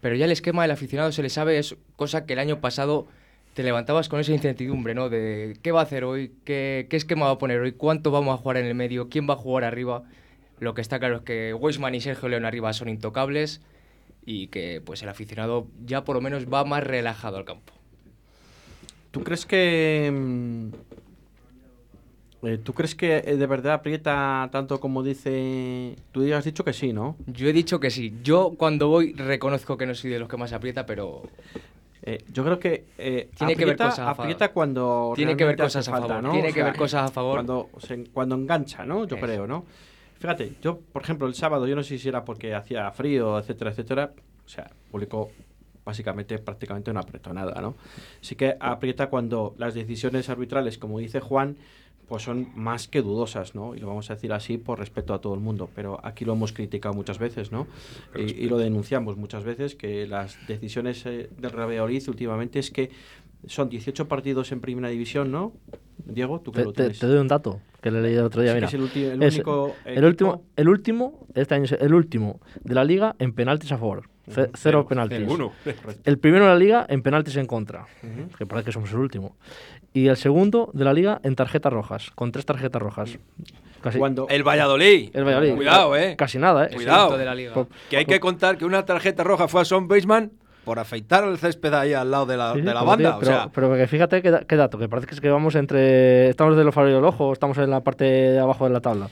Pero 0.00 0.14
ya 0.14 0.26
el 0.26 0.30
esquema 0.30 0.62
del 0.62 0.70
aficionado 0.70 1.10
se 1.10 1.24
le 1.24 1.28
sabe, 1.28 1.58
es 1.58 1.74
cosa 1.96 2.24
que 2.24 2.34
el 2.34 2.38
año 2.38 2.60
pasado 2.60 3.08
te 3.54 3.64
levantabas 3.64 4.08
con 4.08 4.20
esa 4.20 4.30
incertidumbre, 4.30 4.94
¿no? 4.94 5.08
De 5.08 5.56
qué 5.60 5.72
va 5.72 5.80
a 5.80 5.82
hacer 5.82 6.04
hoy, 6.04 6.30
qué, 6.44 6.86
qué 6.88 6.96
esquema 6.96 7.26
va 7.26 7.32
a 7.32 7.38
poner 7.38 7.58
hoy, 7.58 7.72
cuánto 7.72 8.12
vamos 8.12 8.32
a 8.32 8.40
jugar 8.40 8.58
en 8.58 8.66
el 8.66 8.76
medio, 8.76 9.08
quién 9.08 9.28
va 9.28 9.34
a 9.34 9.38
jugar 9.38 9.64
arriba. 9.64 10.04
Lo 10.60 10.72
que 10.74 10.82
está 10.82 11.00
claro 11.00 11.16
es 11.16 11.22
que 11.22 11.52
Weisman 11.52 11.96
y 11.96 12.00
Sergio 12.00 12.28
León 12.28 12.44
arriba 12.44 12.72
son 12.74 12.88
intocables 12.88 13.60
y 14.24 14.46
que 14.46 14.80
pues 14.80 15.02
el 15.02 15.08
aficionado 15.08 15.66
ya 15.84 16.04
por 16.04 16.14
lo 16.14 16.22
menos 16.22 16.46
va 16.46 16.64
más 16.64 16.84
relajado 16.84 17.38
al 17.38 17.44
campo. 17.44 17.79
¿Tú 19.10 19.22
crees 19.22 19.44
que... 19.46 20.10
mm, 20.12 20.68
eh, 22.46 22.58
¿Tú 22.58 22.72
crees 22.72 22.94
que 22.94 23.18
eh, 23.18 23.36
de 23.36 23.46
verdad 23.46 23.74
aprieta 23.74 24.48
tanto 24.50 24.80
como 24.80 25.02
dice... 25.02 25.96
Tú 26.12 26.24
ya 26.26 26.38
has 26.38 26.44
dicho 26.44 26.64
que 26.64 26.72
sí, 26.72 26.92
¿no? 26.92 27.16
Yo 27.26 27.48
he 27.48 27.52
dicho 27.52 27.80
que 27.80 27.90
sí. 27.90 28.14
Yo 28.22 28.54
cuando 28.56 28.88
voy 28.88 29.12
reconozco 29.12 29.76
que 29.76 29.86
no 29.86 29.94
soy 29.94 30.10
de 30.10 30.18
los 30.18 30.28
que 30.28 30.36
más 30.36 30.52
aprieta, 30.52 30.86
pero 30.86 31.22
Eh, 32.02 32.24
yo 32.32 32.42
creo 32.44 32.58
que 32.58 32.86
eh, 32.96 33.28
Tiene 33.36 33.54
que 33.56 33.64
ver 33.66 33.74
aprieta, 33.74 33.84
cosas 33.90 33.98
a 33.98 34.14
favor. 34.14 34.20
aprieta 34.22 34.52
cuando 34.52 35.12
Tiene 35.16 35.36
que 35.36 35.44
ver 35.44 35.56
cosas 35.58 35.86
a 35.86 35.90
falta, 35.90 36.08
favor, 36.08 36.22
¿no? 36.24 36.30
tiene 36.32 36.48
O 36.48 36.54
que 36.54 36.62
ver 36.62 36.76
cosas 36.76 37.10
a 37.10 37.12
favor. 37.12 37.34
Cuando, 37.34 37.68
se- 37.78 38.04
cuando 38.10 38.34
engancha, 38.36 38.86
¿no? 38.86 39.06
Yo 39.06 39.18
creo, 39.20 39.46
¿no? 39.46 39.66
Fíjate, 40.18 40.52
yo, 40.62 40.78
por 40.92 41.02
ejemplo, 41.02 41.26
el 41.26 41.34
sábado, 41.34 41.66
yo 41.66 41.76
no 41.76 41.82
sé 41.82 41.98
si 41.98 42.08
era 42.08 42.24
porque 42.24 42.54
hacía 42.54 42.90
frío, 42.92 43.38
etcétera, 43.38 43.70
etcétera, 43.70 44.12
o 44.44 44.48
sea, 44.48 44.70
publicó 44.90 45.30
básicamente 45.84 46.38
prácticamente 46.38 46.90
una 46.90 47.00
apretonada, 47.00 47.60
¿no? 47.60 47.74
Sí 48.20 48.34
que 48.36 48.56
aprieta 48.60 49.08
cuando 49.08 49.54
las 49.58 49.74
decisiones 49.74 50.28
arbitrales, 50.28 50.78
como 50.78 50.98
dice 50.98 51.20
Juan, 51.20 51.56
pues 52.08 52.24
son 52.24 52.48
más 52.56 52.88
que 52.88 53.02
dudosas, 53.02 53.54
¿no? 53.54 53.74
Y 53.76 53.78
lo 53.78 53.86
vamos 53.86 54.10
a 54.10 54.14
decir 54.14 54.32
así 54.32 54.58
por 54.58 54.80
respeto 54.80 55.14
a 55.14 55.20
todo 55.20 55.32
el 55.34 55.40
mundo, 55.40 55.70
pero 55.76 56.00
aquí 56.04 56.24
lo 56.24 56.32
hemos 56.32 56.52
criticado 56.52 56.92
muchas 56.92 57.18
veces, 57.20 57.52
¿no? 57.52 57.68
Y, 58.16 58.22
y 58.22 58.48
lo 58.48 58.58
denunciamos 58.58 59.16
muchas 59.16 59.44
veces, 59.44 59.76
que 59.76 60.08
las 60.08 60.36
decisiones 60.48 61.06
eh, 61.06 61.30
del 61.38 61.50
Real 61.52 61.68
Valladolid 61.68 62.08
últimamente 62.08 62.58
es 62.58 62.72
que 62.72 62.90
son 63.46 63.68
18 63.68 64.08
partidos 64.08 64.50
en 64.50 64.60
Primera 64.60 64.88
División, 64.88 65.30
¿no? 65.30 65.52
Diego, 66.04 66.40
tú 66.40 66.50
que 66.50 66.58
Te, 66.60 66.64
lo 66.64 66.72
tienes. 66.72 66.98
te 66.98 67.06
doy 67.06 67.18
un 67.20 67.28
dato 67.28 67.60
que 67.80 67.90
le 67.92 68.02
leí 68.02 68.14
el 68.16 68.24
otro 68.24 68.42
día. 68.42 68.50
Sí, 68.52 68.54
que 68.54 68.56
mira, 68.56 68.68
es 68.68 68.74
el 68.74 68.82
ulti- 68.82 69.12
el 69.12 69.22
Es 69.22 69.34
único 69.34 69.74
el 69.84 70.04
último, 70.04 70.42
el 70.56 70.68
último, 70.68 71.26
este 71.34 71.54
año 71.54 71.64
es 71.64 71.72
el 71.72 71.94
último 71.94 72.40
de 72.64 72.74
la 72.74 72.84
liga 72.84 73.14
en 73.20 73.32
penaltis 73.34 73.70
a 73.72 73.78
favor. 73.78 74.08
Ce- 74.30 74.50
cero 74.54 74.86
penaltis. 74.86 75.18
Ninguno. 75.20 75.52
El 76.04 76.18
primero 76.18 76.44
de 76.44 76.50
la 76.50 76.56
liga 76.56 76.86
en 76.88 77.02
penaltis 77.02 77.36
en 77.36 77.46
contra, 77.46 77.86
que 78.38 78.46
parece 78.46 78.66
que 78.66 78.72
somos 78.72 78.90
el 78.92 78.98
último. 78.98 79.36
Y 79.92 80.06
el 80.08 80.16
segundo 80.16 80.70
de 80.72 80.84
la 80.84 80.92
liga 80.92 81.20
en 81.24 81.34
tarjetas 81.34 81.72
rojas, 81.72 82.10
con 82.14 82.30
tres 82.32 82.46
tarjetas 82.46 82.80
rojas. 82.80 83.18
Casi, 83.82 83.98
Cuando, 83.98 84.26
El 84.28 84.42
Valladolid. 84.46 85.10
el 85.14 85.24
Valladolid. 85.24 85.54
Cuidado, 85.56 85.96
eh. 85.96 86.14
Casi 86.16 86.38
nada, 86.38 86.66
¿eh? 86.66 86.70
Cuidado. 86.74 87.16
De 87.16 87.24
la 87.24 87.34
liga. 87.34 87.54
Por- 87.54 87.68
Que 87.88 87.96
hay 87.96 88.04
que 88.04 88.20
contar 88.20 88.58
que 88.58 88.64
una 88.66 88.84
tarjeta 88.84 89.24
roja 89.24 89.48
fue 89.48 89.62
a 89.62 89.64
Son 89.64 89.88
Baseman 89.88 90.30
por 90.64 90.78
afeitar 90.78 91.24
el 91.24 91.38
césped 91.38 91.72
ahí 91.72 91.94
al 91.94 92.10
lado 92.10 92.26
de 92.26 92.36
la, 92.36 92.52
Sí, 92.52 92.60
sí, 92.60 92.66
de 92.66 92.74
la 92.74 92.82
banda. 92.82 92.96
digo, 93.08 93.16
o 93.16 93.20
pero, 93.20 93.32
sea, 93.32 93.48
pero 93.52 93.74
que 93.74 93.86
fíjate 93.86 94.20
qué, 94.20 94.30
da- 94.30 94.44
qué 94.44 94.56
dato, 94.56 94.78
que 94.78 94.88
parece 94.90 95.08
que 95.08 95.14
es 95.14 95.20
que 95.22 95.30
vamos 95.30 95.54
entre. 95.54 96.28
Estamos 96.28 96.56
de 96.58 96.62
los 96.64 96.74
faros 96.74 96.92
del 96.92 97.02
ojo, 97.02 97.32
estamos 97.32 97.56
en 97.56 97.70
la 97.70 97.80
parte 97.80 98.04
de 98.04 98.38
abajo 98.38 98.66
de 98.66 98.70
la 98.74 98.80
tabla. 98.80 99.08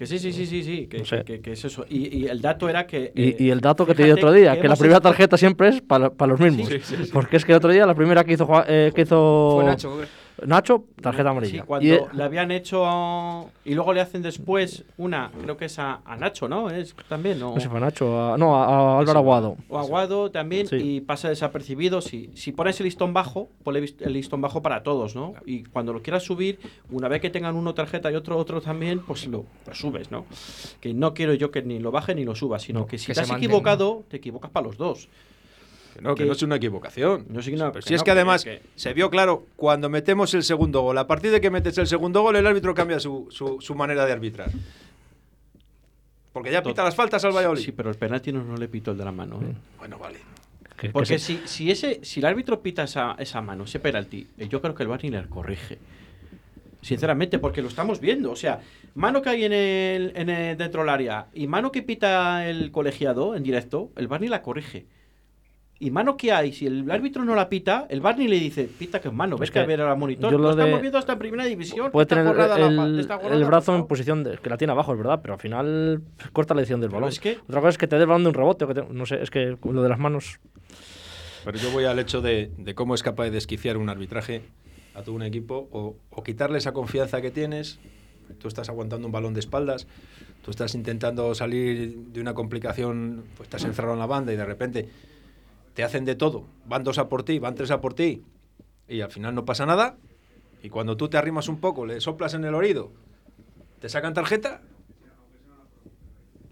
Que 0.00 0.06
sí, 0.06 0.18
sí, 0.18 0.32
sí, 0.32 0.46
sí, 0.46 0.64
sí, 0.64 0.86
que, 0.86 0.96
No 1.00 1.04
sé. 1.04 1.24
que- 1.26 1.42
que 1.42 1.52
es 1.52 1.62
eso. 1.62 1.84
Y, 1.90 2.20
y 2.20 2.26
el 2.26 2.40
dato 2.40 2.70
era 2.70 2.86
que... 2.86 3.12
Y, 3.14 3.22
eh, 3.22 3.36
y 3.38 3.50
el 3.50 3.60
dato 3.60 3.84
que 3.84 3.94
te 3.94 4.02
di 4.04 4.10
otro 4.10 4.32
día, 4.32 4.58
que 4.58 4.66
la 4.66 4.74
primera 4.74 4.98
tarjeta 4.98 5.36
siempre 5.36 5.68
es 5.68 5.82
para 5.82 6.08
los 6.26 6.40
mismos. 6.40 6.70
Porque 7.12 7.36
es 7.36 7.44
que 7.44 7.52
el 7.52 7.56
otro 7.58 7.70
día 7.70 7.84
la 7.84 7.94
primera 7.94 8.24
que 8.24 8.32
hizo, 8.32 8.48
eh, 8.66 8.92
que 8.94 9.02
hizo 9.02 9.50
Fue 9.56 9.64
Nacho. 9.66 9.98
Nacho, 10.46 10.84
tarjeta 11.00 11.24
Sí, 11.24 11.28
amarilla. 11.30 11.62
cuando 11.64 11.86
Y, 11.86 11.90
eh, 11.92 12.02
le 12.12 12.22
habían 12.22 12.50
hecho 12.50 13.50
y 13.64 13.74
luego 13.74 13.92
le 13.92 14.00
hacen 14.00 14.22
después 14.22 14.84
una, 14.98 15.30
creo 15.42 15.56
que 15.56 15.66
es 15.66 15.78
a, 15.78 16.00
a 16.04 16.16
Nacho, 16.16 16.48
¿no? 16.48 16.70
Es 16.70 16.94
también, 17.08 17.38
¿no? 17.38 17.54
no 17.54 17.60
sé, 17.60 17.68
fue 17.68 17.80
Nacho, 17.80 18.32
a- 18.32 18.38
no, 18.38 18.56
a, 18.56 18.64
a 18.96 18.98
Álvaro 19.00 19.18
Aguado. 19.18 19.56
O 19.68 19.78
Aguado 19.78 20.30
también 20.30 20.66
Sí. 20.66 20.76
y 20.76 21.00
pasa 21.00 21.28
desapercibido. 21.28 22.00
Si, 22.00 22.30
si 22.34 22.52
pones 22.52 22.78
el 22.80 22.84
listón 22.84 23.12
bajo, 23.12 23.48
vis- 23.66 23.96
el 24.00 24.12
listón 24.12 24.40
bajo 24.40 24.62
para 24.62 24.82
todos, 24.82 25.14
¿no? 25.14 25.34
Y 25.46 25.64
cuando 25.64 25.92
lo 25.92 26.02
quieras 26.02 26.22
subir, 26.22 26.58
una 26.90 27.08
vez 27.08 27.20
que 27.20 27.30
tengan 27.30 27.56
uno 27.56 27.74
tarjeta 27.74 28.10
y 28.10 28.14
otro 28.14 28.36
otro 28.36 28.60
también, 28.60 29.00
pues 29.00 29.26
lo, 29.26 29.44
lo 29.66 29.74
subes, 29.74 30.10
¿no? 30.10 30.26
Que 30.80 30.94
no 30.94 31.14
quiero 31.14 31.34
yo 31.34 31.50
que 31.50 31.62
ni 31.62 31.78
lo 31.78 31.90
baje 31.90 32.14
ni 32.14 32.24
lo 32.24 32.34
suba, 32.34 32.58
sino 32.58 32.86
que 32.86 32.98
si 32.98 33.06
que 33.08 33.14
te 33.14 33.20
has 33.20 33.28
mantenga. 33.28 33.46
equivocado, 33.52 34.04
te 34.08 34.16
equivocas 34.18 34.50
para 34.50 34.66
los 34.66 34.76
dos. 34.76 35.08
Que 36.00 36.08
no, 36.08 36.14
que 36.14 36.22
que- 36.22 36.26
no 36.26 36.32
es 36.32 36.42
una 36.42 36.56
equivocación. 36.56 37.26
No 37.28 37.40
si 37.42 37.52
es 37.54 37.58
no, 37.60 37.72
que 38.04 38.10
además 38.10 38.44
es 38.46 38.60
que- 38.60 38.66
se 38.74 38.92
vio 38.94 39.10
claro 39.10 39.44
cuando 39.56 39.88
metemos 39.88 40.34
el 40.34 40.42
segundo 40.42 40.80
gol. 40.82 40.98
A 40.98 41.06
partir 41.06 41.30
de 41.30 41.40
que 41.40 41.50
metes 41.50 41.78
el 41.78 41.86
segundo 41.86 42.22
gol, 42.22 42.36
el 42.36 42.46
árbitro 42.46 42.74
cambia 42.74 42.98
su, 43.00 43.28
su- 43.30 43.60
su 43.60 43.74
manera 43.74 44.04
de 44.06 44.12
arbitrar. 44.12 44.50
Porque 46.32 46.50
ya 46.52 46.62
pita 46.62 46.84
las 46.84 46.94
faltas 46.94 47.24
al 47.24 47.32
Valladolid. 47.34 47.62
Sí, 47.62 47.72
pero 47.72 47.90
el 47.90 47.96
penalti 47.96 48.32
no, 48.32 48.44
no 48.44 48.56
le 48.56 48.68
pito 48.68 48.92
el 48.92 48.98
de 48.98 49.04
la 49.04 49.12
mano. 49.12 49.40
¿eh? 49.42 49.54
Bueno, 49.78 49.98
vale. 49.98 50.18
Que- 50.76 50.86
que 50.86 50.92
Porque 50.92 51.18
si, 51.18 51.40
si, 51.44 51.70
ese, 51.70 52.00
si 52.04 52.20
el 52.20 52.26
árbitro 52.26 52.60
pita 52.62 52.84
esa, 52.84 53.16
esa 53.18 53.40
mano, 53.42 53.64
ese 53.64 53.80
penalti, 53.80 54.26
eh, 54.38 54.48
yo 54.48 54.60
creo 54.62 54.74
que 54.74 54.82
el 54.84 54.88
VAR 54.88 55.02
ni 55.02 55.10
le 55.10 55.26
corrige. 55.26 55.78
Sinceramente, 56.82 57.38
porque 57.38 57.60
lo 57.60 57.68
estamos 57.68 58.00
viendo. 58.00 58.30
O 58.30 58.36
sea, 58.36 58.60
mano 58.94 59.20
que 59.20 59.28
hay 59.28 59.44
en 59.44 59.52
el, 59.52 60.12
en 60.14 60.30
el- 60.30 60.56
dentro 60.56 60.80
del 60.82 60.88
área 60.88 61.26
y 61.34 61.46
mano 61.48 61.70
que 61.72 61.82
pita 61.82 62.48
el 62.48 62.70
colegiado 62.70 63.34
en 63.34 63.42
directo, 63.42 63.90
el 63.96 64.08
VAR 64.08 64.20
ni 64.20 64.28
la 64.28 64.40
corrige. 64.40 64.86
Y 65.82 65.90
mano 65.90 66.14
que 66.18 66.30
hay, 66.30 66.52
si 66.52 66.66
el 66.66 66.88
árbitro 66.90 67.24
no 67.24 67.34
la 67.34 67.48
pita, 67.48 67.86
el 67.88 68.02
VAR 68.02 68.18
ni 68.18 68.28
le 68.28 68.38
dice, 68.38 68.64
pita 68.78 69.00
que 69.00 69.08
es 69.08 69.14
mano, 69.14 69.36
Es 69.36 69.40
ves 69.40 69.50
que 69.50 69.54
que 69.54 69.60
a 69.60 69.66
ver 69.66 69.80
al 69.80 69.96
monitor. 69.96 70.30
yo 70.30 70.36
Lo, 70.36 70.44
lo 70.44 70.50
estamos 70.50 70.74
de- 70.74 70.80
viendo 70.82 70.98
hasta 70.98 71.14
en 71.14 71.18
primera 71.18 71.44
división. 71.46 71.90
Puede 71.90 72.02
está 72.04 72.16
tener 72.16 72.36
el, 72.60 73.10
el 73.32 73.40
la 73.40 73.46
brazo 73.46 73.74
en 73.74 73.86
posición 73.86 74.22
de, 74.22 74.36
que 74.36 74.50
la 74.50 74.58
tiene 74.58 74.72
abajo, 74.72 74.92
es 74.92 74.98
verdad, 74.98 75.20
pero 75.22 75.34
al 75.34 75.40
final 75.40 76.02
corta 76.34 76.52
la 76.52 76.60
edición 76.60 76.82
del 76.82 76.90
balón. 76.90 77.08
es 77.08 77.18
que- 77.18 77.38
Otra 77.48 77.60
cosa 77.60 77.70
es 77.70 77.78
que 77.78 77.86
te 77.86 77.96
dé 77.96 78.02
el 78.02 78.08
balón 78.08 78.24
de 78.24 78.28
un 78.28 78.34
rebote, 78.34 78.66
o 78.66 78.68
que 78.68 78.74
te- 78.74 78.84
no 78.90 79.06
sé, 79.06 79.22
es 79.22 79.30
que 79.30 79.56
lo 79.64 79.82
de 79.82 79.88
las 79.88 79.98
manos. 79.98 80.38
Pero 81.46 81.56
yo 81.56 81.70
voy 81.70 81.86
al 81.86 81.98
hecho 81.98 82.20
de, 82.20 82.50
de 82.58 82.74
cómo 82.74 82.94
es 82.94 83.02
capaz 83.02 83.24
de 83.24 83.30
desquiciar 83.30 83.78
un 83.78 83.88
arbitraje 83.88 84.42
a 84.94 85.00
todo 85.02 85.14
un 85.14 85.22
equipo 85.22 85.66
o, 85.72 85.96
o 86.10 86.22
quitarle 86.22 86.58
esa 86.58 86.72
confianza 86.72 87.22
que 87.22 87.30
tienes. 87.30 87.78
Tú 88.38 88.48
estás 88.48 88.68
aguantando 88.68 89.06
un 89.06 89.12
balón 89.12 89.32
de 89.32 89.40
espaldas, 89.40 89.86
tú 90.44 90.50
estás 90.50 90.74
intentando 90.74 91.34
salir 91.34 91.96
de 92.12 92.20
una 92.20 92.34
complicación, 92.34 93.24
pues 93.38 93.46
estás 93.46 93.64
encerrado 93.64 93.94
en 93.94 94.00
la 94.00 94.06
banda 94.06 94.30
y 94.32 94.36
de 94.36 94.44
repente 94.44 94.88
hacen 95.84 96.04
de 96.04 96.14
todo. 96.14 96.46
Van 96.66 96.84
dos 96.84 96.98
a 96.98 97.08
por 97.08 97.22
ti, 97.22 97.38
van 97.38 97.54
tres 97.54 97.70
a 97.70 97.80
por 97.80 97.94
ti 97.94 98.22
y 98.88 99.00
al 99.00 99.10
final 99.10 99.34
no 99.34 99.44
pasa 99.44 99.64
nada. 99.66 99.96
Y 100.62 100.68
cuando 100.68 100.96
tú 100.96 101.08
te 101.08 101.16
arrimas 101.16 101.48
un 101.48 101.60
poco, 101.60 101.86
le 101.86 102.00
soplas 102.00 102.34
en 102.34 102.44
el 102.44 102.54
oído, 102.54 102.92
te 103.78 103.88
sacan 103.88 104.12
tarjeta. 104.12 104.60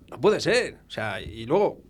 No 0.08 0.20
puede 0.20 0.40
ser. 0.40 0.78
O 0.86 0.90
sea, 0.90 1.20
y 1.20 1.44
luego 1.44 1.82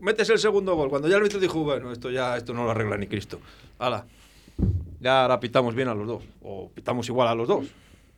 metes 0.00 0.28
el 0.28 0.38
segundo 0.38 0.74
gol. 0.74 0.90
Cuando 0.90 1.08
ya 1.08 1.14
el 1.14 1.22
árbitro 1.22 1.40
dijo, 1.40 1.64
bueno, 1.64 1.92
esto 1.92 2.10
ya 2.10 2.36
esto 2.36 2.52
no 2.52 2.64
lo 2.64 2.72
arregla 2.72 2.98
ni 2.98 3.06
Cristo. 3.06 3.40
Hala. 3.78 4.06
Ya 5.00 5.22
ahora 5.22 5.40
pitamos 5.40 5.74
bien 5.74 5.88
a 5.88 5.94
los 5.94 6.06
dos. 6.06 6.24
O 6.42 6.70
pitamos 6.70 7.08
igual 7.08 7.28
a 7.28 7.34
los 7.34 7.48
dos. 7.48 7.68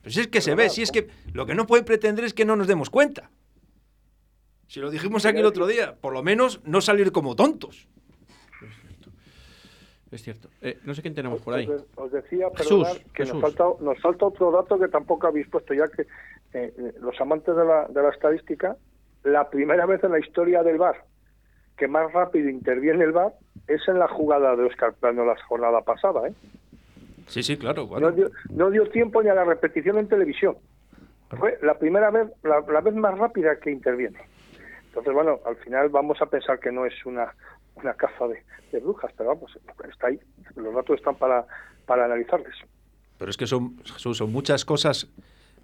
Pero 0.03 0.13
si 0.13 0.21
es 0.21 0.29
que 0.29 0.41
se 0.41 0.55
ve, 0.55 0.71
si 0.71 0.83
es 0.83 0.91
que 0.91 1.09
lo 1.33 1.47
que 1.47 1.55
no 1.55 1.67
pueden 1.67 1.85
pretender 1.85 2.25
es 2.25 2.35
que 2.35 2.45
no 2.45 2.57
nos 2.57 2.67
demos 2.67 2.91
cuenta. 2.91 3.31
Si 4.67 4.81
lo 4.81 4.91
dijimos 4.91 5.27
aquí 5.27 5.39
el 5.39 5.47
otro 5.47 5.67
día, 5.67 5.97
por 5.97 6.13
lo 6.13 6.23
menos 6.23 6.61
no 6.65 6.81
salir 6.81 7.13
como 7.13 7.37
tontos. 7.37 7.87
Es 10.11 10.23
cierto. 10.23 10.49
Eh, 10.61 10.79
no 10.85 10.95
sé 10.95 11.03
quién 11.03 11.15
tenemos 11.15 11.41
por 11.41 11.55
ahí. 11.55 11.67
Os, 11.69 11.81
de- 11.83 11.87
os 12.03 12.13
decía, 12.13 12.49
Jesús, 12.57 12.85
perdonad, 12.85 13.13
que 13.15 13.23
Jesús. 13.25 13.35
Nos, 13.41 13.55
falta, 13.55 13.85
nos 13.85 14.01
falta 14.01 14.27
otro 14.27 14.51
dato 14.51 14.79
que 14.79 14.89
tampoco 14.89 15.27
habéis 15.29 15.47
puesto, 15.49 15.73
ya 15.75 15.87
que 15.89 16.07
eh, 16.53 16.95
los 17.01 17.21
amantes 17.21 17.55
de 17.55 17.65
la, 17.65 17.87
de 17.87 18.03
la 18.03 18.09
estadística, 18.11 18.77
la 19.23 19.49
primera 19.51 19.87
vez 19.87 20.03
en 20.03 20.13
la 20.13 20.19
historia 20.19 20.63
del 20.63 20.79
VAR 20.79 21.05
que 21.77 21.89
más 21.89 22.13
rápido 22.13 22.51
interviene 22.51 23.05
el 23.05 23.13
VAR 23.13 23.33
es 23.67 23.81
en 23.89 23.99
la 23.99 24.07
jugada 24.09 24.55
de 24.55 24.65
Oscar 24.65 24.93
Plano 24.95 25.25
la 25.25 25.35
jornada 25.47 25.81
pasada. 25.81 26.29
¿eh? 26.29 26.35
Sí, 27.27 27.43
sí, 27.43 27.57
claro. 27.57 27.87
bueno. 27.87 28.11
No, 28.11 28.15
dio, 28.17 28.31
no 28.51 28.71
dio 28.71 28.87
tiempo 28.91 29.23
ni 29.23 29.31
a 29.31 29.35
la 29.35 29.45
repetición 29.45 29.97
en 29.99 30.07
televisión. 30.09 30.57
Fue 31.39 31.59
la 31.63 31.79
primera 31.79 32.11
vez, 32.11 32.29
la, 32.43 32.61
la 32.71 32.81
vez 32.83 32.95
más 32.95 33.17
rápida 33.17 33.57
que 33.61 33.71
interviene. 33.71 34.19
Entonces, 34.89 35.15
bueno, 35.15 35.39
al 35.47 35.57
final 35.57 35.89
vamos 35.89 36.21
a 36.21 36.27
pensar 36.27 36.59
que 36.59 36.73
no 36.73 36.85
es 36.85 37.07
una, 37.07 37.33
una 37.83 37.95
caza 37.95 38.27
de, 38.29 38.43
de 38.73 38.81
brujas, 38.81 39.13
pero 39.17 39.31
vamos, 39.31 39.51
está 39.89 40.09
ahí. 40.09 40.19
Los 40.57 40.75
datos 40.75 40.97
están 40.99 41.17
para, 41.17 41.47
para 41.87 42.05
analizarles. 42.05 42.55
Pero 43.19 43.31
es 43.31 43.37
que 43.37 43.47
son, 43.47 43.77
son 43.97 44.33
muchas 44.33 44.65
cosas 44.65 45.09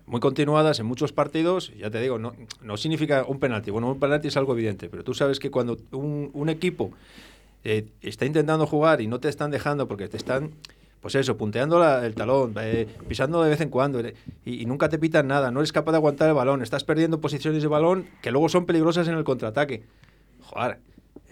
muy 0.07 0.21
continuadas 0.21 0.79
en 0.79 0.87
muchos 0.87 1.13
partidos. 1.13 1.73
Ya 1.77 1.91
te 1.91 2.01
digo, 2.01 2.19
no, 2.19 2.35
no 2.63 2.77
significa 2.77 3.25
un 3.27 3.41
penalti. 3.41 3.71
Bueno, 3.71 3.91
un 3.93 3.99
penalti 3.99 4.29
es 4.29 4.37
algo 4.37 4.53
evidente, 4.53 4.89
pero 4.89 5.03
tú 5.05 5.15
sabes 5.15 5.39
que 5.39 5.51
cuando 5.51 5.77
un, 5.93 6.31
un 6.33 6.49
equipo 6.49 6.91
eh, 7.65 7.89
está 8.03 8.25
intentando 8.27 8.67
jugar 8.67 9.01
y 9.01 9.07
no 9.07 9.19
te 9.21 9.29
están 9.29 9.51
dejando 9.51 9.89
porque 9.89 10.07
te 10.09 10.17
están, 10.17 10.53
pues 11.01 11.15
eso, 11.17 11.37
punteando 11.37 11.79
la- 11.81 12.07
el 12.07 12.15
talón, 12.15 12.55
eh, 12.61 12.87
pisando 13.09 13.43
de 13.43 13.51
vez 13.51 13.61
en 13.61 13.71
cuando 13.71 13.99
eh, 14.01 14.15
y, 14.45 14.63
y 14.63 14.67
nunca 14.67 14.89
te 14.89 14.99
pitan 14.99 15.27
nada, 15.27 15.51
no 15.51 15.61
eres 15.61 15.73
capaz 15.73 15.91
de 15.93 15.97
aguantar 15.99 16.29
el 16.29 16.35
balón, 16.35 16.63
estás 16.63 16.85
perdiendo 16.85 17.21
posiciones 17.21 17.63
de 17.63 17.69
balón 17.69 18.07
que 18.23 18.31
luego 18.31 18.49
son 18.49 18.67
peligrosas 18.67 19.09
en 19.09 19.15
el 19.15 19.25
contraataque. 19.25 19.83
Joder, 20.43 20.79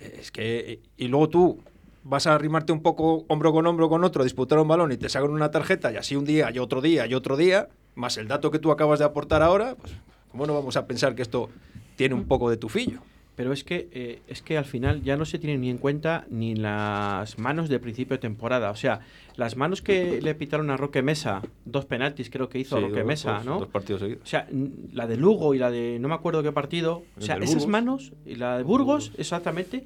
es 0.00 0.30
que. 0.30 0.80
Y 0.96 1.08
luego 1.08 1.28
tú 1.28 1.60
vas 2.04 2.26
a 2.26 2.34
arrimarte 2.34 2.72
un 2.72 2.82
poco 2.82 3.24
hombro 3.28 3.52
con 3.52 3.66
hombro 3.66 3.88
con 3.88 4.04
otro, 4.04 4.22
disputar 4.24 4.58
un 4.58 4.68
balón 4.68 4.92
y 4.92 4.96
te 4.96 5.08
sacan 5.08 5.30
una 5.30 5.50
tarjeta 5.50 5.90
y 5.90 5.96
así 5.96 6.16
un 6.16 6.24
día 6.24 6.50
y 6.52 6.58
otro 6.58 6.80
día 6.80 7.06
y 7.06 7.14
otro 7.14 7.36
día, 7.36 7.68
más 7.94 8.18
el 8.18 8.28
dato 8.28 8.50
que 8.50 8.58
tú 8.58 8.70
acabas 8.70 8.98
de 8.98 9.06
aportar 9.06 9.42
ahora, 9.42 9.74
pues, 9.74 9.92
¿cómo 10.30 10.46
no 10.46 10.54
vamos 10.54 10.76
a 10.76 10.86
pensar 10.86 11.14
que 11.14 11.22
esto 11.22 11.48
tiene 11.96 12.14
un 12.14 12.24
poco 12.24 12.50
de 12.50 12.58
tufillo? 12.58 13.00
Pero 13.36 13.52
es 13.52 13.64
que, 13.64 13.88
eh, 13.92 14.20
es 14.28 14.42
que 14.42 14.56
al 14.56 14.64
final 14.64 15.02
ya 15.02 15.16
no 15.16 15.24
se 15.24 15.40
tienen 15.40 15.60
ni 15.62 15.68
en 15.70 15.78
cuenta 15.78 16.24
ni 16.30 16.54
las 16.54 17.36
manos 17.38 17.68
de 17.68 17.80
principio 17.80 18.16
de 18.16 18.20
temporada. 18.20 18.70
O 18.70 18.76
sea, 18.76 19.00
las 19.36 19.56
manos 19.56 19.82
que 19.82 20.20
le 20.22 20.34
pitaron 20.36 20.70
a 20.70 20.76
Roque 20.76 21.02
Mesa, 21.02 21.42
dos 21.64 21.84
penaltis 21.84 22.30
creo 22.30 22.48
que 22.48 22.60
hizo 22.60 22.76
Sí, 22.76 22.82
Roque 22.84 22.98
dos- 23.00 23.06
Mesa, 23.06 23.32
dos- 23.34 23.44
¿no? 23.44 23.58
dos 23.58 23.68
partidos 23.68 24.02
seguidos. 24.02 24.22
O 24.22 24.26
sea, 24.26 24.46
la 24.92 25.08
de 25.08 25.16
Lugo 25.16 25.52
y 25.54 25.58
la 25.58 25.72
de 25.72 25.98
no 26.00 26.06
me 26.08 26.14
acuerdo 26.14 26.44
qué 26.44 26.52
partido. 26.52 27.02
O 27.16 27.20
sea, 27.20 27.36
esas 27.36 27.48
Burgos. 27.54 27.66
manos 27.68 28.12
y 28.24 28.36
la 28.36 28.56
de 28.58 28.62
Burgos, 28.62 29.10
exactamente, 29.18 29.82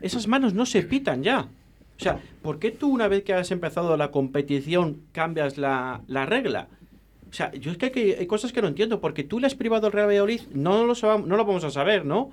esas 0.00 0.28
manos 0.28 0.54
no 0.54 0.64
se 0.64 0.82
pitan 0.82 1.24
ya. 1.24 1.48
O 1.98 2.02
sea, 2.02 2.20
¿por 2.40 2.60
qué 2.60 2.70
tú 2.70 2.88
una 2.88 3.08
vez 3.08 3.24
que 3.24 3.34
has 3.34 3.50
empezado 3.50 3.96
la 3.96 4.12
competición 4.12 4.98
cambias 5.10 5.58
la, 5.58 6.02
la 6.06 6.24
regla? 6.26 6.68
O 7.30 7.32
sea, 7.34 7.50
yo 7.52 7.72
es 7.72 7.78
que 7.78 8.16
hay, 8.18 8.26
cosas 8.26 8.52
que 8.52 8.60
no 8.62 8.68
entiendo, 8.68 9.00
porque 9.00 9.24
tú 9.24 9.40
le 9.40 9.46
has 9.46 9.54
privado 9.54 9.86
al 9.86 9.92
Real 9.92 10.06
Valladolid, 10.08 10.42
no 10.52 10.84
lo, 10.84 10.94
sab- 10.94 11.24
no 11.24 11.36
lo 11.36 11.44
vamos 11.44 11.64
a 11.64 11.70
saber, 11.70 12.04
¿no? 12.04 12.30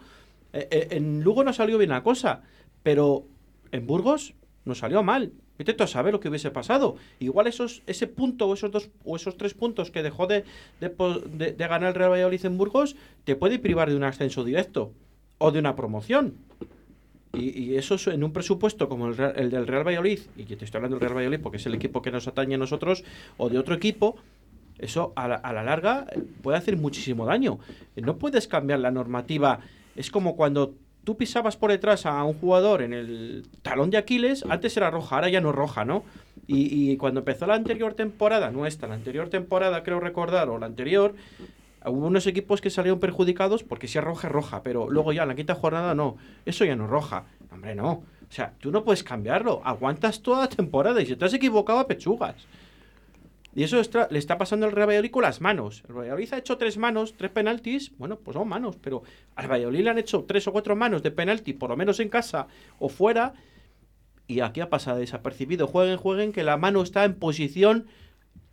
Eh, 0.54 0.68
eh, 0.72 0.88
en 0.92 1.24
Lugo 1.24 1.44
no 1.44 1.54
salió 1.54 1.78
bien 1.78 1.92
la 1.92 2.04
cosa, 2.04 2.42
pero 2.84 3.26
en 3.72 3.86
Burgos 3.86 4.34
nos 4.66 4.80
salió 4.80 5.04
mal. 5.04 5.32
A 5.78 5.88
saber 5.88 6.14
lo 6.14 6.22
que 6.22 6.30
hubiese 6.30 6.52
pasado. 6.52 6.96
Igual 7.20 7.48
esos, 7.48 7.84
ese 7.86 8.08
punto 8.08 8.48
o 8.48 8.54
esos 8.54 8.72
dos 8.72 8.90
o 9.04 9.18
esos 9.18 9.36
tres 9.36 9.54
puntos 9.54 9.92
que 9.92 10.02
dejó 10.02 10.26
de, 10.26 10.46
de, 10.80 10.88
de- 11.34 11.52
de 11.52 11.68
ganar 11.68 11.90
el 11.90 11.96
Real 11.96 12.12
Valladolid 12.12 12.46
en 12.46 12.58
Burgos 12.58 12.96
te 13.26 13.36
puede 13.36 13.60
privar 13.60 13.90
de 13.90 13.98
un 13.98 14.06
ascenso 14.06 14.46
directo 14.46 14.94
o 15.38 15.52
de 15.52 15.60
una 15.60 15.76
promoción. 15.76 16.36
Y, 17.34 17.50
y 17.62 17.76
eso 17.76 17.96
es 17.96 18.08
en 18.08 18.24
un 18.24 18.32
presupuesto 18.32 18.88
como 18.88 19.10
el, 19.10 19.20
el 19.36 19.50
del 19.52 19.68
Real 19.68 19.86
Valladolid, 19.86 20.20
y 20.38 20.46
que 20.46 20.56
te 20.56 20.64
estoy 20.64 20.78
hablando 20.78 20.96
del 20.98 21.02
Real 21.10 21.18
Valladolid 21.18 21.42
porque 21.44 21.58
es 21.58 21.66
el 21.66 21.74
equipo 21.76 22.02
que 22.02 22.12
nos 22.12 22.26
atañe 22.30 22.56
a 22.56 22.58
nosotros, 22.58 23.04
o 23.38 23.50
de 23.50 23.60
otro 23.60 23.76
equipo, 23.76 24.16
eso 24.78 25.12
a 25.18 25.28
la, 25.28 25.36
a 25.36 25.52
la 25.52 25.64
larga 25.64 26.08
puede 26.42 26.58
hacer 26.58 26.78
muchísimo 26.78 27.26
daño. 27.26 27.60
No 27.98 28.18
puedes 28.18 28.48
cambiar 28.48 28.80
la 28.80 28.92
normativa. 28.92 29.60
Es 30.00 30.10
como 30.12 30.38
cuando 30.38 30.76
tú 31.04 31.18
pisabas 31.18 31.58
por 31.58 31.72
detrás 31.72 32.06
a 32.06 32.24
un 32.24 32.34
jugador 32.34 32.82
en 32.82 32.94
el 32.94 33.46
talón 33.62 33.90
de 33.90 33.98
Aquiles, 33.98 34.46
antes 34.48 34.78
era 34.78 34.90
roja, 34.90 35.16
ahora 35.16 35.28
ya 35.28 35.42
no 35.42 35.52
roja, 35.52 35.84
¿no? 35.84 36.06
Y, 36.48 36.92
y 36.92 36.96
cuando 36.96 37.20
empezó 37.20 37.46
la 37.48 37.56
anterior 37.56 37.96
temporada, 37.96 38.50
nuestra, 38.50 38.88
la 38.88 38.96
anterior 38.96 39.28
temporada 39.28 39.84
creo 39.84 40.00
recordar, 40.00 40.48
o 40.48 40.58
la 40.58 40.68
anterior, 40.68 41.16
hubo 41.86 42.08
unos 42.08 42.28
equipos 42.28 42.62
que 42.62 42.70
salieron 42.70 43.02
perjudicados 43.02 43.64
porque 43.64 43.90
si 43.90 43.98
es 43.98 44.04
roja 44.06 44.28
es 44.28 44.34
roja, 44.34 44.64
pero 44.64 44.90
luego 44.90 45.12
ya 45.12 45.24
en 45.24 45.28
la 45.28 45.36
quinta 45.36 45.54
jornada 45.54 45.94
no, 45.94 46.16
eso 46.46 46.64
ya 46.64 46.78
no 46.78 46.86
es 46.86 46.90
roja. 46.90 47.26
Hombre, 47.52 47.76
no. 47.76 47.92
O 47.92 48.32
sea, 48.32 48.54
tú 48.62 48.72
no 48.72 48.86
puedes 48.86 49.04
cambiarlo, 49.04 49.62
aguantas 49.66 50.22
toda 50.22 50.42
la 50.42 50.48
temporada 50.48 51.02
y 51.02 51.06
si 51.08 51.18
te 51.18 51.26
has 51.26 51.34
equivocado, 51.34 51.86
pechugas. 51.88 52.36
Y 53.56 53.64
eso 53.64 53.80
está- 53.80 54.08
le 54.12 54.20
está 54.20 54.38
pasando 54.38 54.66
al 54.66 54.72
Real 54.72 54.88
Valladolid 54.90 55.12
con 55.12 55.24
las 55.24 55.42
manos. 55.42 55.84
El 55.90 55.96
Valladolid 55.96 56.34
ha 56.34 56.38
hecho 56.38 56.58
tres 56.58 56.78
manos, 56.78 57.16
tres 57.18 57.32
penaltis. 57.32 57.92
Bueno, 57.98 58.18
pues 58.20 58.36
son 58.36 58.48
manos, 58.48 58.78
pero 58.78 59.02
al 59.36 59.48
Valladolid 59.52 59.84
le 59.84 59.90
han 59.90 59.98
hecho 59.98 60.24
tres 60.28 60.48
o 60.48 60.52
cuatro 60.52 60.76
manos 60.76 61.02
de 61.04 61.12
penalti, 61.12 61.54
por 61.54 61.70
lo 61.72 61.78
menos 61.78 62.00
en 62.00 62.10
casa 62.10 62.48
o 62.78 62.90
fuera. 62.90 63.34
Y 64.28 64.42
aquí 64.42 64.62
ha 64.62 64.70
pasado 64.70 65.00
desapercibido. 65.00 65.66
Jueguen, 65.66 65.98
jueguen, 65.98 66.32
que 66.32 66.44
la 66.44 66.58
mano 66.58 66.84
está 66.84 67.04
en 67.06 67.16
posición 67.16 67.88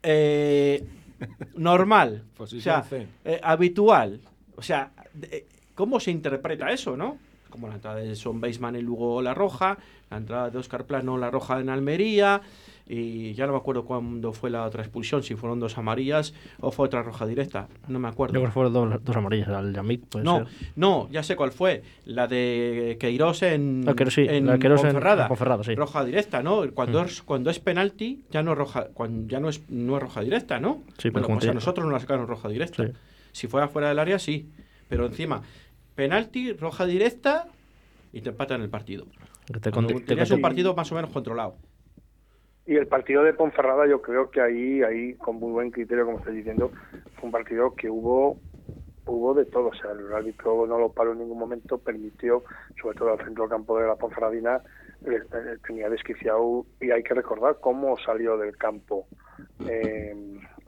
eh, 0.02 0.84
normal. 1.54 2.24
o 2.34 2.38
Posición 2.38 2.84
sea, 2.84 3.06
eh, 3.24 3.40
habitual. 3.42 4.20
O 4.56 4.62
sea, 4.62 4.92
de- 5.12 5.46
¿cómo 5.74 6.00
se 6.00 6.10
interpreta 6.10 6.70
eso, 6.70 6.96
no? 6.96 7.18
Como 7.50 7.68
la 7.68 7.74
entrada 7.74 7.96
de 7.96 8.14
Son 8.16 8.40
Baseman 8.40 8.76
en 8.76 8.84
Lugo, 8.84 9.22
la 9.22 9.34
roja, 9.34 9.78
la 10.10 10.16
entrada 10.18 10.50
de 10.50 10.58
Oscar 10.58 10.84
Plano, 10.84 11.16
la 11.18 11.30
roja 11.30 11.60
en 11.60 11.68
Almería, 11.68 12.40
y 12.88 13.34
ya 13.34 13.46
no 13.46 13.52
me 13.52 13.58
acuerdo 13.58 13.84
cuándo 13.84 14.32
fue 14.32 14.48
la 14.48 14.64
otra 14.64 14.82
expulsión, 14.82 15.22
si 15.24 15.34
fueron 15.34 15.58
dos 15.58 15.76
amarillas 15.76 16.34
o 16.60 16.70
fue 16.70 16.86
otra 16.86 17.02
roja 17.02 17.26
directa, 17.26 17.66
no 17.88 17.98
me 17.98 18.06
acuerdo. 18.08 18.34
Yo 18.34 18.40
creo 18.40 18.50
que 18.50 18.54
fueron 18.54 18.72
dos, 18.72 19.04
dos 19.04 19.16
amarillas 19.16 19.48
al 19.48 19.74
Yamik, 19.74 20.04
puede 20.06 20.24
No, 20.24 20.38
ser. 20.38 20.46
no, 20.76 21.08
ya 21.10 21.22
sé 21.24 21.34
cuál 21.34 21.50
fue. 21.50 21.82
La 22.04 22.28
de 22.28 22.96
Queiroz 23.00 23.42
en, 23.42 23.84
que- 23.96 24.10
sí, 24.10 24.26
en 24.28 24.46
la 24.46 24.52
de 24.52 24.58
Queiroz 24.60 24.80
en- 24.80 24.86
Ponferrada. 24.92 25.22
en 25.24 25.28
Ponferrada, 25.28 25.64
sí. 25.64 25.74
Roja 25.74 26.04
directa, 26.04 26.42
¿no? 26.42 26.62
Cuando, 26.74 27.02
Mm. 27.02 27.06
es, 27.06 27.22
cuando 27.22 27.50
es 27.50 27.58
penalti, 27.58 28.22
ya 28.30 28.42
no 28.44 28.52
es 28.52 28.58
roja, 28.58 28.86
cuando 28.94 29.28
ya 29.28 29.40
no 29.40 29.48
es, 29.48 29.68
no 29.68 29.96
es 29.96 30.02
roja 30.02 30.20
directa, 30.20 30.60
¿no? 30.60 30.82
Sí, 30.98 31.10
bueno, 31.10 31.26
pues 31.26 31.46
a 31.48 31.52
nosotros 31.54 31.84
nos 31.86 31.92
la 31.92 32.00
sacaron 32.00 32.28
roja 32.28 32.48
directa. 32.48 32.86
Sí. 32.86 32.92
Si 33.32 33.46
fuera 33.48 33.66
fuera 33.68 33.88
del 33.88 33.98
área, 33.98 34.18
sí. 34.18 34.48
Pero 34.88 35.06
encima, 35.06 35.42
penalti, 35.96 36.52
roja 36.52 36.86
directa 36.86 37.48
y 38.12 38.20
te 38.20 38.30
empatan 38.30 38.62
el 38.62 38.68
partido. 38.70 39.06
Que 39.52 39.60
te 39.60 39.70
un 40.34 40.40
partido 40.40 40.74
más 40.74 40.90
o 40.92 40.94
menos 40.94 41.10
controlado. 41.10 41.56
Y 42.66 42.76
el 42.76 42.88
partido 42.88 43.22
de 43.22 43.32
Ponferrada, 43.32 43.86
yo 43.86 44.02
creo 44.02 44.30
que 44.30 44.40
ahí, 44.40 44.82
ahí 44.82 45.14
con 45.14 45.36
muy 45.36 45.52
buen 45.52 45.70
criterio, 45.70 46.04
como 46.04 46.18
estoy 46.18 46.36
diciendo, 46.36 46.72
fue 47.14 47.26
un 47.26 47.32
partido 47.32 47.74
que 47.74 47.88
hubo 47.88 48.38
hubo 49.06 49.34
de 49.34 49.44
todo. 49.46 49.68
O 49.68 49.74
sea, 49.74 49.92
el 49.92 50.12
árbitro 50.12 50.66
no 50.66 50.78
lo 50.78 50.92
paró 50.92 51.12
en 51.12 51.18
ningún 51.18 51.38
momento, 51.38 51.78
permitió, 51.78 52.44
sobre 52.80 52.98
todo 52.98 53.12
al 53.12 53.24
centro 53.24 53.44
del 53.44 53.50
campo 53.50 53.78
de 53.78 53.86
la 53.86 53.96
Ponferradina, 53.96 54.60
eh, 55.06 55.22
eh, 55.32 55.56
tenía 55.66 55.88
desquiciado. 55.88 56.66
Y 56.80 56.90
hay 56.90 57.02
que 57.02 57.14
recordar 57.14 57.58
cómo 57.60 57.96
salió 57.98 58.36
del 58.36 58.56
campo 58.56 59.06
eh, 59.68 60.14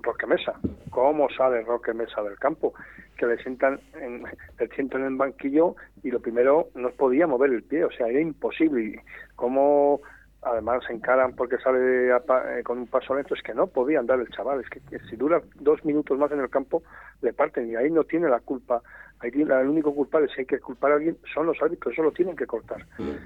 Roque 0.03 0.27
Mesa. 0.27 0.55
Cómo 0.91 1.29
sale 1.31 1.63
Roque 1.63 1.93
Mesa 1.93 2.23
del 2.23 2.39
campo. 2.39 2.75
Que 3.17 3.27
le 3.27 3.43
sientan 3.43 3.81
en, 4.01 4.23
le 4.23 4.69
sientan 4.69 5.01
en 5.03 5.09
el 5.09 5.17
banquillo 5.17 5.75
y 6.05 6.11
lo 6.11 6.21
primero 6.21 6.69
no 6.75 6.91
podía 6.91 7.27
mover 7.27 7.51
el 7.51 7.65
pie. 7.65 7.85
O 7.85 7.91
sea, 7.91 8.07
era 8.07 8.21
imposible. 8.21 9.03
Cómo 9.35 10.01
además 10.43 10.85
se 10.87 10.93
encaran 10.93 11.35
porque 11.35 11.59
sale 11.59 12.13
a 12.13 12.21
pa- 12.21 12.59
eh, 12.59 12.63
con 12.63 12.79
un 12.79 12.87
paso 12.87 13.15
lento, 13.15 13.35
es 13.35 13.43
que 13.43 13.55
no 13.55 13.67
podía 13.67 13.99
andar 13.99 14.21
el 14.21 14.29
chaval, 14.31 14.61
es 14.61 14.69
que, 14.71 14.81
que 14.81 14.99
si 15.11 15.17
dura 15.17 15.43
dos 15.57 15.85
minutos 15.85 16.19
más 16.19 16.31
en 16.33 16.41
el 16.41 16.51
campo 16.51 16.83
le 17.21 17.33
parten 17.33 17.69
y 17.71 17.77
ahí 17.77 17.91
no 17.91 18.05
tiene 18.05 18.29
la 18.29 18.41
culpa, 18.41 18.83
ahí 19.21 19.31
tiene, 19.33 19.53
el 19.61 19.69
único 19.69 19.95
culpable, 19.95 20.29
si 20.33 20.43
hay 20.43 20.47
que 20.47 20.61
culpar 20.61 20.93
a 20.93 20.95
alguien, 20.97 21.19
son 21.35 21.47
los 21.47 21.61
árbitros, 21.61 21.93
eso 21.93 22.03
lo 22.03 22.13
tienen 22.13 22.37
que 22.37 22.47
cortar. 22.47 22.85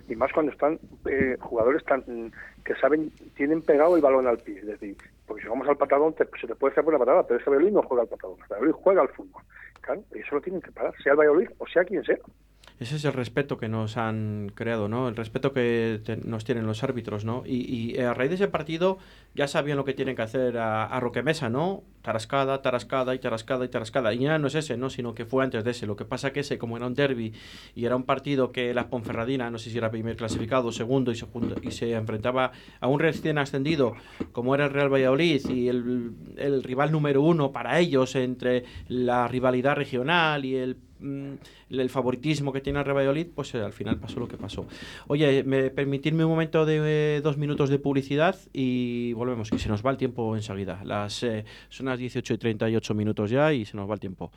Y 0.09 0.17
más 0.17 0.33
cuando 0.33 0.53
están 0.53 0.81
eh, 1.05 1.37
jugadores 1.41 1.85
tan 1.85 2.03
mm, 2.07 2.31
que 2.65 2.75
saben, 2.77 3.13
tienen 3.37 3.63
pegado 3.63 3.95
el 3.97 4.03
balón 4.03 4.27
al 4.27 4.39
pie, 4.39 4.59
es 4.61 4.67
decir, 4.67 4.97
porque 5.27 5.43
si 5.43 5.49
vamos 5.49 5.69
al 5.69 5.77
patadón 5.77 6.15
te- 6.15 6.29
se 6.41 6.47
te 6.47 6.55
puede 6.55 6.73
hacer 6.73 6.85
una 6.85 6.99
patada, 6.99 7.27
pero 7.27 7.39
ese 7.41 7.51
Valladolid 7.51 7.75
no 7.75 7.83
juega 7.83 8.03
al 8.05 8.09
patadón, 8.09 8.39
el 8.41 8.47
Valladolid 8.49 8.73
juega 8.73 9.03
al 9.03 9.09
fútbol. 9.11 9.43
Claro, 9.83 10.03
y 10.15 10.21
eso 10.21 10.37
lo 10.37 10.41
tienen 10.41 10.63
que 10.63 10.73
parar, 10.73 10.95
sea 11.03 11.13
el 11.13 11.19
Valladolid 11.19 11.49
o 11.59 11.67
sea 11.67 11.85
quien 11.85 12.05
sea. 12.05 12.17
Ese 12.81 12.97
es 12.97 13.05
el 13.05 13.13
respeto 13.13 13.59
que 13.59 13.69
nos 13.69 13.97
han 13.97 14.51
creado, 14.55 14.89
¿no? 14.89 15.09
El 15.09 15.17
respeto 15.17 15.53
que 15.53 16.01
nos 16.25 16.45
tienen 16.45 16.67
los 16.67 16.83
árbitros, 16.83 17.25
¿no? 17.25 17.45
Y, 17.47 17.61
y, 17.73 17.97
eh, 17.97 18.07
a 18.07 18.15
raíz 18.15 18.31
de 18.31 18.37
ese 18.37 18.49
partido 18.49 18.99
ya 19.35 19.47
sabían 19.49 19.77
lo 19.77 19.85
que 19.85 19.95
tienen 19.95 20.17
que 20.17 20.23
hacer 20.23 20.59
a, 20.59 20.87
a 20.87 21.01
Roque 21.01 21.23
Mesa, 21.23 21.49
¿no? 21.49 21.83
Tarascada, 22.03 22.61
tarascada 22.63 23.15
y 23.15 23.19
tarascada 23.19 23.65
y 23.65 23.69
tarascada. 23.69 24.13
Y 24.13 24.19
ya 24.19 24.39
no 24.39 24.49
es 24.49 24.55
ese, 24.57 24.77
¿no? 24.77 24.91
Sino 24.91 25.15
que 25.15 25.25
fue 25.25 25.45
antes 25.45 25.63
de 25.65 25.71
ese. 25.71 25.87
Lo 25.87 25.97
que 25.97 26.05
pasa 26.05 26.33
que 26.33 26.41
ese, 26.41 26.59
como 26.59 26.77
era 26.77 26.87
un 26.87 26.95
derby 26.95 27.33
y 27.75 27.85
era 27.85 27.95
un 27.95 28.03
partido 28.03 28.51
que 28.51 28.75
la 28.75 28.89
Ponferradina, 28.89 29.51
no 29.51 29.59
sé 29.59 29.71
si 29.71 29.79
era 29.79 29.91
primer 29.91 30.17
clasificado 30.17 30.73
segundo, 30.73 31.13
y 31.13 31.15
se, 31.15 31.27
y 31.63 31.71
se 31.71 31.93
enfrentaba 31.93 32.53
a 32.81 32.89
un 32.89 32.99
recién 32.99 33.39
ascendido 33.39 33.95
como 34.33 34.55
era 34.55 34.65
el 34.65 34.71
Real 34.71 34.93
Valladolid 34.93 35.49
y 35.49 35.69
el, 35.69 36.13
el 36.37 36.63
rival 36.63 36.93
número 36.93 37.23
uno 37.23 37.53
para 37.53 37.79
ellos 37.79 38.15
entre 38.17 38.65
la 38.89 39.29
rivalidad 39.29 39.77
regional 39.77 40.45
y 40.45 40.57
el 40.57 40.77
mm, 41.03 41.33
el 41.71 41.91
favoritismo 41.91 42.53
que 42.53 42.61
tiene 42.61 42.81
el 42.81 42.93
Valladolid, 42.93 43.27
pues 43.35 43.55
eh, 43.55 43.61
al 43.61 43.73
final 43.73 43.99
pasó 43.99 44.21
lo 44.21 44.29
que 44.29 44.37
pasó. 44.37 44.67
Oye, 45.09 45.43
me 45.45 45.71
permitirme 45.71 46.25
un 46.25 46.31
momento 46.31 46.65
de 46.65 47.17
eh, 47.17 47.21
dos 47.21 47.37
minutos 47.37 47.71
de 47.71 47.79
publicidad 47.79 48.37
y 48.53 49.13
volvemos, 49.13 49.51
que 49.51 49.59
se 49.59 49.69
nos 49.69 49.85
va 49.85 49.91
el 49.91 49.97
tiempo 49.97 50.35
enseguida. 50.37 50.81
Las, 50.85 51.23
eh, 51.23 51.45
son 51.69 51.87
las 51.87 51.99
18 51.99 52.35
y 52.35 52.39
38 52.39 52.95
minutos 52.95 53.31
ya 53.31 53.53
y 53.53 53.65
se 53.65 53.77
nos 53.77 53.89
va 53.89 53.95
el 53.95 54.01
tiempo. 54.01 54.31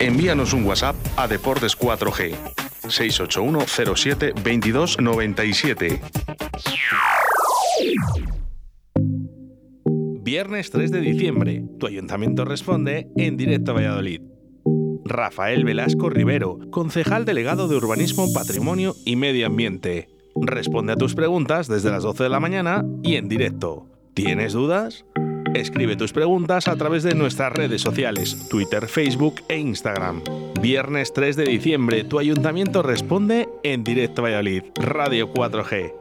Envíanos 0.00 0.52
un 0.52 0.64
WhatsApp 0.64 0.96
a 1.16 1.26
Deportes 1.26 1.76
4G 1.78 2.34
681 2.88 3.60
07 3.96 4.34
22 4.42 5.00
97. 5.00 6.00
Viernes 10.22 10.70
3 10.70 10.90
de 10.90 11.00
diciembre. 11.00 11.64
Tu 11.78 11.86
ayuntamiento 11.86 12.44
responde 12.44 13.08
en 13.16 13.36
directo 13.36 13.70
a 13.70 13.74
Valladolid. 13.74 14.35
Rafael 15.08 15.64
Velasco 15.64 16.10
Rivero, 16.10 16.58
concejal 16.70 17.24
delegado 17.24 17.68
de 17.68 17.76
Urbanismo, 17.76 18.32
Patrimonio 18.32 18.94
y 19.04 19.16
Medio 19.16 19.46
Ambiente. 19.46 20.08
Responde 20.34 20.92
a 20.92 20.96
tus 20.96 21.14
preguntas 21.14 21.68
desde 21.68 21.90
las 21.90 22.02
12 22.02 22.24
de 22.24 22.28
la 22.28 22.40
mañana 22.40 22.84
y 23.02 23.16
en 23.16 23.28
directo. 23.28 23.86
¿Tienes 24.14 24.52
dudas? 24.52 25.04
Escribe 25.54 25.96
tus 25.96 26.12
preguntas 26.12 26.68
a 26.68 26.76
través 26.76 27.02
de 27.02 27.14
nuestras 27.14 27.52
redes 27.52 27.80
sociales, 27.80 28.48
Twitter, 28.50 28.88
Facebook 28.88 29.36
e 29.48 29.58
Instagram. 29.58 30.22
Viernes 30.60 31.12
3 31.14 31.36
de 31.36 31.44
diciembre, 31.44 32.04
tu 32.04 32.18
ayuntamiento 32.18 32.82
responde 32.82 33.48
en 33.62 33.84
directo 33.84 34.22
Valladolid, 34.22 34.64
Radio 34.74 35.32
4G. 35.32 35.94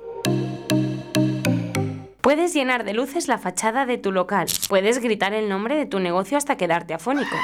Puedes 2.22 2.53
llenar 2.53 2.84
de 2.84 2.93
luces 2.93 3.28
la 3.28 3.38
fachada 3.38 3.86
de 3.86 3.97
tu 3.97 4.12
local. 4.12 4.47
Puedes 4.68 4.99
gritar 4.99 5.34
el 5.34 5.47
nombre 5.47 5.76
de 5.76 5.86
tu 5.86 5.99
negocio 5.99 6.38
hasta 6.38 6.58
quedarte 6.58 6.93
afónico. 6.93 7.36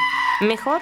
Mejor, 0.42 0.82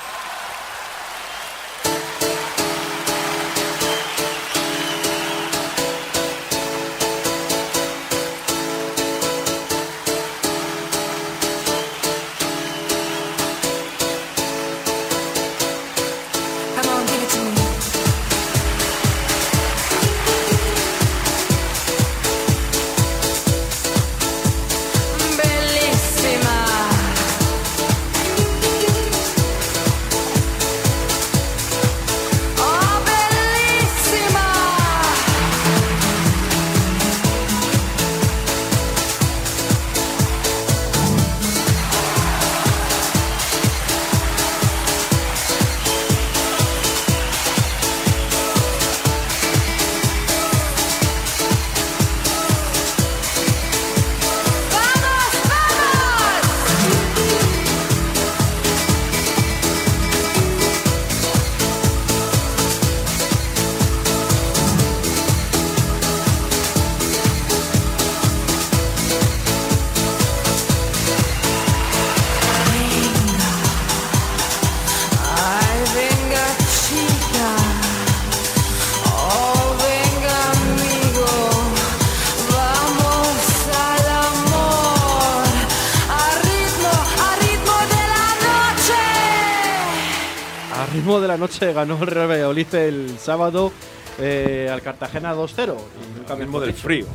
Noche 91.61 91.73
ganó 91.73 91.97
el 92.01 92.07
Real 92.07 92.27
Valladolid 92.29 92.73
el 92.75 93.17
sábado 93.19 93.71
eh, 94.19 94.69
al 94.71 94.81
Cartagena 94.81 95.35
2-0. 95.35 95.75
Y 96.15 96.19
nunca 96.19 96.35
mismo 96.35 96.59
del 96.59 96.73
frío. 96.73 97.05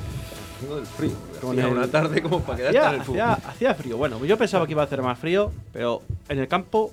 Del 0.74 0.86
frío. 0.86 1.12
Con 1.40 1.58
el- 1.58 1.66
una 1.66 1.88
tarde 1.88 2.22
como 2.22 2.40
para 2.42 2.58
quedarte 2.58 2.78
Hacía, 2.78 2.88
en 2.90 2.94
el 3.00 3.02
fútbol. 3.06 3.20
hacía- 3.22 3.48
hacía 3.50 3.74
frío. 3.74 3.96
Bueno, 3.96 4.24
yo 4.24 4.38
pensaba 4.38 4.64
que 4.66 4.72
iba 4.72 4.82
a 4.82 4.86
hacer 4.86 5.02
más 5.02 5.18
frío, 5.18 5.52
pero 5.72 6.02
en 6.28 6.38
el 6.38 6.48
campo, 6.48 6.92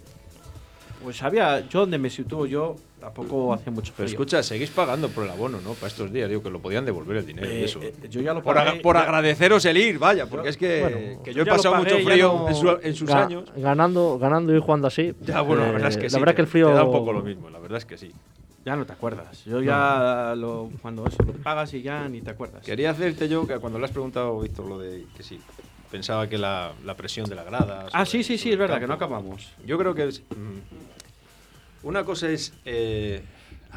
pues 1.04 1.22
había. 1.24 1.60
Yo 1.70 1.82
donde 1.82 1.98
me 1.98 2.10
sitúo 2.10 2.46
yo, 2.46 2.76
tampoco 3.04 3.54
hacía 3.54 3.72
mucho 3.72 3.94
Pero 3.96 4.08
frío. 4.08 4.16
escucha, 4.20 4.42
seguís 4.44 4.70
pagando 4.70 5.10
por 5.10 5.26
el 5.26 5.32
abono, 5.32 5.60
¿no? 5.62 5.74
Para 5.74 5.88
estos 5.88 6.12
días, 6.12 6.30
digo, 6.30 6.42
que 6.42 6.50
lo 6.50 6.60
podían 6.62 6.86
devolver 6.86 7.18
el 7.18 7.26
dinero 7.26 7.48
y 7.48 7.56
Eh, 7.58 7.64
eso. 7.66 7.82
eh, 7.82 7.94
yo 8.10 8.22
ya 8.22 8.34
lo 8.34 8.42
por, 8.42 8.56
pagué, 8.56 8.70
aga- 8.72 8.82
por 8.82 8.96
ya- 8.96 9.02
agradeceros 9.04 9.66
el 9.66 9.78
ir, 9.78 10.00
vaya, 10.00 10.26
porque 10.28 10.46
Yo- 10.46 10.50
es 10.50 10.58
que, 10.58 10.80
bueno, 10.82 11.24
que 11.24 11.32
yo 11.34 11.38
yo 11.38 11.44
he 11.44 11.46
pasado 11.46 11.76
pagué, 11.76 11.94
mucho 11.94 12.06
frío 12.10 12.34
no- 12.34 12.48
en, 12.50 12.56
su- 12.56 12.80
en 12.82 12.96
sus 12.96 13.10
Ga- 13.10 13.26
años. 13.26 13.44
Ganando, 13.56 14.18
ganando 14.18 14.56
y 14.56 14.60
jugando 14.60 14.88
así. 14.88 15.14
Ya, 15.22 15.42
bueno, 15.42 15.66
la 15.66 15.72
verdad 15.72 15.90
es 15.90 15.98
eh, 15.98 16.00
que 16.00 16.10
sí. 16.10 16.14
La 16.14 16.20
verdad 16.20 16.32
te- 16.32 16.36
que 16.38 16.42
el 16.44 16.48
frío. 16.48 16.68
Te 16.70 16.74
da 16.74 16.84
un 16.86 16.92
poco 16.92 17.14
lo 17.14 17.22
mismo, 17.22 17.50
la 17.50 17.60
verdad 17.60 17.78
es 17.78 17.86
que 17.86 17.98
sí. 17.98 18.12
Ya 18.66 18.76
no 18.78 18.86
te 18.86 18.94
acuerdas. 18.94 19.44
Yo 19.44 19.62
ya 19.62 20.34
lo, 20.38 20.70
cuando 20.82 21.06
eso 21.06 21.18
lo 21.24 21.34
pagas 21.34 21.74
y 21.74 21.82
ya 21.82 22.08
ni 22.08 22.22
te 22.22 22.30
acuerdas. 22.32 22.64
Quería 22.64 22.92
hacerte 22.92 23.28
yo, 23.28 23.46
que 23.46 23.58
cuando 23.60 23.78
le 23.78 23.86
has 23.86 23.92
preguntado, 23.92 24.40
Víctor, 24.40 24.66
lo 24.68 24.80
de 24.80 25.06
que 25.18 25.22
sí, 25.22 25.38
pensaba 25.92 26.30
que 26.30 26.38
la, 26.38 26.72
la 26.86 26.96
presión 26.96 27.28
de 27.30 27.36
la 27.36 27.44
grada. 27.44 27.88
Ah, 27.92 28.06
sí, 28.06 28.24
sí, 28.24 28.38
sí, 28.38 28.52
es 28.54 28.58
verdad, 28.58 28.80
que 28.80 28.88
no 28.88 28.98
campo. 28.98 29.16
acabamos. 29.16 29.50
Yo 29.66 29.78
creo 29.78 29.94
que 29.94 30.08
es, 30.08 30.22
mm, 30.22 30.93
una 31.84 32.04
cosa 32.04 32.30
es 32.30 32.54
eh, 32.66 33.22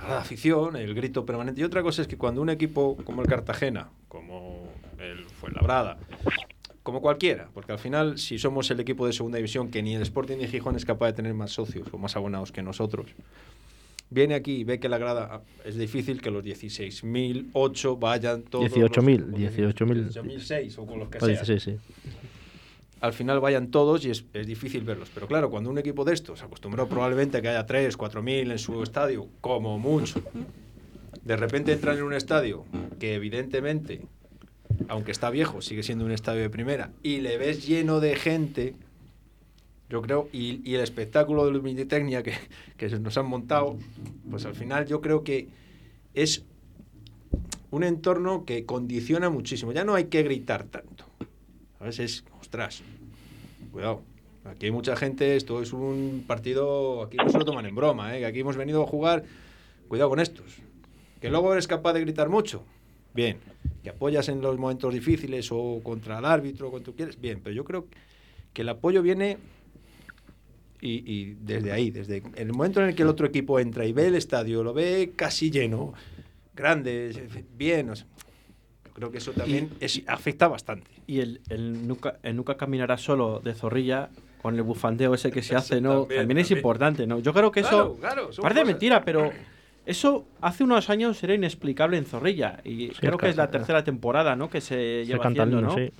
la 0.08 0.18
afición, 0.18 0.76
el 0.76 0.94
grito 0.94 1.24
permanente, 1.26 1.60
y 1.60 1.64
otra 1.64 1.82
cosa 1.82 2.02
es 2.02 2.08
que 2.08 2.16
cuando 2.16 2.40
un 2.42 2.50
equipo 2.50 2.96
como 3.04 3.22
el 3.22 3.28
Cartagena, 3.28 3.88
como 4.08 4.68
el 4.98 5.24
Fuenlabrada, 5.26 5.98
como 6.82 7.00
cualquiera, 7.00 7.48
porque 7.52 7.72
al 7.72 7.78
final, 7.78 8.16
si 8.18 8.38
somos 8.38 8.70
el 8.70 8.78
equipo 8.80 9.06
de 9.06 9.12
segunda 9.12 9.36
división, 9.38 9.70
que 9.70 9.82
ni 9.82 9.94
el 9.96 10.02
Sporting 10.02 10.36
ni 10.38 10.46
Gijón 10.46 10.76
es 10.76 10.84
capaz 10.84 11.06
de 11.06 11.12
tener 11.14 11.34
más 11.34 11.50
socios 11.50 11.88
o 11.92 11.98
más 11.98 12.14
abonados 12.16 12.52
que 12.52 12.62
nosotros, 12.62 13.06
viene 14.08 14.34
aquí 14.36 14.58
y 14.58 14.64
ve 14.64 14.78
que 14.78 14.88
la 14.88 14.98
grada 14.98 15.42
es 15.64 15.76
difícil 15.76 16.22
que 16.22 16.30
los 16.30 16.44
16.008 16.44 17.98
vayan 17.98 18.42
todos. 18.42 18.70
18.000, 18.72 19.18
los- 19.18 19.40
18.000. 19.40 20.12
18.006 20.12 20.78
o 20.78 20.86
con 20.86 21.00
los 21.00 21.08
que 21.08 21.18
Pues 21.18 21.38
sea 21.38 21.44
sí, 21.44 21.58
sí. 21.58 21.76
Al 23.00 23.12
final 23.12 23.40
vayan 23.40 23.70
todos 23.70 24.04
y 24.04 24.10
es, 24.10 24.24
es 24.32 24.46
difícil 24.46 24.82
verlos. 24.82 25.10
Pero 25.14 25.26
claro, 25.26 25.50
cuando 25.50 25.70
un 25.70 25.78
equipo 25.78 26.04
de 26.04 26.14
estos, 26.14 26.42
acostumbrado 26.42 26.88
probablemente 26.88 27.38
a 27.38 27.42
que 27.42 27.48
haya 27.48 27.66
3, 27.66 27.96
4 27.96 28.22
mil 28.22 28.50
en 28.50 28.58
su 28.58 28.82
estadio, 28.82 29.28
como 29.40 29.78
mucho, 29.78 30.22
de 31.22 31.36
repente 31.36 31.72
entran 31.72 31.98
en 31.98 32.04
un 32.04 32.14
estadio 32.14 32.64
que 32.98 33.14
evidentemente, 33.14 34.02
aunque 34.88 35.12
está 35.12 35.30
viejo, 35.30 35.60
sigue 35.60 35.82
siendo 35.82 36.04
un 36.04 36.12
estadio 36.12 36.42
de 36.42 36.50
primera, 36.50 36.90
y 37.02 37.20
le 37.20 37.36
ves 37.36 37.66
lleno 37.66 38.00
de 38.00 38.16
gente, 38.16 38.74
yo 39.90 40.02
creo, 40.02 40.28
y, 40.32 40.68
y 40.68 40.74
el 40.74 40.80
espectáculo 40.80 41.44
de 41.44 41.52
Luminitecnia 41.52 42.22
que, 42.22 42.34
que 42.76 42.88
nos 42.98 43.18
han 43.18 43.26
montado, 43.26 43.76
pues 44.30 44.46
al 44.46 44.54
final 44.54 44.86
yo 44.86 45.00
creo 45.00 45.22
que 45.22 45.48
es 46.14 46.44
un 47.70 47.84
entorno 47.84 48.44
que 48.44 48.64
condiciona 48.64 49.28
muchísimo. 49.28 49.72
Ya 49.72 49.84
no 49.84 49.94
hay 49.94 50.04
que 50.04 50.22
gritar 50.22 50.64
tanto. 50.64 51.04
A 51.78 51.84
veces, 51.84 52.24
ostras, 52.46 52.80
cuidado. 53.72 54.02
Aquí 54.44 54.66
hay 54.66 54.72
mucha 54.72 54.94
gente, 54.94 55.34
esto 55.34 55.60
es 55.60 55.72
un 55.72 56.24
partido, 56.28 57.02
aquí 57.02 57.16
no 57.16 57.28
se 57.28 57.38
lo 57.38 57.44
toman 57.44 57.66
en 57.66 57.74
broma, 57.74 58.14
¿eh? 58.14 58.20
que 58.20 58.26
aquí 58.26 58.40
hemos 58.40 58.56
venido 58.56 58.84
a 58.84 58.86
jugar, 58.86 59.24
cuidado 59.88 60.10
con 60.10 60.20
estos. 60.20 60.44
Que 61.20 61.28
luego 61.28 61.52
eres 61.52 61.66
capaz 61.66 61.92
de 61.94 62.02
gritar 62.02 62.28
mucho, 62.28 62.62
bien. 63.14 63.38
Que 63.82 63.90
apoyas 63.90 64.28
en 64.28 64.40
los 64.40 64.56
momentos 64.58 64.94
difíciles 64.94 65.48
o 65.50 65.80
contra 65.82 66.20
el 66.20 66.24
árbitro, 66.24 66.70
cuando 66.70 66.92
tú 66.92 66.96
quieres, 66.96 67.20
bien. 67.20 67.40
Pero 67.42 67.56
yo 67.56 67.64
creo 67.64 67.88
que 68.52 68.62
el 68.62 68.68
apoyo 68.68 69.02
viene 69.02 69.38
y, 70.80 71.34
desde 71.40 71.72
ahí, 71.72 71.90
desde 71.90 72.22
el 72.36 72.52
momento 72.52 72.80
en 72.80 72.90
el 72.90 72.94
que 72.94 73.02
el 73.02 73.08
otro 73.08 73.26
equipo 73.26 73.58
entra 73.58 73.84
y 73.86 73.92
ve 73.92 74.06
el 74.06 74.14
estadio, 74.14 74.62
lo 74.62 74.72
ve 74.72 75.14
casi 75.16 75.50
lleno, 75.50 75.94
grande, 76.54 77.28
bien, 77.56 77.92
creo 78.96 79.10
que 79.10 79.18
eso 79.18 79.32
también 79.32 79.68
es, 79.80 80.00
afecta 80.06 80.48
bastante. 80.48 80.90
Y 81.06 81.20
el, 81.20 81.42
el 81.50 81.86
nunca, 81.86 82.16
el 82.22 82.34
nunca 82.34 82.56
caminará 82.56 82.96
solo 82.96 83.40
de 83.44 83.52
zorrilla 83.54 84.08
con 84.40 84.54
el 84.54 84.62
bufandeo 84.62 85.12
ese 85.12 85.30
que 85.30 85.42
se 85.42 85.54
hace, 85.54 85.82
¿no? 85.82 86.00
también, 86.00 86.20
También, 86.20 86.38
es 86.38 86.46
también. 86.48 86.58
importante, 86.58 87.06
¿no? 87.06 87.18
Yo 87.18 87.34
creo 87.34 87.50
que 87.52 87.60
Claro, 87.60 87.92
eso 87.92 88.00
claro, 88.00 88.22
parece 88.40 88.60
cosas. 88.60 88.66
mentira, 88.66 89.04
pero 89.04 89.30
eso 89.84 90.24
hace 90.40 90.64
unos 90.64 90.88
años 90.88 91.22
era 91.22 91.34
inexplicable 91.34 91.98
en 91.98 92.06
Zorrilla 92.06 92.60
y 92.64 92.88
creo 92.88 93.12
es 93.14 93.18
que 93.20 93.28
es 93.28 93.36
la 93.36 93.50
tercera 93.50 93.84
temporada, 93.84 94.34
¿no? 94.34 94.48
Que 94.48 94.60
se 94.62 95.02
Se 95.02 95.06
lleva 95.06 95.22
canta 95.22 95.42
el 95.42 95.48
haciendo, 95.50 95.70
himno, 95.72 95.78
¿no? 95.80 95.86
sí. 95.86 95.92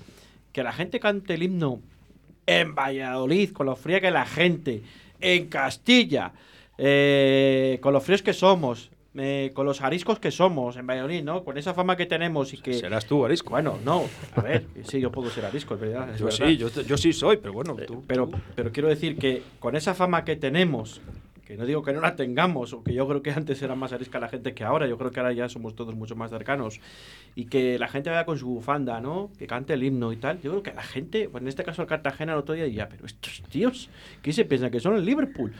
Que 0.52 0.62
la 0.62 0.72
gente 0.72 0.98
cante 0.98 1.34
el 1.34 1.42
himno 1.42 1.80
en 2.46 2.74
Valladolid, 2.74 3.52
con 3.52 3.66
lo 3.66 3.76
fría 3.76 4.00
que 4.00 4.10
la 4.10 4.24
gente, 4.24 4.82
en 5.20 5.48
Castilla, 5.48 6.32
eh, 6.78 7.78
con 7.82 7.92
los 7.92 8.02
fríos 8.04 8.22
que 8.22 8.32
somos, 8.32 8.90
eh, 9.18 9.50
con 9.54 9.66
los 9.66 9.80
ariscos 9.82 10.18
que 10.18 10.30
somos 10.30 10.76
en 10.76 10.86
Valladolid, 10.86 11.22
¿no? 11.22 11.44
Con 11.44 11.56
esa 11.58 11.74
fama 11.74 11.96
que 11.96 12.06
tenemos 12.06 12.52
y 12.52 12.58
que... 12.58 12.74
Serás 12.74 13.06
tú, 13.06 13.24
Arisco. 13.24 13.50
Bueno, 13.50 13.78
no, 13.84 14.04
a 14.34 14.40
ver, 14.42 14.66
sí, 14.84 15.00
yo 15.00 15.10
puedo 15.10 15.30
ser 15.30 15.44
arisco, 15.44 15.74
es 15.74 15.80
verdad. 15.80 16.10
es 16.10 16.18
Yo 16.18 16.26
verdad. 16.26 16.46
sí, 16.46 16.56
yo, 16.56 16.68
yo 16.68 16.96
sí 16.96 17.12
soy, 17.12 17.36
pero 17.38 17.52
bueno, 17.52 17.76
tú, 17.86 18.04
Pero, 18.06 18.30
pero 18.54 18.72
quiero 18.72 18.88
decir 18.88 19.16
que 19.16 19.42
con 19.58 19.76
esa 19.76 19.94
fama 19.94 20.24
que 20.24 20.36
tenemos, 20.36 21.00
que 21.46 21.56
no 21.56 21.64
digo 21.64 21.82
que 21.82 21.92
no 21.92 22.00
la 22.00 22.16
tengamos, 22.16 22.72
o 22.72 22.82
que 22.82 22.92
yo 22.92 23.06
creo 23.06 23.22
que 23.22 23.30
antes 23.30 23.62
era 23.62 23.74
más 23.74 23.92
arisca 23.92 24.18
la 24.18 24.28
gente 24.28 24.52
que 24.54 24.64
ahora, 24.64 24.86
yo 24.86 24.98
creo 24.98 25.10
que 25.12 25.20
ahora 25.20 25.32
ya 25.32 25.48
somos 25.48 25.74
todos 25.74 25.94
mucho 25.94 26.16
más 26.16 26.30
cercanos, 26.30 26.80
y 27.34 27.46
que 27.46 27.78
la 27.78 27.88
gente 27.88 28.10
vaya 28.10 28.24
con 28.26 28.38
su 28.38 28.46
bufanda, 28.46 29.00
¿no? 29.00 29.30
Que 29.38 29.46
cante 29.46 29.74
el 29.74 29.82
himno 29.84 30.12
y 30.12 30.16
tal, 30.16 30.40
yo 30.42 30.50
creo 30.50 30.62
que 30.62 30.74
la 30.74 30.82
gente, 30.82 31.28
pues 31.28 31.42
en 31.42 31.48
este 31.48 31.62
caso 31.64 31.82
el 31.82 31.88
Cartagena 31.88 32.32
el 32.32 32.38
otro 32.38 32.54
día 32.54 32.64
diría, 32.64 32.88
pero 32.88 33.06
estos 33.06 33.42
tíos, 33.48 33.88
¿qué 34.22 34.32
se 34.32 34.44
piensan? 34.44 34.70
¿Que 34.70 34.80
son 34.80 34.96
el 34.96 35.04
Liverpool? 35.04 35.52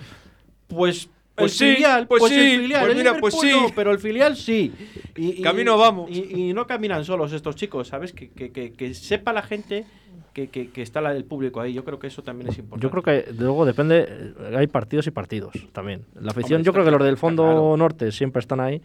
Pues... 0.66 1.09
Pues 1.37 1.53
el 1.53 1.68
sí, 1.68 1.74
filial, 1.74 2.07
pues 2.07 2.20
pues, 2.20 2.32
sí, 2.32 2.39
el 2.41 2.61
filial, 2.62 2.80
pues 2.80 2.91
el 2.93 2.97
mira, 2.99 3.16
pues 3.20 3.34
Liverpool 3.34 3.62
no, 3.62 3.68
sí. 3.68 3.72
pero 3.76 3.91
el 3.93 3.99
filial 3.99 4.37
sí. 4.37 4.72
Y, 5.16 5.28
y- 5.39 5.43
Camino 5.43 5.76
vamos. 5.76 6.11
Y, 6.11 6.49
y 6.49 6.53
no 6.55 6.66
caminan 6.66 7.05
solos 7.05 7.32
estos 7.32 7.57
chicos, 7.57 7.89
¿sabes? 7.89 8.12
Que, 8.12 8.30
que, 8.30 8.51
que, 8.53 8.72
que 8.72 8.95
sepa 8.95 9.32
la 9.32 9.43
gente 9.43 9.84
que, 10.32 10.49
que, 10.49 10.70
que 10.70 10.82
está 10.82 11.01
la, 11.01 11.12
el 11.14 11.24
público 11.24 11.61
ahí. 11.61 11.72
Yo 11.72 11.84
creo 11.84 11.99
que 11.99 12.07
eso 12.09 12.22
también 12.22 12.49
es 12.51 12.59
importante. 12.59 12.82
Yo 12.82 12.91
creo 12.91 13.03
que 13.03 13.32
luego 13.32 13.64
depende, 13.66 14.07
eh, 14.09 14.57
hay 14.57 14.66
partidos 14.66 15.07
y 15.07 15.11
partidos 15.11 15.53
también. 15.72 16.05
La 16.20 16.30
afición, 16.32 16.57
Hombre, 16.59 16.66
yo 16.66 16.72
creo 16.72 16.84
que 16.84 16.91
los 16.91 17.03
del 17.05 17.16
fondo 17.16 17.43
claro. 17.45 17.76
norte 17.76 18.12
siempre 18.12 18.41
están 18.41 18.61
ahí. 18.61 18.80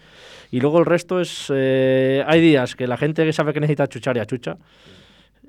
Y 0.51 0.59
luego 0.59 0.79
el 0.79 0.85
resto 0.85 1.19
es, 1.21 1.47
eh, 1.53 2.23
hay 2.27 2.41
días 2.41 2.75
que 2.75 2.87
la 2.87 2.97
gente 2.97 3.23
que 3.25 3.33
sabe 3.33 3.53
que 3.53 3.59
necesita 3.59 3.87
chuchar 3.87 4.17
y 4.17 4.19
achucha. 4.21 4.57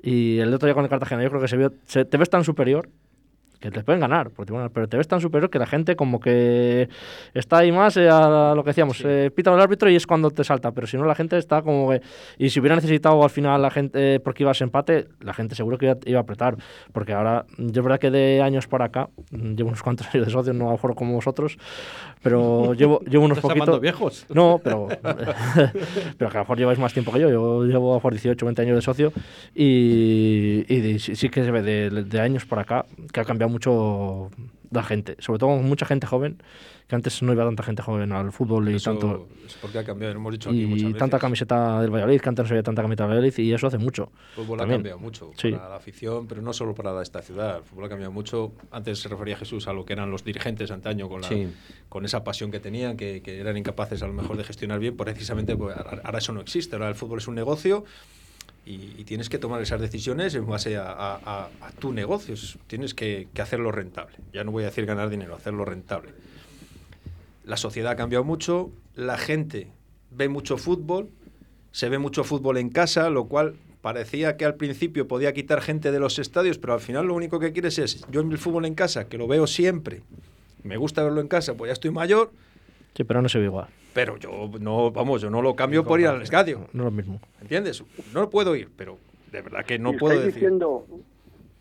Y 0.01 0.39
el 0.39 0.53
otro 0.53 0.67
día 0.67 0.73
con 0.73 0.83
el 0.83 0.89
Cartagena, 0.89 1.23
yo 1.23 1.29
creo 1.29 1.41
que 1.41 1.47
se 1.47 1.55
vio, 1.57 1.73
se- 1.85 2.03
te 2.05 2.17
ves 2.17 2.29
tan 2.29 2.43
superior 2.43 2.89
que 3.63 3.71
te 3.71 3.81
pueden 3.81 4.01
ganar, 4.01 4.29
porque, 4.29 4.51
bueno, 4.51 4.69
pero 4.69 4.89
te 4.89 4.97
ves 4.97 5.07
tan 5.07 5.21
superior 5.21 5.49
que 5.49 5.57
la 5.57 5.65
gente 5.65 5.95
como 5.95 6.19
que 6.19 6.89
está 7.33 7.59
ahí 7.59 7.71
más 7.71 7.95
eh, 7.95 8.09
a 8.09 8.53
lo 8.53 8.61
que 8.63 8.71
decíamos, 8.71 9.01
eh, 9.05 9.31
pita 9.33 9.53
el 9.53 9.59
árbitro 9.61 9.89
y 9.89 9.95
es 9.95 10.05
cuando 10.05 10.29
te 10.31 10.43
salta, 10.43 10.71
pero 10.73 10.85
si 10.85 10.97
no 10.97 11.05
la 11.05 11.15
gente 11.15 11.37
está 11.37 11.61
como 11.61 11.89
que... 11.89 12.01
Y 12.37 12.49
si 12.49 12.59
hubiera 12.59 12.75
necesitado 12.75 13.23
al 13.23 13.29
final 13.29 13.61
la 13.61 13.71
gente, 13.71 14.15
eh, 14.15 14.19
porque 14.19 14.43
ibas 14.43 14.59
empate, 14.61 15.07
la 15.21 15.33
gente 15.33 15.55
seguro 15.55 15.77
que 15.77 15.85
iba, 15.85 15.97
iba 16.05 16.19
a 16.19 16.23
apretar, 16.23 16.57
porque 16.91 17.13
ahora, 17.13 17.45
yo 17.57 17.67
es 17.81 17.83
verdad 17.83 17.99
que 17.99 18.11
de 18.11 18.41
años 18.41 18.67
para 18.67 18.85
acá, 18.85 19.09
mm, 19.31 19.53
llevo 19.55 19.69
unos 19.69 19.81
cuantos 19.81 20.07
años 20.13 20.25
de 20.25 20.31
socio, 20.33 20.51
no 20.53 20.69
a 20.69 20.73
lo 20.73 20.95
como 20.95 21.13
vosotros, 21.13 21.57
pero 22.21 22.73
llevo, 22.77 22.99
llevo 23.01 23.23
unos 23.23 23.37
¿Estás 23.37 23.53
poquitos... 23.53 23.79
viejos? 23.79 24.25
No, 24.33 24.59
pero, 24.61 24.87
pero 26.17 26.31
que 26.31 26.37
a 26.37 26.39
lo 26.39 26.43
mejor 26.43 26.57
lleváis 26.57 26.79
más 26.79 26.91
tiempo 26.91 27.13
que 27.13 27.19
yo, 27.21 27.29
yo 27.29 27.63
llevo 27.63 27.91
a 27.91 27.93
lo 27.93 27.95
mejor 27.99 28.11
18, 28.11 28.45
20 28.45 28.61
años 28.61 28.75
de 28.75 28.81
socio 28.81 29.13
y, 29.55 30.65
y 30.67 30.79
de- 30.81 30.99
sí, 30.99 31.15
sí 31.15 31.29
que 31.29 31.43
se 31.43 31.51
ve 31.51 31.61
de, 31.61 31.89
de 32.03 32.19
años 32.19 32.45
para 32.45 32.63
acá 32.63 32.85
que 33.11 33.19
ha 33.19 33.25
cambiado 33.25 33.52
mucho 33.53 34.29
la 34.71 34.83
gente, 34.83 35.15
sobre 35.19 35.37
todo 35.39 35.49
mucha 35.57 35.85
gente 35.85 36.07
joven, 36.07 36.41
que 36.87 36.95
antes 36.95 37.21
no 37.21 37.31
iba 37.31 37.45
tanta 37.45 37.61
gente 37.61 37.83
joven 37.83 38.11
al 38.11 38.31
fútbol 38.31 38.67
y 38.69 38.75
Eso 38.75 38.91
tanto 38.91 39.27
es 39.45 39.53
porque 39.61 39.77
ha 39.77 39.83
cambiado, 39.83 40.15
hemos 40.15 40.31
dicho 40.33 40.49
aquí 40.49 40.65
muchas 40.65 40.81
y 40.81 40.85
veces. 40.85 40.99
tanta 40.99 41.19
camiseta 41.19 41.79
del 41.81 41.91
Valladolid, 41.91 42.19
que 42.19 42.29
antes 42.29 42.43
no 42.45 42.49
había 42.49 42.63
tanta 42.63 42.81
camiseta 42.81 43.03
del 43.03 43.11
Valladolid 43.11 43.37
y 43.37 43.53
eso 43.53 43.67
hace 43.67 43.77
mucho. 43.77 44.11
El 44.35 44.43
fútbol 44.43 44.57
también. 44.57 44.73
ha 44.73 44.77
cambiado 44.79 44.99
mucho 44.99 45.31
Sí. 45.37 45.51
para 45.51 45.69
la 45.69 45.75
afición, 45.75 46.25
pero 46.27 46.41
no 46.41 46.53
solo 46.53 46.73
para 46.73 46.99
esta 47.03 47.21
ciudad. 47.21 47.57
El 47.57 47.63
fútbol 47.63 47.85
ha 47.85 47.89
cambiado 47.89 48.11
mucho. 48.11 48.53
Antes 48.71 48.99
se 48.99 49.09
refería 49.09 49.37
Jesús 49.37 49.67
a 49.67 49.73
lo 49.73 49.85
que 49.85 49.93
eran 49.93 50.09
los 50.09 50.23
dirigentes 50.23 50.71
antaño, 50.71 51.07
con, 51.07 51.21
la- 51.21 51.27
Sí. 51.27 51.47
con 51.87 52.03
esa 52.03 52.23
pasión 52.23 52.49
que 52.49 52.59
tenían, 52.59 52.97
que, 52.97 53.21
que 53.21 53.39
eran 53.39 53.55
incapaces 53.55 54.01
a 54.01 54.07
lo 54.07 54.13
mejor 54.13 54.37
de 54.37 54.43
gestionar 54.43 54.79
bien. 54.79 54.97
Precisamente, 54.97 55.55
pues, 55.55 55.77
ahora 55.77 56.17
eso 56.17 56.33
no 56.33 56.41
existe. 56.41 56.75
Ahora 56.75 56.89
el 56.89 56.95
fútbol 56.95 57.19
es 57.19 57.27
un 57.27 57.35
negocio 57.35 57.85
y, 58.65 59.03
tienes 59.03 59.29
que 59.29 59.37
tomar 59.37 59.61
esas 59.61 59.81
decisiones 59.81 60.33
en 60.35 60.45
base 60.47 60.77
a, 60.77 60.89
a- 60.91 61.49
a- 61.61 61.71
tu 61.79 61.91
negocio. 61.91 62.33
Es- 62.33 62.57
Tienes 62.67 62.93
que, 62.93 63.27
que 63.33 63.41
hacerlo 63.41 63.71
rentable. 63.71 64.15
Ya 64.33 64.43
no 64.43 64.51
voy 64.51 64.63
a 64.63 64.67
decir 64.67 64.85
ganar 64.85 65.09
dinero, 65.09 65.35
hacerlo 65.35 65.65
rentable. 65.65 66.11
La 67.45 67.57
sociedad 67.57 67.91
ha 67.91 67.95
cambiado 67.95 68.23
mucho, 68.23 68.71
la 68.95 69.17
gente 69.17 69.67
ve 70.11 70.29
mucho 70.29 70.57
fútbol, 70.57 71.09
se 71.71 71.89
ve 71.89 71.97
mucho 71.97 72.23
fútbol 72.23 72.57
en 72.57 72.69
casa, 72.69 73.09
lo 73.09 73.25
cual 73.25 73.55
parecía 73.81 74.37
que 74.37 74.45
al 74.45 74.55
principio 74.55 75.07
podía 75.09 75.33
quitar 75.33 75.61
gente 75.61 75.91
de 75.91 75.99
los 75.99 76.19
estadios, 76.19 76.57
pero 76.57 76.73
al 76.73 76.79
final 76.79 77.07
lo 77.07 77.15
único 77.15 77.39
que 77.39 77.51
quieres 77.51 77.77
es, 77.79 78.05
yo 78.09 78.21
en 78.21 78.31
el 78.31 78.37
fútbol 78.37 78.65
en 78.65 78.75
casa, 78.75 79.09
que 79.09 79.17
lo 79.17 79.27
veo 79.27 79.45
siempre, 79.45 80.03
me 80.63 80.77
gusta 80.77 81.03
verlo 81.03 81.19
en 81.19 81.27
casa, 81.27 81.55
pues 81.55 81.67
ya 81.67 81.73
estoy 81.73 81.91
mayor, 81.91 82.31
Sí, 82.95 83.03
pero 83.03 83.21
no 83.21 83.29
se 83.29 83.39
ve 83.39 83.45
igual, 83.45 83.67
pero 83.93 84.17
yo 84.17 84.49
no, 84.59 84.91
vamos, 84.91 85.21
yo 85.21 85.29
no 85.29 85.41
lo 85.41 85.55
cambio 85.55 85.83
por 85.83 85.99
ir 85.99 86.07
al 86.07 86.21
estadio, 86.21 86.67
no 86.73 86.83
es 86.83 86.85
lo 86.85 86.91
mismo. 86.91 87.19
¿entiendes? 87.41 87.83
No 88.13 88.29
puedo 88.29 88.55
ir, 88.55 88.69
pero 88.75 88.97
de 89.31 89.41
verdad 89.41 89.65
que 89.65 89.79
no 89.79 89.93
Y 89.93 89.97
puedo 89.97 90.15
decir. 90.19 90.33
diciendo, 90.35 90.85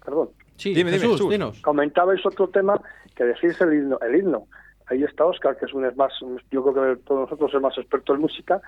perdón, 0.05 0.31
Sí, 0.57 0.75
Dime, 0.75 0.91
dime, 0.91 1.01
Jesús, 1.03 1.13
Jesús. 1.17 1.31
dinos. 1.31 1.61
comentabais 1.63 2.25
otro 2.27 2.49
tema 2.49 2.81
que 3.17 3.25
decís 3.25 3.59
el 3.63 3.73
himno. 3.75 3.99
El 4.01 4.15
himno. 4.17 4.47
ahí 4.87 5.03
está 5.03 5.25
Oscar, 5.25 5.57
que 5.57 5.65
es 5.65 5.73
un 5.73 5.87
es 5.87 5.97
más, 5.97 6.13
yo 6.51 6.63
creo 6.63 6.95
que 6.97 7.03
todos 7.03 7.23
nosotros 7.23 7.53
es 7.55 7.61
más 7.61 7.77
experto 7.79 8.15
en 8.15 8.21
música, 8.21 8.61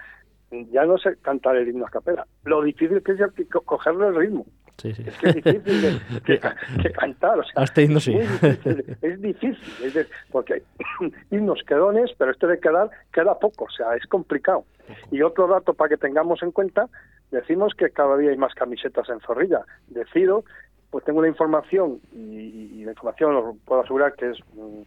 ya 0.73 0.85
no 0.87 0.97
sé 0.99 1.17
cantar 1.21 1.57
el 1.57 1.69
himno 1.69 1.87
a 1.87 1.91
capela. 1.91 2.27
Lo 2.45 2.63
difícil 2.63 3.03
que 3.03 3.13
es 3.13 3.19
que 3.37 3.45
co- 3.47 3.61
cogerle 3.61 4.09
el 4.09 4.15
ritmo. 4.17 4.47
Sí, 4.79 4.93
sí. 4.93 5.05
Es 5.07 5.17
que 5.19 5.29
es 5.29 5.35
difícil 5.37 5.83
de, 5.83 6.21
que, 6.27 6.41
que 6.83 6.91
cantar. 6.93 7.39
O 7.39 7.45
sea, 7.45 7.63
A 7.65 7.81
himno 7.81 8.01
sí. 8.01 8.13
muy 8.13 8.23
difícil, 8.23 8.97
es 9.03 9.21
difícil, 9.23 9.85
es 9.85 9.95
de- 9.95 10.07
porque 10.33 10.55
hay 10.55 10.63
himnos 11.31 11.63
quedones, 11.67 12.11
pero 12.19 12.31
este 12.33 12.47
de 12.47 12.59
quedar 12.59 12.91
queda 13.13 13.39
poco, 13.39 13.65
o 13.67 13.71
sea, 13.71 13.95
es 13.97 14.05
complicado. 14.07 14.65
Y 15.11 15.23
otro 15.23 15.47
dato 15.47 15.75
para 15.75 15.89
que 15.91 15.97
tengamos 15.97 16.43
en 16.43 16.51
cuenta, 16.51 16.89
decimos 17.31 17.73
que 17.75 17.91
cada 17.91 18.17
día 18.17 18.31
hay 18.31 18.37
más 18.37 18.55
camisetas 18.55 19.09
en 19.09 19.21
Zorrilla. 19.21 19.61
Decido, 19.89 20.45
pues 20.91 21.05
tengo 21.05 21.21
una 21.21 21.29
información 21.29 22.01
y, 22.13 22.81
y 22.81 22.85
la 22.85 22.91
información 22.93 23.35
os 23.37 23.57
puedo 23.65 23.81
asegurar 23.83 24.15
que 24.15 24.31
es 24.31 24.39
mm, 24.55 24.81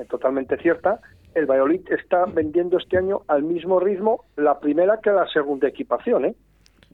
eh, 0.00 0.04
totalmente 0.08 0.56
cierta. 0.58 1.00
El 1.34 1.44
Valladolid 1.46 1.82
está 1.92 2.24
vendiendo 2.24 2.78
este 2.78 2.96
año 2.96 3.22
al 3.28 3.42
mismo 3.42 3.78
ritmo 3.78 4.24
la 4.36 4.58
primera 4.58 5.00
que 5.02 5.10
la 5.10 5.26
segunda 5.28 5.68
equipación, 5.68 6.24
¿eh? 6.24 6.34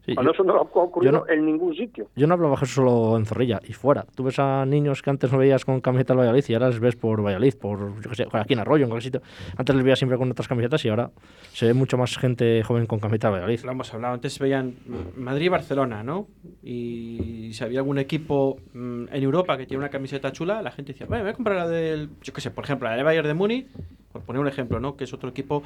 Sí, 0.05 0.15
Cuando 0.15 0.33
yo- 0.33 0.35
eso 0.35 0.45
no 0.45 0.55
ha 0.57 0.61
ocurrido 0.63 1.13
no- 1.13 1.29
en 1.29 1.47
ningún 1.47 1.75
sitio. 1.77 2.09
Yo 2.17 2.27
no 2.27 2.35
hablaba 2.35 2.57
solo 2.67 3.17
en 3.17 3.25
Zorrilla 3.25 3.61
y 3.69 3.73
fuera. 3.73 4.05
Tú 4.17 4.25
ves 4.25 4.39
a 4.41 4.67
niños 4.67 5.01
que 5.01 5.11
antes 5.11 5.31
no 5.31 5.39
veías 5.39 5.65
con 5.65 5.81
camiseta 5.81 6.13
del 6.13 6.19
Valladolid 6.21 6.45
y 6.49 6.55
ahora 6.55 6.69
les 6.71 6.81
ves 6.81 6.97
por 6.97 7.23
Valladolid, 7.25 7.55
por 7.55 8.01
yo 8.03 8.11
qué 8.11 8.17
sé, 8.17 8.27
aquí 8.33 8.55
en 8.55 8.59
Arroyo, 8.59 8.85
en 8.85 8.91
cualquier 8.91 9.13
sitio. 9.13 9.23
Antes 9.57 9.77
les 9.77 9.85
veías 9.85 9.99
siempre 10.01 10.19
con 10.19 10.29
otras 10.31 10.49
camisetas 10.49 10.85
y 10.85 10.89
ahora 10.89 11.11
se 11.53 11.67
ve 11.67 11.75
mucho 11.75 11.97
más 11.97 12.17
gente 12.19 12.63
joven 12.65 12.87
con 12.87 12.99
camiseta 12.99 13.29
del 13.29 13.35
Valladolid. 13.35 13.61
Lo 13.65 13.71
hemos 13.71 13.95
hablado. 13.95 14.15
Antes 14.15 14.39
veían 14.41 14.75
mm, 14.87 15.21
Madrid 15.21 15.47
y 15.47 15.49
Barcelona, 15.51 16.03
¿no? 16.03 16.27
Y 16.63 17.51
si 17.53 17.63
había 17.63 17.79
algún 17.81 17.99
equipo 17.99 18.59
mm, 18.75 19.05
en 19.13 19.23
Europa 19.23 19.57
que 19.57 19.67
tiene 19.67 19.79
una 19.83 19.89
camiseta 19.91 20.33
chula, 20.33 20.63
la 20.63 20.71
gente 20.73 20.93
decía, 20.95 21.07
"Bueno, 21.07 21.23
voy 21.25 21.31
a 21.31 21.35
comprar 21.35 21.57
la 21.57 21.69
del, 21.69 22.11
yo 22.23 22.33
qué 22.33 22.41
sé, 22.41 22.51
por 22.51 22.65
ejemplo, 22.65 22.89
la 22.89 22.97
del 22.97 23.05
Bayern 23.05 23.29
de 23.29 23.35
Múnich, 23.35 23.67
por 24.13 24.23
poner 24.23 24.41
un 24.41 24.49
ejemplo, 24.49 24.81
¿no? 24.81 24.97
Que 24.97 25.05
es 25.05 25.13
otro 25.13 25.31
equipo 25.31 25.63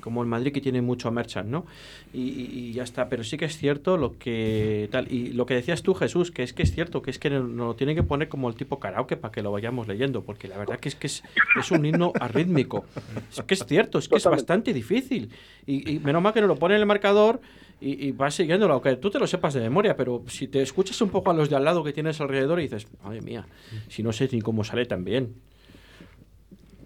como 0.00 0.22
el 0.22 0.28
Madrid 0.28 0.52
que 0.52 0.60
tiene 0.60 0.80
mucho 0.80 1.10
merchant, 1.10 1.48
¿no? 1.48 1.66
Y, 2.12 2.72
ya 2.72 2.82
está. 2.82 3.08
Pero 3.08 3.24
sí 3.24 3.36
que 3.36 3.46
es 3.46 3.56
cierto 3.56 3.96
lo 3.96 4.18
que 4.18 4.88
tal. 4.90 5.10
Y 5.12 5.32
lo 5.32 5.46
que 5.46 5.54
decías 5.54 5.82
tú, 5.82 5.94
Jesús, 5.94 6.30
que 6.30 6.42
es 6.42 6.52
que 6.52 6.62
es 6.62 6.72
cierto, 6.72 7.02
que 7.02 7.10
es 7.10 7.18
que 7.18 7.30
nos 7.30 7.48
lo 7.50 7.74
tienen 7.74 7.96
que 7.96 8.02
poner 8.02 8.28
como 8.28 8.48
el 8.48 8.54
tipo 8.54 8.78
karaoke 8.78 9.16
para 9.16 9.32
que 9.32 9.42
lo 9.42 9.52
vayamos 9.52 9.88
leyendo, 9.88 10.22
porque 10.22 10.48
la 10.48 10.56
verdad 10.58 10.78
que 10.78 10.88
es 10.88 10.94
que 10.94 11.08
es, 11.08 11.22
es 11.58 11.70
un 11.70 11.84
himno 11.84 12.12
arrítmico. 12.20 12.84
Es 13.30 13.42
que 13.42 13.54
es 13.54 13.64
cierto, 13.66 13.98
es 13.98 14.08
que 14.08 14.16
es 14.16 14.24
bastante 14.24 14.72
difícil. 14.72 15.30
Y, 15.66 15.94
y 15.94 15.98
menos 15.98 16.22
mal 16.22 16.32
que 16.32 16.40
nos 16.40 16.48
lo 16.48 16.56
pone 16.56 16.74
en 16.74 16.80
el 16.80 16.86
marcador 16.86 17.40
y, 17.80 18.06
y 18.06 18.12
vas 18.12 18.34
siguiéndolo, 18.34 18.74
aunque 18.74 18.96
tú 18.96 19.10
te 19.10 19.18
lo 19.18 19.26
sepas 19.26 19.54
de 19.54 19.60
memoria, 19.60 19.96
pero 19.96 20.24
si 20.28 20.48
te 20.48 20.62
escuchas 20.62 21.00
un 21.00 21.10
poco 21.10 21.30
a 21.30 21.34
los 21.34 21.48
de 21.48 21.56
al 21.56 21.64
lado 21.64 21.84
que 21.84 21.92
tienes 21.92 22.20
alrededor 22.20 22.58
y 22.58 22.64
dices, 22.64 22.86
madre 23.02 23.20
mía, 23.20 23.46
si 23.88 24.02
no 24.02 24.12
sé 24.12 24.28
ni 24.32 24.40
cómo 24.40 24.64
sale 24.64 24.86
tan 24.86 25.04
bien. 25.04 25.34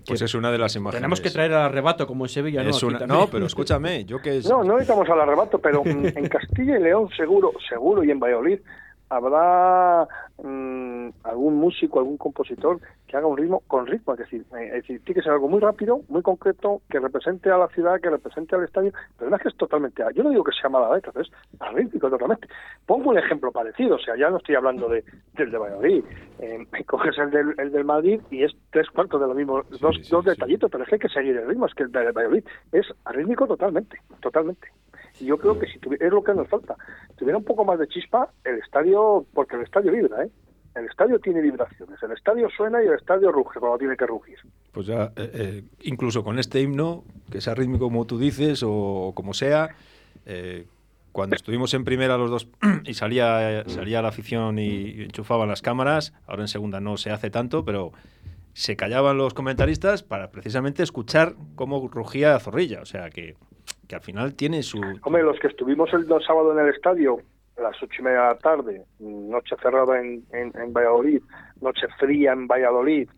Pues 0.06 0.22
es 0.22 0.34
una 0.34 0.50
de 0.50 0.58
las 0.58 0.74
imágenes. 0.76 1.00
Tenemos 1.00 1.20
que 1.20 1.30
traer 1.30 1.52
al 1.54 1.62
arrebato 1.62 2.06
como 2.06 2.24
en 2.24 2.28
Sevilla, 2.28 2.62
¿no? 2.62 2.70
Es 2.70 2.76
Aquí 2.76 2.86
una- 2.86 3.06
no, 3.06 3.26
pero 3.30 3.46
escúchame, 3.46 4.04
yo 4.04 4.20
que 4.20 4.38
es... 4.38 4.48
No, 4.48 4.62
no 4.64 4.74
necesitamos 4.74 5.08
al 5.08 5.20
arrebato, 5.20 5.58
pero 5.58 5.82
mm, 5.84 6.06
en 6.16 6.28
Castilla 6.28 6.78
y 6.78 6.82
León 6.82 7.08
seguro, 7.16 7.52
seguro, 7.68 8.02
y 8.04 8.10
en 8.10 8.18
Valladolid 8.20 8.58
habrá 9.08 10.08
mm, 10.42 11.08
algún 11.24 11.56
músico, 11.56 11.98
algún 11.98 12.16
compositor 12.16 12.80
que 13.12 13.18
haga 13.18 13.26
un 13.26 13.36
ritmo 13.36 13.60
con 13.68 13.86
ritmo, 13.86 14.14
es 14.14 14.20
decir, 14.20 14.42
eh, 14.58 14.66
es 14.68 14.72
decir, 14.72 15.02
tiene 15.04 15.20
que 15.20 15.22
ser 15.22 15.32
algo 15.32 15.46
muy 15.46 15.60
rápido, 15.60 16.00
muy 16.08 16.22
concreto, 16.22 16.80
que 16.88 16.98
represente 16.98 17.50
a 17.50 17.58
la 17.58 17.68
ciudad, 17.68 18.00
que 18.00 18.08
represente 18.08 18.56
al 18.56 18.64
estadio, 18.64 18.90
pero 19.18 19.28
no 19.30 19.36
es 19.36 19.42
que 19.42 19.48
es 19.50 19.56
totalmente, 19.56 20.02
yo 20.14 20.22
no 20.22 20.30
digo 20.30 20.42
que 20.42 20.52
sea 20.58 20.70
mala 20.70 20.94
letra, 20.94 21.12
pero 21.12 21.22
es 21.26 21.30
arrítmico 21.60 22.08
totalmente. 22.08 22.48
Pongo 22.86 23.10
un 23.10 23.18
ejemplo 23.18 23.52
parecido, 23.52 23.96
o 23.96 23.98
sea, 23.98 24.16
ya 24.16 24.30
no 24.30 24.38
estoy 24.38 24.54
hablando 24.54 24.88
de, 24.88 25.04
del 25.34 25.50
de 25.50 25.58
Valladolid, 25.58 26.04
eh, 26.38 26.66
coges 26.86 27.18
el 27.18 27.30
del, 27.30 27.54
el 27.58 27.70
del 27.70 27.84
Madrid 27.84 28.18
y 28.30 28.44
es 28.44 28.52
tres 28.70 28.88
cuartos 28.88 29.20
de 29.20 29.26
lo 29.28 29.34
mismo, 29.34 29.62
dos, 29.80 30.00
dos 30.08 30.24
detallitos, 30.24 30.70
pero 30.70 30.84
es 30.84 30.88
que 30.88 30.94
hay 30.94 31.00
que 31.00 31.08
seguir 31.10 31.36
el 31.36 31.46
ritmo, 31.46 31.66
es 31.66 31.74
que 31.74 31.82
el 31.82 31.92
del 31.92 32.12
Valladolid 32.12 32.44
es 32.72 32.86
arrítmico 33.04 33.46
totalmente, 33.46 33.98
totalmente. 34.20 34.68
Y 35.20 35.26
yo 35.26 35.36
creo 35.36 35.58
que 35.58 35.66
si 35.66 35.78
tuvi- 35.78 35.98
es 36.00 36.10
lo 36.10 36.24
que 36.24 36.32
nos 36.32 36.48
falta. 36.48 36.74
Si 37.10 37.16
tuviera 37.16 37.36
un 37.36 37.44
poco 37.44 37.64
más 37.66 37.78
de 37.78 37.86
chispa, 37.86 38.30
el 38.44 38.56
estadio, 38.58 39.26
porque 39.34 39.56
el 39.56 39.62
estadio 39.62 39.92
vibra, 39.92 40.24
¿eh? 40.24 40.30
El 40.74 40.86
estadio 40.86 41.18
tiene 41.18 41.40
vibraciones, 41.40 42.02
el 42.02 42.12
estadio 42.12 42.48
suena 42.50 42.82
y 42.82 42.86
el 42.86 42.94
estadio 42.94 43.30
ruge 43.30 43.60
cuando 43.60 43.78
tiene 43.78 43.96
que 43.96 44.06
rugir. 44.06 44.38
Pues 44.72 44.86
ya, 44.86 45.12
eh, 45.16 45.30
eh, 45.34 45.64
incluso 45.82 46.24
con 46.24 46.38
este 46.38 46.60
himno, 46.60 47.04
que 47.30 47.40
sea 47.40 47.54
rítmico 47.54 47.86
como 47.86 48.06
tú 48.06 48.18
dices, 48.18 48.62
o, 48.66 49.12
como 49.14 49.34
sea, 49.34 49.76
eh, 50.24 50.66
cuando 51.12 51.36
estuvimos 51.36 51.74
en 51.74 51.84
primera 51.84 52.16
los 52.16 52.30
dos 52.30 52.48
y 52.84 52.94
salía, 52.94 53.64
salía 53.68 54.00
la 54.00 54.08
afición 54.08 54.58
y 54.58 55.02
enchufaban 55.02 55.48
las 55.48 55.60
cámaras, 55.60 56.14
ahora 56.26 56.42
en 56.42 56.48
segunda 56.48 56.80
no 56.80 56.96
se 56.96 57.10
hace 57.10 57.28
tanto, 57.28 57.66
pero 57.66 57.92
se 58.54 58.76
callaban 58.76 59.16
los 59.16 59.34
comentaristas 59.34 60.02
para 60.02 60.30
precisamente 60.30 60.82
escuchar 60.82 61.34
cómo 61.54 61.88
rugía 61.88 62.38
Zorrilla. 62.38 62.80
O 62.80 62.86
sea 62.86 63.10
que, 63.10 63.36
que 63.88 63.94
al 63.94 64.02
final 64.02 64.34
tiene 64.34 64.62
su... 64.62 64.80
Hombre, 65.02 65.22
los 65.22 65.38
que 65.38 65.48
estuvimos 65.48 65.92
el 65.92 66.06
sábado 66.26 66.52
en 66.52 66.66
el 66.66 66.74
estadio, 66.74 67.18
las 67.60 67.80
ocho 67.82 68.00
y 68.00 68.02
media 68.04 68.20
de 68.22 68.26
la 68.28 68.38
tarde, 68.38 68.82
noche 69.00 69.56
cerrada 69.62 70.00
en, 70.00 70.24
en, 70.32 70.52
en 70.58 70.72
Valladolid, 70.72 71.22
noche 71.60 71.86
fría 71.98 72.32
en 72.32 72.46
Valladolid, 72.46 73.08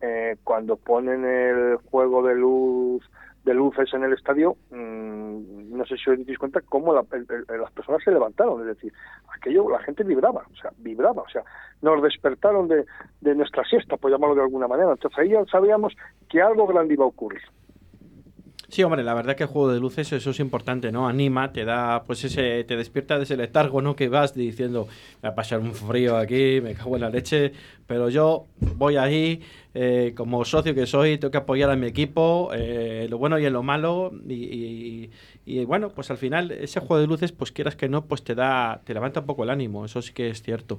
eh, 0.00 0.36
cuando 0.44 0.76
ponen 0.76 1.24
el 1.24 1.76
juego 1.90 2.22
de 2.22 2.34
luz 2.34 3.04
de 3.44 3.54
luces 3.54 3.92
en 3.94 4.04
el 4.04 4.12
estadio, 4.12 4.54
mm, 4.70 5.74
no 5.76 5.84
sé 5.86 5.96
si 5.96 6.10
os 6.10 6.26
dais 6.26 6.38
cuenta 6.38 6.60
cómo 6.60 6.92
la- 6.92 7.04
el- 7.12 7.26
el- 7.48 7.60
las 7.60 7.72
personas 7.72 8.02
se 8.04 8.10
levantaron, 8.10 8.60
es 8.60 8.66
decir, 8.76 8.92
aquello, 9.34 9.68
la 9.70 9.78
gente 9.78 10.04
vibraba, 10.04 10.44
o 10.52 10.56
sea, 10.56 10.70
vibraba, 10.76 11.22
o 11.22 11.28
sea, 11.28 11.42
nos 11.80 12.02
despertaron 12.02 12.68
de, 12.68 12.84
de 13.22 13.34
nuestra 13.34 13.64
siesta, 13.64 13.96
por 13.96 14.10
llamarlo 14.10 14.34
de 14.36 14.42
alguna 14.42 14.68
manera, 14.68 14.90
entonces 14.90 15.18
ahí 15.18 15.30
ya 15.30 15.42
sabíamos 15.46 15.96
que 16.28 16.42
algo 16.42 16.66
grande 16.66 16.92
iba 16.94 17.04
a 17.04 17.08
ocurrir. 17.08 17.40
Sí, 18.70 18.84
hombre, 18.84 19.02
la 19.02 19.14
verdad 19.14 19.34
que 19.34 19.42
el 19.42 19.48
juego 19.48 19.72
de 19.72 19.80
luces 19.80 20.12
eso 20.12 20.30
es 20.30 20.38
importante, 20.38 20.92
¿no? 20.92 21.08
Anima, 21.08 21.52
te 21.52 21.64
da, 21.64 22.04
pues 22.04 22.22
ese, 22.22 22.62
te 22.64 22.76
despierta 22.76 23.16
de 23.18 23.24
ese 23.24 23.36
letargo, 23.36 23.82
¿no? 23.82 23.96
Que 23.96 24.08
vas 24.08 24.32
diciendo, 24.32 24.86
me 25.22 25.28
va 25.28 25.32
a 25.32 25.34
pasar 25.34 25.58
un 25.58 25.74
frío 25.74 26.16
aquí, 26.16 26.60
me 26.62 26.74
cago 26.74 26.94
en 26.94 27.00
la 27.02 27.10
leche, 27.10 27.52
pero 27.88 28.08
yo 28.10 28.46
voy 28.76 28.96
ahí, 28.96 29.40
eh, 29.74 30.12
como 30.16 30.44
socio 30.44 30.72
que 30.72 30.86
soy, 30.86 31.18
tengo 31.18 31.32
que 31.32 31.38
apoyar 31.38 31.68
a 31.70 31.74
mi 31.74 31.88
equipo, 31.88 32.50
eh, 32.54 33.08
lo 33.10 33.18
bueno 33.18 33.40
y 33.40 33.44
en 33.46 33.52
lo 33.52 33.64
malo, 33.64 34.12
y, 34.28 34.34
y- 34.34 35.10
y, 35.46 35.64
bueno, 35.64 35.88
pues 35.90 36.08
al 36.12 36.18
final 36.18 36.52
ese 36.52 36.78
juego 36.78 37.00
de 37.00 37.08
luces, 37.08 37.32
pues 37.32 37.50
quieras 37.50 37.74
que 37.74 37.88
no, 37.88 38.04
pues 38.04 38.22
te 38.22 38.36
da, 38.36 38.82
te 38.84 38.94
levanta 38.94 39.18
un 39.20 39.26
poco 39.26 39.42
el 39.42 39.50
ánimo, 39.50 39.84
eso 39.84 40.00
sí 40.00 40.12
que 40.12 40.30
es 40.30 40.42
cierto. 40.42 40.78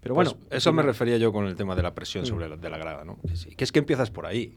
Pero 0.00 0.14
bueno, 0.14 0.30
Pues 0.48 0.58
eso 0.58 0.72
me 0.72 0.82
refería 0.82 1.16
yo 1.16 1.32
con 1.32 1.46
el 1.46 1.56
tema 1.56 1.74
de 1.74 1.82
la 1.82 1.92
presión 1.92 2.22
Mm. 2.22 2.26
sobre 2.26 2.48
la, 2.48 2.56
de 2.56 2.70
la 2.70 2.78
grada, 2.78 3.04
¿no? 3.04 3.18
Que 3.56 3.64
es 3.64 3.72
que 3.72 3.80
empiezas 3.80 4.10
por 4.12 4.26
ahí, 4.26 4.54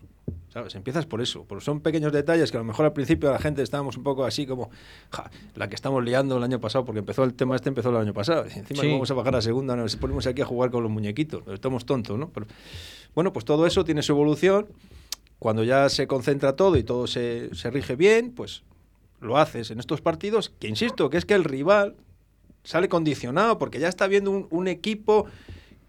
¿sabes? 0.49 0.75
Empiezas 0.75 1.05
por 1.05 1.21
eso, 1.21 1.45
porque 1.47 1.63
son 1.63 1.82
pequeños 1.82 2.11
detalles 2.11 2.51
que 2.51 2.57
a 2.57 2.61
lo 2.61 2.65
mejor 2.65 2.86
al 2.86 2.93
principio 2.93 3.32
la 3.32 3.39
gente 3.39 3.61
estábamos 3.61 3.97
un 3.97 4.03
poco 4.03 4.25
así 4.25 4.45
como, 4.45 4.69
ja, 5.11 5.30
la 5.55 5.69
que 5.69 5.75
estamos 5.75 6.03
liando 6.03 6.38
el 6.38 6.43
año 6.43 6.59
pasado, 6.59 6.86
porque 6.86 6.99
empezó 6.99 7.23
el 7.23 7.34
tema 7.34 7.55
este, 7.55 7.69
empezó 7.69 7.89
el 7.89 7.97
año 7.97 8.13
pasado, 8.13 8.45
y 8.53 8.57
encima 8.59 8.82
Sí. 8.82 8.91
vamos 8.91 9.09
a 9.11 9.13
bajar 9.13 9.36
a 9.36 9.41
segunda, 9.41 9.75
nos 9.75 9.95
ponemos 9.95 10.25
aquí 10.27 10.41
a 10.41 10.45
jugar 10.45 10.71
con 10.71 10.84
los 10.84 10.91
muñequitos, 10.91 11.43
estamos 11.47 11.86
tontos, 11.86 12.17
¿no? 12.17 12.30
Pero, 12.30 12.47
bueno, 13.15 13.34
pues 13.34 13.45
todo 13.45 13.65
eso 13.67 13.84
tiene 13.84 14.01
su 14.01 14.11
evolución, 14.13 14.67
cuando 15.39 15.63
ya 15.63 15.88
se 15.89 16.05
concentra 16.07 16.55
todo 16.55 16.75
y 16.77 16.84
todo 16.84 17.07
se, 17.07 17.53
se 17.55 17.71
rige 17.71 17.95
bien, 17.95 18.32
pues 18.32 18.63
lo 19.21 19.38
haces 19.38 19.71
en 19.71 19.80
estos 19.80 20.01
partidos, 20.01 20.49
que 20.49 20.67
insisto, 20.67 21.09
que 21.09 21.17
es 21.17 21.25
que 21.25 21.34
el 21.34 21.43
rival 21.43 21.95
sale 22.63 22.89
condicionado 22.89 23.57
porque 23.57 23.80
ya 23.80 23.88
está 23.88 24.07
viendo 24.07 24.32
un, 24.32 24.47
un 24.49 24.67
equipo 24.67 25.25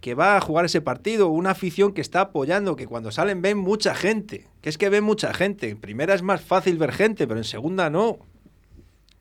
que 0.01 0.15
va 0.15 0.37
a 0.37 0.41
jugar 0.41 0.65
ese 0.65 0.81
partido, 0.81 1.29
una 1.29 1.51
afición 1.51 1.93
que 1.93 2.01
está 2.01 2.23
apoyando, 2.23 2.77
que 2.77 2.87
cuando 2.87 3.11
salen 3.11 3.43
ven 3.43 3.59
mucha 3.59 3.95
gente, 3.95 4.49
que 4.63 4.71
es 4.71 4.79
que 4.79 4.89
ven 4.89 5.05
mucha 5.05 5.35
gente. 5.35 5.69
En 5.69 5.81
primera 5.81 6.15
es 6.15 6.23
más 6.23 6.41
fácil 6.41 6.79
ver 6.79 6.93
gente, 6.93 7.27
pero 7.27 7.39
en 7.39 7.45
segunda 7.45 7.91
no. 7.91 8.19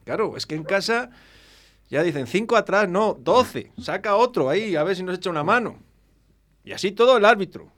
Claro, 0.04 0.36
es 0.36 0.46
que 0.46 0.54
en 0.54 0.64
casa 0.64 1.10
ya 1.90 2.02
dicen 2.02 2.26
cinco 2.26 2.56
atrás, 2.56 2.88
no, 2.88 3.14
doce, 3.20 3.72
saca 3.78 4.16
otro 4.16 4.48
ahí, 4.48 4.76
a 4.76 4.82
ver 4.82 4.96
si 4.96 5.02
nos 5.02 5.16
echa 5.16 5.28
una 5.28 5.44
mano. 5.44 5.78
Y 6.64 6.72
así 6.72 6.92
todo 6.92 7.16
el 7.16 7.24
árbitro. 7.24 7.70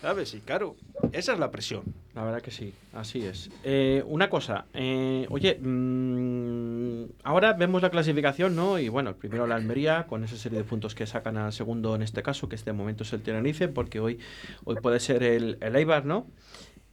¿Sabes? 0.00 0.34
Y 0.34 0.40
claro, 0.40 0.76
esa 1.12 1.32
es 1.32 1.38
la 1.38 1.50
presión. 1.50 1.82
La 2.14 2.24
verdad 2.24 2.40
que 2.40 2.50
sí, 2.50 2.72
así 2.94 3.24
es. 3.24 3.50
Eh, 3.64 4.02
una 4.06 4.30
cosa, 4.30 4.66
eh, 4.72 5.26
oye, 5.30 5.58
mm, 5.60 7.04
ahora 7.24 7.52
vemos 7.52 7.82
la 7.82 7.90
clasificación, 7.90 8.56
¿no? 8.56 8.78
Y 8.78 8.88
bueno, 8.88 9.10
el 9.10 9.16
primero 9.16 9.46
la 9.46 9.56
Almería, 9.56 10.06
con 10.06 10.24
esa 10.24 10.36
serie 10.36 10.58
de 10.58 10.64
puntos 10.64 10.94
que 10.94 11.06
sacan 11.06 11.36
al 11.36 11.52
segundo 11.52 11.94
en 11.94 12.02
este 12.02 12.22
caso, 12.22 12.48
que 12.48 12.56
este 12.56 12.72
momento 12.72 13.02
es 13.02 13.12
el 13.12 13.22
Tenerife, 13.22 13.68
porque 13.68 14.00
hoy, 14.00 14.18
hoy 14.64 14.76
puede 14.76 15.00
ser 15.00 15.22
el, 15.22 15.58
el 15.60 15.76
Eibar, 15.76 16.06
¿no? 16.06 16.26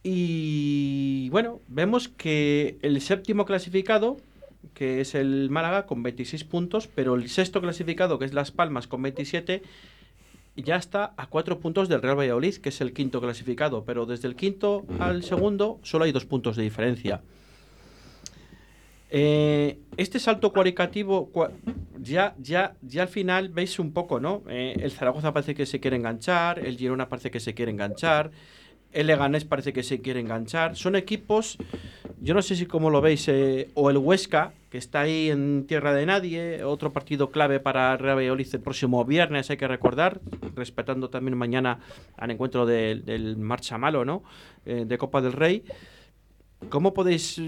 Y 0.02 1.30
bueno, 1.30 1.60
vemos 1.68 2.08
que 2.08 2.76
el 2.82 3.00
séptimo 3.00 3.46
clasificado, 3.46 4.18
que 4.74 5.00
es 5.00 5.14
el 5.14 5.48
Málaga, 5.48 5.86
con 5.86 6.02
26 6.02 6.44
puntos, 6.44 6.86
pero 6.86 7.14
el 7.14 7.30
sexto 7.30 7.62
clasificado, 7.62 8.18
que 8.18 8.26
es 8.26 8.34
Las 8.34 8.50
Palmas, 8.50 8.86
con 8.86 9.00
27, 9.00 9.62
ya 10.56 10.76
está 10.76 11.14
a 11.16 11.26
cuatro 11.26 11.58
puntos 11.58 11.88
del 11.88 12.02
Real 12.02 12.18
Valladolid, 12.18 12.56
que 12.56 12.68
es 12.68 12.80
el 12.80 12.92
quinto 12.92 13.20
clasificado, 13.20 13.84
pero 13.84 14.06
desde 14.06 14.28
el 14.28 14.36
quinto 14.36 14.84
al 15.00 15.22
segundo 15.22 15.80
solo 15.82 16.04
hay 16.04 16.12
dos 16.12 16.24
puntos 16.26 16.56
de 16.56 16.62
diferencia. 16.62 17.22
Eh, 19.10 19.78
este 19.96 20.18
salto 20.18 20.52
cualitativo, 20.52 21.30
cua- 21.32 21.52
ya, 22.00 22.34
ya, 22.38 22.74
ya 22.82 23.02
al 23.02 23.08
final 23.08 23.48
veis 23.48 23.78
un 23.78 23.92
poco, 23.92 24.18
¿no? 24.18 24.42
Eh, 24.48 24.74
el 24.80 24.90
Zaragoza 24.90 25.32
parece 25.32 25.54
que 25.54 25.66
se 25.66 25.78
quiere 25.78 25.96
enganchar, 25.96 26.58
el 26.58 26.76
Girona 26.76 27.08
parece 27.08 27.30
que 27.30 27.38
se 27.40 27.54
quiere 27.54 27.70
enganchar, 27.70 28.30
El 28.92 29.08
Leganés 29.08 29.44
parece 29.44 29.72
que 29.72 29.82
se 29.82 30.00
quiere 30.00 30.20
enganchar. 30.20 30.76
Son 30.76 30.94
equipos, 30.94 31.58
yo 32.24 32.32
no 32.32 32.40
sé 32.40 32.56
si 32.56 32.64
como 32.64 32.88
lo 32.88 33.02
veis, 33.02 33.28
eh, 33.28 33.68
o 33.74 33.90
el 33.90 33.98
Huesca, 33.98 34.54
que 34.70 34.78
está 34.78 35.02
ahí 35.02 35.28
en 35.28 35.66
tierra 35.66 35.92
de 35.92 36.06
nadie, 36.06 36.64
otro 36.64 36.90
partido 36.90 37.30
clave 37.30 37.60
para 37.60 37.94
Real 37.98 38.16
Valladolid 38.16 38.48
el 38.50 38.60
próximo 38.60 39.04
viernes, 39.04 39.50
hay 39.50 39.58
que 39.58 39.68
recordar, 39.68 40.22
respetando 40.56 41.10
también 41.10 41.36
mañana 41.36 41.80
al 42.16 42.30
encuentro 42.30 42.64
del, 42.64 43.36
Marcha 43.36 43.76
Malo, 43.76 44.06
¿no? 44.06 44.22
Eh, 44.64 44.84
de 44.86 44.96
Copa 44.96 45.20
del 45.20 45.34
Rey. 45.34 45.64
¿Cómo 46.70 46.94
podéis, 46.94 47.42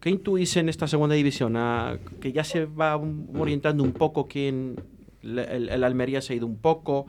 qué 0.00 0.10
intuís 0.10 0.56
en 0.56 0.68
esta 0.68 0.88
segunda 0.88 1.14
división? 1.14 1.56
Ah, 1.56 1.96
que 2.20 2.32
ya 2.32 2.42
se 2.42 2.64
va 2.64 3.00
orientando 3.38 3.84
un 3.84 3.92
poco 3.92 4.26
quién, 4.26 4.74
el 5.22 5.84
Almería 5.84 6.20
se 6.20 6.32
ha 6.32 6.36
ido 6.36 6.48
un 6.48 6.56
poco, 6.56 7.06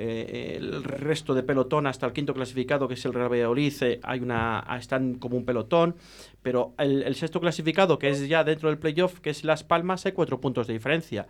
eh, 0.00 0.54
el 0.58 0.84
resto 0.84 1.34
de 1.34 1.42
pelotón 1.42 1.88
hasta 1.88 2.06
el 2.06 2.12
quinto 2.12 2.32
clasificado, 2.32 2.86
que 2.86 2.94
es 2.94 3.04
el 3.04 3.12
Real 3.12 3.32
Valladolid, 3.32 3.72
eh, 3.80 3.98
hay 4.04 4.20
una, 4.20 4.60
ah, 4.60 4.78
están 4.78 5.14
como 5.14 5.36
un 5.36 5.44
pelotón, 5.44 5.96
pero 6.40 6.72
el, 6.78 7.12
sexto 7.16 7.40
clasificado, 7.40 7.98
que 7.98 8.08
es 8.08 8.28
ya 8.28 8.44
dentro 8.44 8.68
del 8.68 8.78
playoff, 8.78 9.18
que 9.18 9.30
es 9.30 9.42
Las 9.42 9.64
Palmas, 9.64 10.06
hay 10.06 10.12
cuatro 10.12 10.40
puntos 10.40 10.68
de 10.68 10.74
diferencia. 10.74 11.26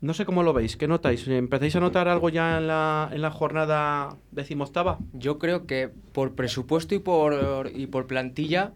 No 0.00 0.14
sé 0.14 0.24
cómo 0.24 0.44
lo 0.44 0.52
veis, 0.52 0.76
¿qué 0.76 0.86
notáis? 0.86 1.26
¿Empezáis 1.26 1.74
a 1.74 1.80
notar 1.80 2.06
algo 2.06 2.28
ya 2.28 2.56
en 2.58 2.68
la, 2.68 3.10
en 3.12 3.20
la 3.20 3.32
jornada 3.32 4.16
decimoctava? 4.30 4.98
Yo 5.12 5.38
creo 5.38 5.66
que 5.66 5.90
por 6.12 6.36
presupuesto 6.36 6.94
y 6.94 7.00
por, 7.00 7.68
y 7.74 7.88
por 7.88 8.06
plantilla, 8.06 8.72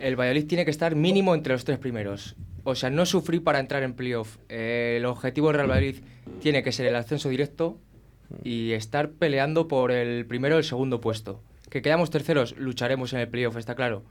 el 0.00 0.18
Valladolid 0.18 0.46
tiene 0.46 0.64
que 0.64 0.70
estar 0.70 0.96
mínimo 0.96 1.34
entre 1.34 1.52
los 1.52 1.64
tres 1.66 1.78
primeros. 1.78 2.34
O 2.64 2.74
sea, 2.74 2.88
no 2.88 3.04
sufrir 3.04 3.44
para 3.44 3.60
entrar 3.60 3.82
en 3.82 3.92
playoff. 3.92 4.38
Eh, 4.48 4.96
el 4.96 5.04
objetivo 5.04 5.48
del 5.48 5.56
Real 5.56 5.70
Valladolid 5.70 6.02
tiene 6.40 6.62
que 6.62 6.72
ser 6.72 6.86
el 6.86 6.96
ascenso 6.96 7.28
directo 7.28 7.78
y 8.44 8.72
estar 8.72 9.10
peleando 9.10 9.68
por 9.68 9.90
el 9.92 10.26
primero 10.26 10.56
o 10.56 10.58
el 10.58 10.64
segundo 10.64 11.00
puesto. 11.00 11.40
Que 11.70 11.82
quedamos 11.82 12.10
terceros, 12.10 12.56
lucharemos 12.58 13.12
en 13.12 13.20
el 13.20 13.28
playoff, 13.28 13.56
está 13.56 13.74
claro. 13.74 14.02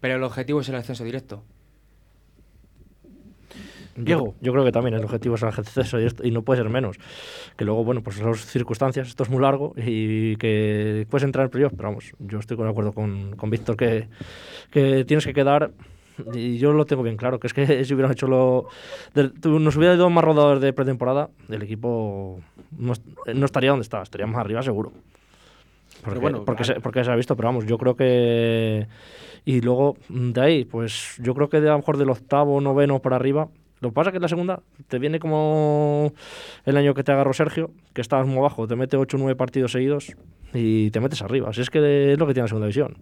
Pero 0.00 0.14
el 0.16 0.22
objetivo 0.22 0.60
es 0.60 0.68
el 0.68 0.76
ascenso 0.76 1.04
directo. 1.04 1.42
Yo, 3.96 4.34
yo 4.40 4.52
creo 4.52 4.64
que 4.64 4.72
también 4.72 4.94
el 4.94 5.04
objetivo 5.04 5.34
es 5.34 5.42
el 5.42 5.48
acceso 5.48 6.00
y, 6.00 6.06
esto- 6.06 6.26
y 6.26 6.30
no 6.30 6.42
puede 6.42 6.62
ser 6.62 6.70
menos. 6.70 6.96
Que 7.56 7.64
luego, 7.64 7.84
bueno, 7.84 8.02
pues 8.02 8.20
las 8.22 8.46
circunstancias, 8.46 9.08
esto 9.08 9.24
es 9.24 9.28
muy 9.30 9.42
largo 9.42 9.74
y 9.76 10.36
que 10.36 11.06
puedes 11.10 11.24
entrar 11.24 11.44
en 11.46 11.50
playoff, 11.50 11.72
pero 11.76 11.88
vamos, 11.90 12.12
yo 12.18 12.38
estoy 12.38 12.56
de 12.56 12.68
acuerdo 12.68 12.92
con, 12.92 13.36
con 13.36 13.50
Víctor 13.50 13.76
que, 13.76 14.08
que 14.70 15.04
tienes 15.04 15.26
que 15.26 15.34
quedar. 15.34 15.72
Y 16.34 16.58
yo 16.58 16.72
lo 16.72 16.84
tengo 16.86 17.02
bien 17.02 17.16
claro, 17.16 17.38
que 17.40 17.46
es 17.46 17.54
que 17.54 17.84
si 17.84 17.94
hubieran 17.94 18.12
hecho 18.12 18.26
lo. 18.26 18.66
tú- 19.40 19.58
nos 19.58 19.76
hubiera 19.76 19.94
ido 19.94 20.08
más 20.10 20.24
rodadores 20.24 20.60
de 20.62 20.72
pretemporada, 20.72 21.30
el 21.48 21.62
equipo 21.62 22.40
no, 22.78 22.92
no 23.34 23.46
estaría 23.46 23.70
donde 23.70 23.82
está, 23.84 24.02
estaría 24.02 24.26
más 24.26 24.38
arriba 24.40 24.62
seguro. 24.62 24.92
Porque, 26.04 26.18
bueno, 26.18 26.44
porque, 26.44 26.62
ah- 26.62 26.66
se, 26.66 26.74
porque 26.80 27.04
se 27.04 27.10
ha 27.10 27.16
visto, 27.16 27.36
pero 27.36 27.48
vamos, 27.48 27.66
yo 27.66 27.76
creo 27.78 27.94
que. 27.96 28.86
Y 29.44 29.60
luego, 29.62 29.96
de 30.08 30.40
ahí, 30.40 30.64
pues 30.64 31.14
yo 31.22 31.34
creo 31.34 31.48
que 31.48 31.60
de, 31.60 31.68
a 31.68 31.72
lo 31.72 31.78
mejor 31.78 31.96
del 31.96 32.10
octavo, 32.10 32.60
noveno 32.60 32.98
para 33.00 33.16
arriba. 33.16 33.48
Lo 33.80 33.88
que 33.88 33.94
pasa 33.94 34.10
es 34.10 34.12
que 34.12 34.16
en 34.18 34.22
la 34.22 34.28
segunda 34.28 34.60
te 34.88 34.98
viene 34.98 35.18
como 35.18 36.12
el 36.66 36.76
año 36.76 36.92
que 36.92 37.02
te 37.02 37.12
agarró 37.12 37.32
Sergio, 37.32 37.70
que 37.94 38.02
estabas 38.02 38.26
muy 38.26 38.36
abajo, 38.36 38.68
te 38.68 38.76
mete 38.76 38.98
8 38.98 39.16
o 39.16 39.20
9 39.20 39.36
partidos 39.36 39.72
seguidos 39.72 40.14
y 40.52 40.90
te 40.90 41.00
metes 41.00 41.22
arriba. 41.22 41.48
Así 41.48 41.62
es 41.62 41.70
que 41.70 42.12
es 42.12 42.18
lo 42.18 42.26
que 42.26 42.34
tiene 42.34 42.44
la 42.44 42.48
segunda 42.48 42.66
división. 42.66 42.98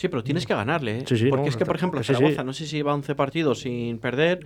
Sí, 0.00 0.08
pero 0.08 0.24
tienes 0.24 0.46
que 0.46 0.54
ganarle, 0.54 1.00
¿eh? 1.00 1.04
Sí, 1.06 1.14
sí, 1.18 1.28
Porque 1.28 1.42
no, 1.42 1.48
es 1.50 1.58
que, 1.58 1.66
por 1.66 1.76
ejemplo, 1.76 2.02
sí, 2.02 2.06
sí. 2.06 2.14
Zaragoza, 2.14 2.42
no 2.42 2.54
sé 2.54 2.64
si 2.64 2.76
lleva 2.76 2.94
11 2.94 3.14
partidos 3.14 3.60
sin 3.60 3.98
perder. 3.98 4.40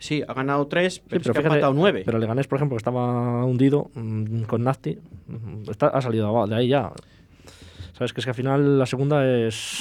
Sí, 0.00 0.24
ha 0.26 0.34
ganado 0.34 0.66
3, 0.66 0.94
Sí, 0.94 1.00
pero, 1.08 1.20
es 1.20 1.30
que 1.30 1.38
ha 1.38 1.42
empatado 1.42 1.74
9. 1.74 2.02
Pero 2.04 2.18
el 2.18 2.26
Ganés, 2.26 2.48
por 2.48 2.56
ejemplo, 2.56 2.74
que 2.74 2.80
estaba 2.80 3.44
hundido 3.44 3.88
mm, 3.94 4.42
con 4.42 4.64
Nafti, 4.64 4.98
mm, 5.28 5.70
está, 5.70 5.86
ha 5.86 6.00
salido 6.00 6.44
de 6.48 6.56
ahí 6.56 6.66
ya. 6.66 6.90
Sabes 7.92 8.12
que 8.12 8.20
es 8.20 8.26
que 8.26 8.30
al 8.30 8.34
final 8.34 8.80
la 8.80 8.86
segunda 8.86 9.24
es, 9.24 9.80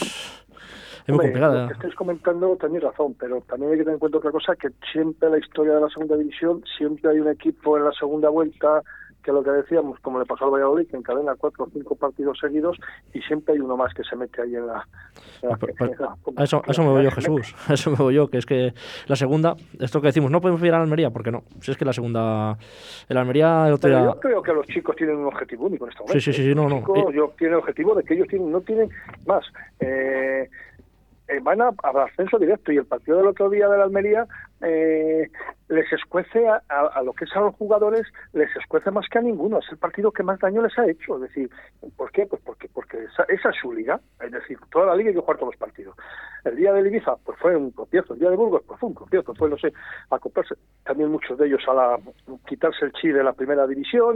es 1.07 1.09
muy 1.09 1.17
complicada. 1.17 1.63
Lo 1.63 1.67
que 1.69 1.73
estáis 1.73 1.95
comentando 1.95 2.55
tenéis 2.57 2.84
razón, 2.84 3.15
pero 3.19 3.41
también 3.49 3.71
hay 3.71 3.80
que 3.80 3.84
tener 3.84 3.95
en 3.95 3.99
cuenta 3.99 4.19
otra 4.19 4.30
cosa, 4.32 4.55
que 4.55 4.69
siempre 4.93 5.26
en 5.26 5.32
la 5.32 5.39
historia 5.39 5.73
de 5.73 5.82
la 5.82 5.89
segunda 5.89 6.17
división, 6.17 6.63
siempre 6.78 7.09
hay 7.09 7.19
un 7.19 7.30
equipo 7.30 7.80
en 7.80 7.86
la 7.86 7.93
segunda 7.93 8.30
vuelta 8.30 8.84
que 9.26 9.32
lo 9.32 9.41
que 9.43 9.49
decíamos, 9.49 9.99
como 10.01 10.19
le 10.19 10.26
pasó 10.26 10.45
al 10.45 10.51
Valladolid, 10.51 10.88
que 10.88 10.97
encadena 10.97 11.34
cuatro 11.36 11.65
o 11.65 11.69
cinco 11.73 11.95
partidos 11.95 12.38
seguidos 12.39 12.78
y 13.11 13.21
siempre 13.21 13.55
hay 13.55 13.59
uno 13.59 13.76
más 13.76 13.91
que 13.95 14.03
se 14.03 14.15
mete 14.15 14.39
ahí 14.43 14.55
en 14.55 14.67
la... 14.67 14.88
en 15.41 15.49
la- 15.49 15.57
Pero- 15.57 15.73
pero- 15.78 15.91
en 15.93 15.99
la- 15.99 16.15
A 16.38 16.43
eso, 16.43 16.61
a 16.65 16.71
eso 16.71 16.84
me 16.84 16.89
voy 16.89 17.03
yo, 17.03 17.09
Jesús. 17.11 17.55
A 17.67 17.73
eso 17.73 17.89
me 17.89 17.97
voy 17.97 18.13
yo, 18.13 18.28
que 18.30 18.38
es 18.38 18.45
que 18.45 18.73
la 19.07 19.15
segunda, 19.15 19.55
esto 19.80 19.99
que 19.99 20.07
decimos, 20.07 20.30
no 20.30 20.39
podemos 20.41 20.61
ir 20.61 20.69
a 20.73 20.78
la 20.78 20.84
Almería, 20.84 21.09
porque 21.09 21.32
no. 21.32 21.43
Si 21.61 21.71
es 21.71 21.78
que 21.78 21.86
la 21.86 21.93
segunda, 21.93 22.55
el 23.09 23.17
Almería 23.17 23.67
el 23.67 23.73
otro 23.73 23.89
Pero 23.89 24.05
yo 24.13 24.19
creo 24.19 24.41
que 24.43 24.53
los 24.53 24.67
chicos 24.67 24.95
tienen 24.95 25.15
un 25.17 25.26
objetivo 25.26 25.65
único 25.65 25.86
en 25.86 25.91
este 25.91 26.03
momento. 26.03 26.19
Sí, 26.19 26.32
sí, 26.32 26.34
sí, 26.34 26.47
sí, 26.49 26.53
no, 26.55 26.69
no. 26.69 26.78
chicos, 26.80 26.97
Eh, 26.99 27.15
yo 27.15 27.34
tienen 27.38 27.53
el 27.55 27.59
objetivo 27.61 27.95
de 27.95 28.03
que 28.03 28.13
ellos 28.13 28.28
tienen, 28.28 28.51
no 28.51 28.61
tienen 28.61 28.89
más. 29.26 29.43
Eh, 29.80 30.49
eh, 31.28 31.39
van 31.41 31.61
a, 31.61 31.71
al 31.84 31.97
ascenso 31.99 32.38
directo. 32.38 32.71
Y 32.71 32.78
el 32.78 32.86
partido 32.86 33.17
del 33.17 33.28
otro 33.28 33.49
día 33.49 33.67
de 33.67 33.78
la 33.78 33.84
Almería 33.86 34.28
eh, 34.61 35.30
les 35.69 35.91
escuece 35.93 36.47
a, 36.47 36.61
a- 36.69 36.88
a 36.93 37.03
lo 37.03 37.13
que 37.13 37.26
es 37.26 37.36
a 37.36 37.39
los 37.41 37.55
jugadores 37.55 38.05
les 38.34 38.49
escuece 38.55 38.91
más 38.91 39.07
que 39.09 39.17
a 39.19 39.21
ninguno. 39.21 39.59
Es 39.59 39.65
el 39.71 39.78
partido 39.78 40.11
que 40.11 40.23
más 40.23 40.39
daño 40.39 40.61
les 40.61 40.78
ha 40.78 40.88
hecho. 40.88 41.15
Es 41.15 41.21
decir 41.23 41.49
¿por 41.97 42.11
qué? 42.11 42.26
pues 42.26 42.41
porque 42.43 42.67
porque 42.73 43.03
esa, 43.03 43.23
esa 43.30 43.49
es 43.49 43.55
su 43.61 43.71
liga. 43.73 43.99
Es 44.21 44.32
decir 44.32 44.57
toda 44.71 44.88
la 44.88 44.95
liga 44.95 45.09
hay 45.09 45.15
que 45.15 45.21
jugar 45.21 45.38
todos 45.38 45.53
los 45.53 45.59
partidos. 45.59 45.95
El 46.43 46.55
día 46.55 46.71
de 46.73 46.88
Ibiza 46.88 47.15
pues 47.23 47.38
fue 47.39 47.55
un 47.55 47.71
tropiezo 47.73 48.13
el 48.13 48.19
día 48.19 48.30
de 48.30 48.36
Burgos 48.36 48.61
pues 48.67 48.80
fue 48.80 48.89
un 48.89 48.95
tropiezo 48.95 49.34
fue 49.36 49.49
no 49.49 49.57
sé 49.57 49.73
acoplarse. 50.09 50.55
También 50.84 51.09
muchos 51.11 51.38
de 51.38 51.47
ellos 51.47 51.61
a 51.67 51.73
la 51.73 51.99
quitarse 52.47 52.86
el 52.86 52.93
chi 52.93 53.09
de 53.09 53.23
la 53.23 53.34
primera 53.34 53.65
división 53.67 54.15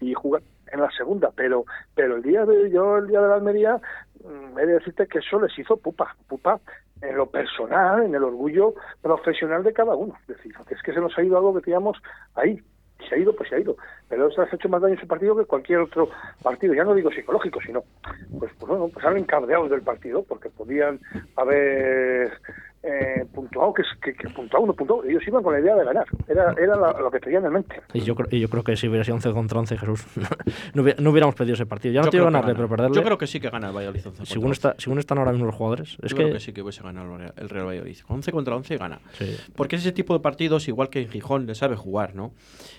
y 0.00 0.14
jugar 0.14 0.42
en 0.74 0.80
la 0.80 0.90
segunda 0.90 1.30
pero 1.34 1.64
pero 1.94 2.16
el 2.16 2.22
día 2.22 2.44
de 2.44 2.70
yo 2.70 2.98
el 2.98 3.06
día 3.06 3.20
de 3.20 3.28
la 3.28 3.36
Almería 3.36 3.80
mm, 4.22 4.58
he 4.58 4.66
de 4.66 4.74
decirte 4.74 5.06
que 5.06 5.20
eso 5.20 5.40
les 5.40 5.58
hizo 5.58 5.76
pupa, 5.76 6.14
pupa 6.28 6.60
en 7.04 7.16
lo 7.16 7.26
personal, 7.26 8.02
en 8.02 8.14
el 8.14 8.24
orgullo 8.24 8.74
profesional 9.02 9.62
de 9.62 9.72
cada 9.72 9.94
uno. 9.94 10.14
Es 10.22 10.36
decir, 10.36 10.54
es 10.70 10.82
que 10.82 10.92
se 10.92 11.00
nos 11.00 11.16
ha 11.16 11.22
ido 11.22 11.36
algo 11.36 11.54
que 11.54 11.62
teníamos 11.62 11.98
ahí. 12.34 12.60
Se 13.08 13.16
ha 13.16 13.18
ido, 13.18 13.34
pues 13.34 13.50
se 13.50 13.56
ha 13.56 13.60
ido. 13.60 13.76
Pero 14.08 14.28
les 14.28 14.38
ha 14.38 14.48
hecho 14.56 14.68
más 14.68 14.80
daño 14.80 14.94
en 14.94 15.00
su 15.00 15.06
partido 15.06 15.36
que 15.36 15.44
cualquier 15.44 15.80
otro 15.80 16.08
partido. 16.42 16.74
Ya 16.74 16.84
no 16.84 16.94
digo 16.94 17.10
psicológico, 17.10 17.60
sino, 17.60 17.82
pues, 18.38 18.52
pues 18.58 18.68
bueno, 18.68 18.88
pues 18.88 19.02
salen 19.02 19.24
cabreados 19.24 19.68
del 19.70 19.82
partido 19.82 20.22
porque 20.22 20.48
podían 20.48 21.00
haber 21.36 22.32
eh, 22.86 23.24
puntuado, 23.32 23.72
que, 23.72 23.82
es- 23.82 23.88
que, 24.02 24.12
que 24.14 24.28
puntuado, 24.28 24.66
no 24.66 24.74
puntuado. 24.74 25.04
Ellos 25.04 25.22
iban 25.26 25.42
con 25.42 25.52
la 25.54 25.60
idea 25.60 25.74
de 25.74 25.84
ganar. 25.84 26.06
Era, 26.28 26.52
era 26.60 26.76
la- 26.76 26.92
lo 27.00 27.10
que 27.10 27.18
tenían 27.20 27.44
en 27.46 27.52
mente. 27.52 27.76
y 27.94 28.00
yo, 28.00 28.14
creo- 28.14 28.28
y 28.30 28.40
yo 28.40 28.48
creo 28.48 28.62
que 28.62 28.76
si 28.76 28.88
hubiera 28.88 29.04
sido 29.04 29.14
11 29.16 29.32
contra 29.32 29.58
11, 29.60 29.78
Jesús, 29.78 30.04
no, 30.74 30.82
hubiera- 30.82 31.00
no 31.00 31.10
hubiéramos 31.10 31.34
perdido 31.34 31.54
ese 31.54 31.66
partido. 31.66 31.94
Ya 31.94 32.00
no 32.00 32.06
Yo 32.06 32.10
te 32.10 32.16
digo 32.18 32.24
creo 32.26 32.30
que 32.30 32.32
ganarle, 32.34 32.52
gana. 32.52 32.56
pero 32.58 32.68
perderle. 32.68 32.96
Yo 32.96 33.02
creo 33.02 33.18
que 33.18 33.26
sí 33.26 33.40
que 33.40 33.50
gana 33.50 33.68
el 33.68 33.74
Valladolid 33.76 34.00
11 34.06 34.10
contra 34.18 34.26
según, 34.26 34.48
11. 34.48 34.52
está, 34.58 34.74
según 34.78 34.98
están 34.98 35.18
ahora 35.18 35.32
mismo 35.32 35.46
los 35.46 35.54
jugadores, 35.54 35.96
es 36.02 36.10
Yo 36.10 36.16
que, 36.16 36.22
creo 36.24 36.34
que 36.34 36.40
sí 36.40 36.52
que 36.52 36.62
hubiese 36.62 36.82
ganado 36.82 37.16
el 37.36 37.48
Real- 37.48 37.66
Valladolid. 37.66 37.96
11 38.08 38.32
contra 38.32 38.56
11 38.56 38.76
gana. 38.76 39.00
Sí. 39.12 39.34
Porque 39.56 39.76
es 39.76 39.82
ese 39.82 39.92
tipo 39.92 40.12
de 40.14 40.20
partidos, 40.20 40.68
igual 40.68 40.90
que 40.90 41.00
en 41.02 41.08
Gijón, 41.08 41.46
le 41.46 41.54
sabe 41.54 41.76
jugar, 41.76 42.14
¿no? 42.14 42.32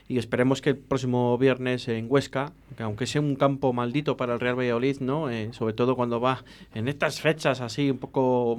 Y 0.08 0.20
esperemos 0.20 0.62
que 0.62 0.70
el 0.72 0.78
próximo 0.78 1.36
viernes 1.40 1.88
en 1.88 2.06
Huesca, 2.08 2.52
que 2.78 2.84
aunque 2.84 3.08
sea 3.08 3.22
un 3.22 3.36
campo 3.36 3.74
maldito 3.74 4.18
para 4.18 4.34
el 4.36 4.40
Real 4.40 4.56
Valladolid, 4.58 5.00
¿no? 5.00 5.32
Eh, 5.32 5.50
sobre 5.52 5.74
todo 5.74 5.96
cuando 5.96 6.20
va 6.22 6.44
en 6.76 6.88
estas 6.88 7.20
fechas 7.22 7.60
así 7.62 7.90
un 7.90 7.98
poco 7.98 8.56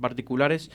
particulares, 0.00 0.70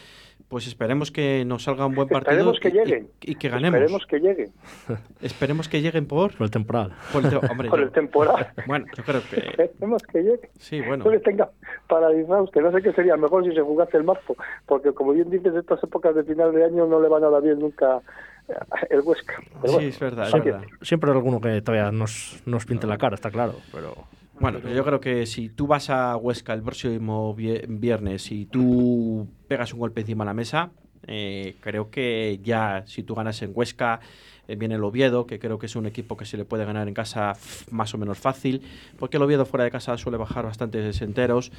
pues 0.50 0.66
esperemos 0.68 1.12
que 1.12 1.44
nos 1.46 1.64
salga 1.64 1.86
un 1.86 1.94
buen 1.96 2.08
partido 2.08 2.54
Esperemos 2.54 2.60
que 2.62 2.70
y- 2.70 2.72
y- 2.72 2.76
lleguen. 2.76 3.08
y, 3.22 3.36
que 3.36 3.50
ganemos. 3.50 3.76
Esperemos 3.82 4.06
que 4.08 4.20
lleguen. 4.20 4.52
Esperemos 5.22 5.68
que 5.68 5.82
lleguen 5.82 6.06
por, 6.08 6.34
por 6.38 6.46
el 6.46 6.52
temporal. 6.52 6.94
por 7.12 7.24
el, 7.26 7.30
te- 7.30 7.36
hombre, 7.48 7.70
Por 7.70 7.82
el 7.82 7.92
temporal. 7.92 8.48
Bueno, 8.66 8.86
yo 8.96 9.04
creo 9.04 9.22
que 9.30 9.36
Esperemos 9.64 10.02
que 10.04 10.22
llegue. 10.22 10.50
sí, 10.58 10.82
bueno. 10.82 11.04
No 11.06 11.12
les 11.12 11.22
tenga 11.24 11.50
paralizados, 11.88 12.50
que 12.52 12.62
no 12.62 12.72
sé 12.72 12.82
qué 12.82 12.94
sería 12.94 13.18
mejor 13.18 13.44
si 13.46 13.54
se 13.54 13.62
jugase 13.62 13.98
el 13.98 14.04
marzo, 14.04 14.36
porque 14.66 14.94
como 14.94 15.12
bien 15.14 15.30
dices, 15.30 15.54
estas 15.56 15.84
épocas 15.84 16.16
de 16.16 16.24
final 16.24 16.54
de 16.54 16.64
año 16.66 16.86
no 16.86 17.02
le 17.02 17.10
van 17.10 17.24
a 17.26 17.30
dar 17.30 17.42
bien 17.42 17.60
nunca 17.60 18.00
eh, 18.48 18.54
el 18.92 19.02
Huesca. 19.02 19.34
Pero 19.62 19.68
Sí, 19.68 19.74
bueno, 19.74 19.88
es 19.90 20.00
verdad, 20.00 20.24
es 20.26 20.32
Siempre, 20.32 20.52
verdad. 20.54 20.68
siempre 20.82 21.12
hay 21.12 21.18
alguno 21.18 21.42
que 21.42 21.62
todavía 21.62 21.92
nos, 21.92 22.42
nos 22.46 22.66
pinte 22.66 22.88
la 22.88 22.98
cara, 22.98 23.16
está 23.16 23.32
claro. 23.32 23.56
Pero 23.74 23.96
Bueno, 24.40 24.60
pero 24.62 24.76
yo 24.76 24.84
creo 24.84 25.00
que 25.00 25.26
si 25.26 25.50
tú 25.50 25.66
vas 25.68 25.90
a 25.90 26.16
Huesca 26.16 26.54
el 26.54 26.62
próximo 26.62 27.36
vie- 27.36 27.66
viernes 27.68 28.32
y 28.32 28.46
tú 28.46 29.28
pegas 29.48 29.74
un 29.74 29.80
golpe 29.80 30.02
encima 30.02 30.24
de 30.24 30.28
la 30.28 30.34
mesa, 30.36 30.70
eh, 31.08 31.56
creo 31.60 31.90
que 31.90 32.40
ya 32.44 32.84
si 32.86 33.02
tú 33.02 33.16
ganas 33.16 33.42
en 33.42 33.52
Huesca, 33.54 34.00
eh, 34.48 34.56
viene 34.56 34.76
el 34.76 34.84
Oviedo, 34.84 35.26
que 35.26 35.40
creo 35.40 35.58
que 35.58 35.66
es 35.66 35.76
un 35.76 35.88
equipo 35.88 36.16
que 36.18 36.26
se 36.26 36.38
le 36.38 36.46
puede 36.46 36.66
ganar 36.66 36.88
en 36.88 36.94
casa 36.94 37.34
más 37.72 37.94
o 37.96 37.98
menos 37.98 38.20
fácil, 38.20 38.62
porque 39.00 39.18
el 39.18 39.24
Oviedo 39.24 39.46
fuera 39.46 39.64
de 39.64 39.72
casa 39.72 39.98
suele 39.98 40.18
bajar 40.18 40.46
bastantes 40.46 41.02
enteros 41.02 41.52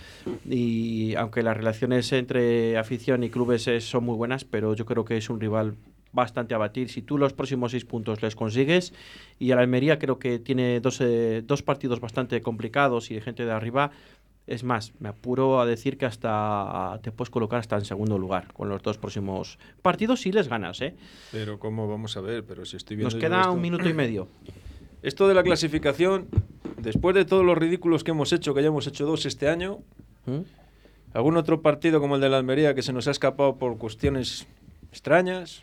y 0.48 1.14
aunque 1.16 1.42
las 1.42 1.56
relaciones 1.56 2.12
entre 2.12 2.78
afición 2.78 3.24
y 3.24 3.30
clubes 3.30 3.66
eh, 3.66 3.80
son 3.80 4.04
muy 4.04 4.14
buenas, 4.14 4.44
pero 4.44 4.74
yo 4.74 4.86
creo 4.86 5.04
que 5.04 5.16
es 5.16 5.28
un 5.30 5.40
rival 5.40 5.74
bastante 6.12 6.54
a 6.54 6.59
batir. 6.59 6.88
Si 6.88 7.02
tú 7.02 7.18
los 7.18 7.32
próximos 7.32 7.72
seis 7.72 7.84
puntos 7.84 8.22
les 8.22 8.34
consigues, 8.36 8.92
y 9.38 9.50
el 9.50 9.59
Almería 9.59 9.98
creo 9.98 10.18
que 10.18 10.38
tiene 10.38 10.80
dos, 10.80 11.00
eh, 11.00 11.42
dos 11.46 11.62
partidos 11.62 12.00
bastante 12.00 12.40
complicados 12.40 13.11
y 13.11 13.14
de 13.14 13.20
gente 13.20 13.44
de 13.44 13.52
arriba, 13.52 13.90
es 14.46 14.64
más, 14.64 14.94
me 14.98 15.11
apuro 15.11 15.61
a 15.61 15.66
decir 15.66 15.98
que 15.98 16.06
hasta 16.06 16.98
te 17.02 17.12
puedes 17.12 17.28
colocar 17.28 17.59
hasta 17.61 17.76
en 17.76 17.84
segundo 17.84 18.16
lugar 18.18 18.50
con 18.54 18.70
los 18.70 18.82
dos 18.82 18.96
próximos 18.96 19.59
partidos 19.82 20.22
si 20.22 20.32
les 20.32 20.48
ganas, 20.48 20.80
¿eh? 20.80 20.94
Pero 21.30 21.59
cómo 21.59 21.86
vamos 21.86 22.16
a 22.16 22.22
ver, 22.22 22.44
pero 22.44 22.64
si 22.64 22.76
estoy 22.78 22.96
viendo 22.96 23.14
Nos 23.14 23.20
queda 23.22 23.40
esto- 23.42 23.52
un 23.52 23.61
minuto 23.61 23.86
y 23.88 23.92
medio. 23.92 24.28
Esto 25.02 25.28
de 25.28 25.34
la 25.34 25.42
clasificación 25.42 26.28
después 26.78 27.14
de 27.14 27.26
todos 27.26 27.44
los 27.44 27.59
ridículos 27.59 28.02
que 28.04 28.12
hemos 28.12 28.32
hecho, 28.32 28.54
que 28.54 28.62
ya 28.62 28.68
hemos 28.68 28.86
hecho 28.86 29.04
dos 29.04 29.26
este 29.26 29.48
año, 29.50 29.80
¿Mm? 30.24 30.38
algún 31.12 31.36
otro 31.36 31.61
partido 31.61 32.00
como 32.00 32.14
el 32.14 32.20
de 32.22 32.30
la 32.30 32.38
Almería 32.38 32.74
que 32.74 32.80
se 32.82 32.92
nos 32.94 33.06
ha 33.06 33.11
escapado 33.11 33.56
por 33.56 33.76
cuestiones 33.76 34.46
extrañas, 34.90 35.62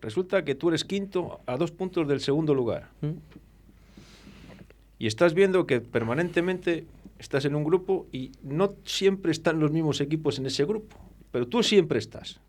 resulta 0.00 0.44
que 0.44 0.54
tú 0.54 0.68
eres 0.68 0.84
quinto 0.84 1.40
a 1.46 1.56
dos 1.56 1.70
puntos 1.70 2.06
del 2.08 2.20
segundo 2.20 2.54
lugar. 2.54 2.90
¿Mm? 3.00 3.18
Y 4.98 5.06
estás 5.06 5.34
viendo 5.34 5.66
que 5.66 5.80
permanentemente 5.80 6.86
estás 7.18 7.44
en 7.44 7.54
un 7.54 7.64
grupo 7.64 8.06
y 8.12 8.32
no 8.42 8.74
siempre 8.84 9.32
están 9.32 9.60
los 9.60 9.70
mismos 9.70 10.00
equipos 10.00 10.38
en 10.38 10.46
ese 10.46 10.64
grupo, 10.64 10.96
pero 11.30 11.46
tú 11.46 11.62
siempre 11.62 11.98
estás. 11.98 12.40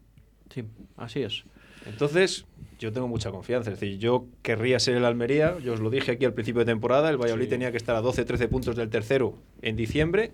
Sí, 0.53 0.63
así 0.97 1.21
es. 1.21 1.43
Entonces, 1.85 2.45
yo 2.79 2.91
tengo 2.91 3.07
mucha 3.07 3.31
confianza. 3.31 3.71
Es 3.71 3.79
decir, 3.79 3.99
yo 3.99 4.25
querría 4.41 4.79
ser 4.79 4.95
el 4.95 5.05
Almería. 5.05 5.57
Yo 5.59 5.73
os 5.73 5.79
lo 5.79 5.89
dije 5.89 6.11
aquí 6.11 6.25
al 6.25 6.33
principio 6.33 6.59
de 6.59 6.65
temporada. 6.65 7.09
El 7.09 7.17
Valladolid 7.17 7.49
tenía 7.49 7.71
que 7.71 7.77
estar 7.77 7.95
a 7.95 8.01
12-13 8.01 8.47
puntos 8.47 8.75
del 8.75 8.89
tercero 8.89 9.35
en 9.61 9.75
diciembre. 9.75 10.31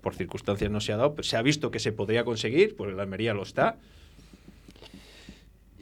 Por 0.00 0.14
circunstancias 0.14 0.70
no 0.70 0.80
se 0.80 0.92
ha 0.92 0.96
dado, 0.96 1.14
pero 1.14 1.22
se 1.24 1.36
ha 1.36 1.42
visto 1.42 1.70
que 1.70 1.78
se 1.78 1.92
podría 1.92 2.24
conseguir, 2.24 2.76
pues 2.76 2.92
el 2.92 3.00
Almería 3.00 3.34
lo 3.34 3.42
está. 3.42 3.78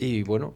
Y 0.01 0.23
bueno, 0.23 0.55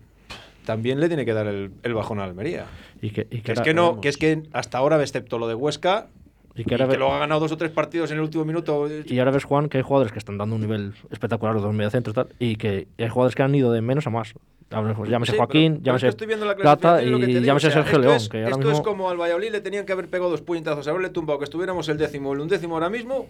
también 0.65 0.99
le 1.01 1.09
tiene 1.09 1.25
que 1.25 1.33
dar 1.35 1.47
el, 1.47 1.71
el 1.83 1.95
bajón 1.95 2.19
a 2.21 2.25
Almería. 2.25 2.67
Y 3.03 3.11
que, 3.11 3.27
y 3.31 3.41
Que 3.41 3.53
es 3.53 3.61
que 3.61 3.75
no, 3.75 4.01
que 4.01 4.09
es 4.09 4.17
que 4.17 4.43
hasta 4.53 4.79
ahora, 4.79 5.01
excepto 5.03 5.39
lo 5.39 5.47
de 5.47 5.55
Huesca, 5.55 6.09
Y 6.57 6.63
y 6.63 6.65
que 6.65 6.75
ahora 6.75 6.87
ve- 6.87 6.97
luego 6.97 7.13
ha 7.13 7.19
ganado 7.19 7.41
dos 7.41 7.53
o 7.53 7.57
tres 7.57 7.71
partidos 7.71 8.11
en 8.11 8.17
el 8.17 8.23
último 8.23 8.45
minuto. 8.45 8.89
Y 9.05 9.19
ahora 9.19 9.31
ves, 9.33 9.45
Juan, 9.45 9.69
que 9.69 9.77
hay 9.79 9.83
jugadores 9.85 10.13
que 10.13 10.19
están 10.19 10.39
dando 10.39 10.55
un 10.55 10.63
nivel 10.63 10.95
espectacular, 11.11 11.53
los 11.55 11.63
dos 11.63 11.75
mediocentros 11.75 12.13
y 12.13 12.17
tal, 12.17 12.29
y 12.39 12.57
que 12.57 12.87
hay 12.99 13.09
jugadores 13.09 13.35
que 13.35 13.43
han 13.43 13.55
ido 13.55 13.71
de 13.73 13.83
menos 13.83 14.07
a 14.07 14.11
más. 14.11 14.33
Llámese 14.71 15.11
llámese 15.11 15.33
Sí, 15.33 15.39
Joaquín, 15.39 15.73
pero- 15.75 15.83
pero 15.85 15.97
es 15.97 16.03
llámese 16.03 16.17
que 16.17 16.27
viendo 16.27 16.47
la 16.47 16.57
Plata 16.57 17.03
y 17.03 17.07
y 17.09 17.41
llámese 17.43 17.67
o 17.69 17.71
sea, 17.71 17.83
Sergio 17.83 17.99
esto 17.99 17.99
León, 18.01 18.17
es- 18.17 18.29
que 18.31 18.39
ahora 18.39 18.51
esto 18.51 18.61
es 18.63 18.67
mismo... 18.69 18.83
como 18.83 19.11
al 19.11 19.19
Valladolid 19.21 19.53
le 19.53 19.61
tenían 19.61 19.85
que 19.85 19.93
haber 19.93 20.09
pegado 20.09 20.31
dos 20.31 20.41
puñetazos, 20.41 20.89
haberle 20.89 21.11
tumbado, 21.11 21.39
que 21.39 21.45
estuviéramos 21.45 21.89
el 21.91 21.99
décimo, 21.99 22.33
el 22.33 22.41
undécimo 22.41 22.75
ahora 22.75 22.89
mismo 22.89 23.27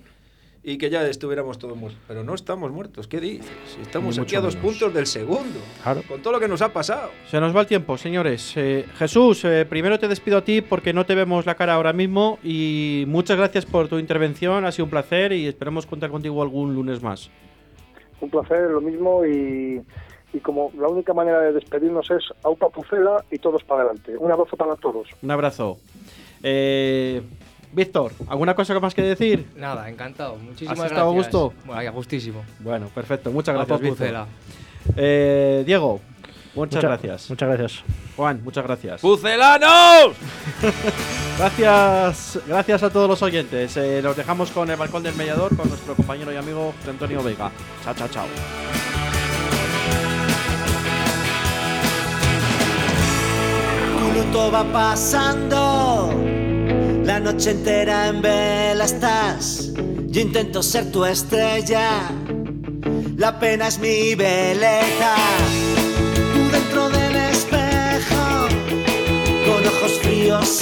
y 0.67 0.79
que 0.79 0.89
ya 0.89 1.07
estuviéramos 1.07 1.59
todos 1.59 1.77
muertos. 1.77 2.01
Pero 2.09 2.25
no 2.25 2.35
estamos 2.35 2.73
muertos, 2.73 3.07
¿qué 3.07 3.21
dices? 3.21 3.47
Estamos 3.83 4.19
aquí 4.19 4.35
a 4.35 4.41
dos 4.41 4.55
menos. 4.57 4.71
puntos 4.71 4.95
del 4.95 5.07
segundo, 5.07 5.61
Claro. 5.83 6.03
con 6.09 6.23
todo 6.23 6.33
lo 6.33 6.41
que 6.41 6.49
nos 6.49 6.63
ha 6.63 6.73
pasado. 6.73 7.11
Se 7.31 7.39
nos 7.39 7.55
va 7.55 7.61
el 7.61 7.67
tiempo, 7.67 7.99
señores. 7.99 8.55
Eh, 8.57 8.87
Jesús, 8.97 9.45
eh, 9.45 9.67
primero 9.69 9.99
te 9.99 10.09
despido 10.09 10.39
a 10.39 10.45
ti 10.45 10.63
porque 10.63 10.93
no 10.95 11.05
te 11.05 11.15
vemos 11.15 11.45
la 11.45 11.55
cara 11.55 11.75
ahora 11.75 11.93
mismo 11.93 12.39
y 12.43 13.05
muchas 13.09 13.37
gracias 13.37 13.67
por 13.67 13.89
tu 13.89 13.99
intervención, 13.99 14.65
ha 14.65 14.73
sido 14.73 14.87
un 14.87 14.91
placer 14.91 15.33
y 15.33 15.47
esperamos 15.47 15.85
contar 15.87 16.11
contigo 16.11 16.41
algún 16.43 16.75
lunes 16.75 17.03
más. 17.03 17.31
Un 18.21 18.31
placer, 18.31 18.71
lo 18.71 18.81
mismo 18.81 19.27
y, 19.27 19.83
y 20.33 20.39
como 20.41 20.73
la 20.79 20.89
única 20.89 21.13
manera 21.13 21.41
de 21.41 21.53
despedirnos 21.53 22.11
es 22.11 22.25
aupa 22.43 22.71
pucela 22.71 23.23
y 23.31 23.37
todos 23.39 23.63
para 23.65 23.83
adelante. 23.83 24.17
Un 24.17 24.33
abrazo 24.33 24.57
para 24.57 24.77
todos. 24.77 25.09
Un 25.21 25.31
abrazo. 25.31 25.77
Eh, 26.43 27.21
Víctor, 27.75 28.13
¿alguna 28.29 28.55
cosa 28.55 28.79
más 28.81 28.95
que 28.95 29.03
decir? 29.03 29.47
Nada, 29.57 29.89
encantado. 29.91 30.37
Muchísimas 30.37 30.73
¿Has 30.73 30.79
gracias. 30.79 30.93
estado 30.93 31.11
a 31.11 31.13
gusto? 31.13 31.53
Bueno, 31.65 31.89
a 31.89 31.93
gustísimo. 31.93 32.45
Bueno, 32.61 32.87
perfecto. 32.95 33.31
Muchas 33.33 33.55
gracias, 33.55 33.81
Víctor. 33.81 33.99
Pucela. 33.99 34.27
Eh, 34.97 35.63
Diego, 35.67 36.01
muchas 36.55 36.77
Mucha- 36.77 36.89
gracias. 36.89 37.31
Muchas 37.31 37.49
gracias. 37.49 37.83
Juan, 38.17 38.41
muchas 38.45 38.65
gracias. 38.65 39.01
¡Pucelanos! 39.01 40.13
Gracias, 41.37 42.39
gracias 42.47 42.83
a 42.85 42.91
todos 42.91 43.09
los 43.09 43.21
oyentes. 43.21 43.77
Eh, 43.77 44.01
nos 44.01 44.17
dejamos 44.17 44.53
con 44.53 44.71
el 44.71 44.77
balcón 44.77 45.03
del 45.03 45.17
mediador 45.17 45.57
con 45.57 45.69
nuestro 45.69 45.97
compañero 45.97 46.33
y 46.33 46.37
amigo 46.37 46.73
Antonio 46.89 47.25
Vega. 47.25 47.51
Chao, 47.83 47.93
chao, 47.93 48.07
chao. 48.07 48.27
Tu 53.99 54.13
luto 54.19 54.51
va 54.51 54.65
pasando, 54.65 56.11
la 57.05 57.21
noche 57.21 57.51
entera 57.51 58.09
en 58.09 58.23
vela 58.23 58.85
estás. 58.85 59.71
Yo 60.07 60.21
intento 60.21 60.63
ser 60.63 60.91
tu 60.91 61.05
estrella, 61.05 62.09
la 63.17 63.39
pena 63.39 63.69
es 63.69 63.79
mi. 63.79 64.17
Tú 64.17 64.25
dentro 66.51 66.89
del 66.89 67.17
espejo, 67.17 68.49
con 69.47 69.67
ojos 69.67 69.93
fríos 70.03 70.49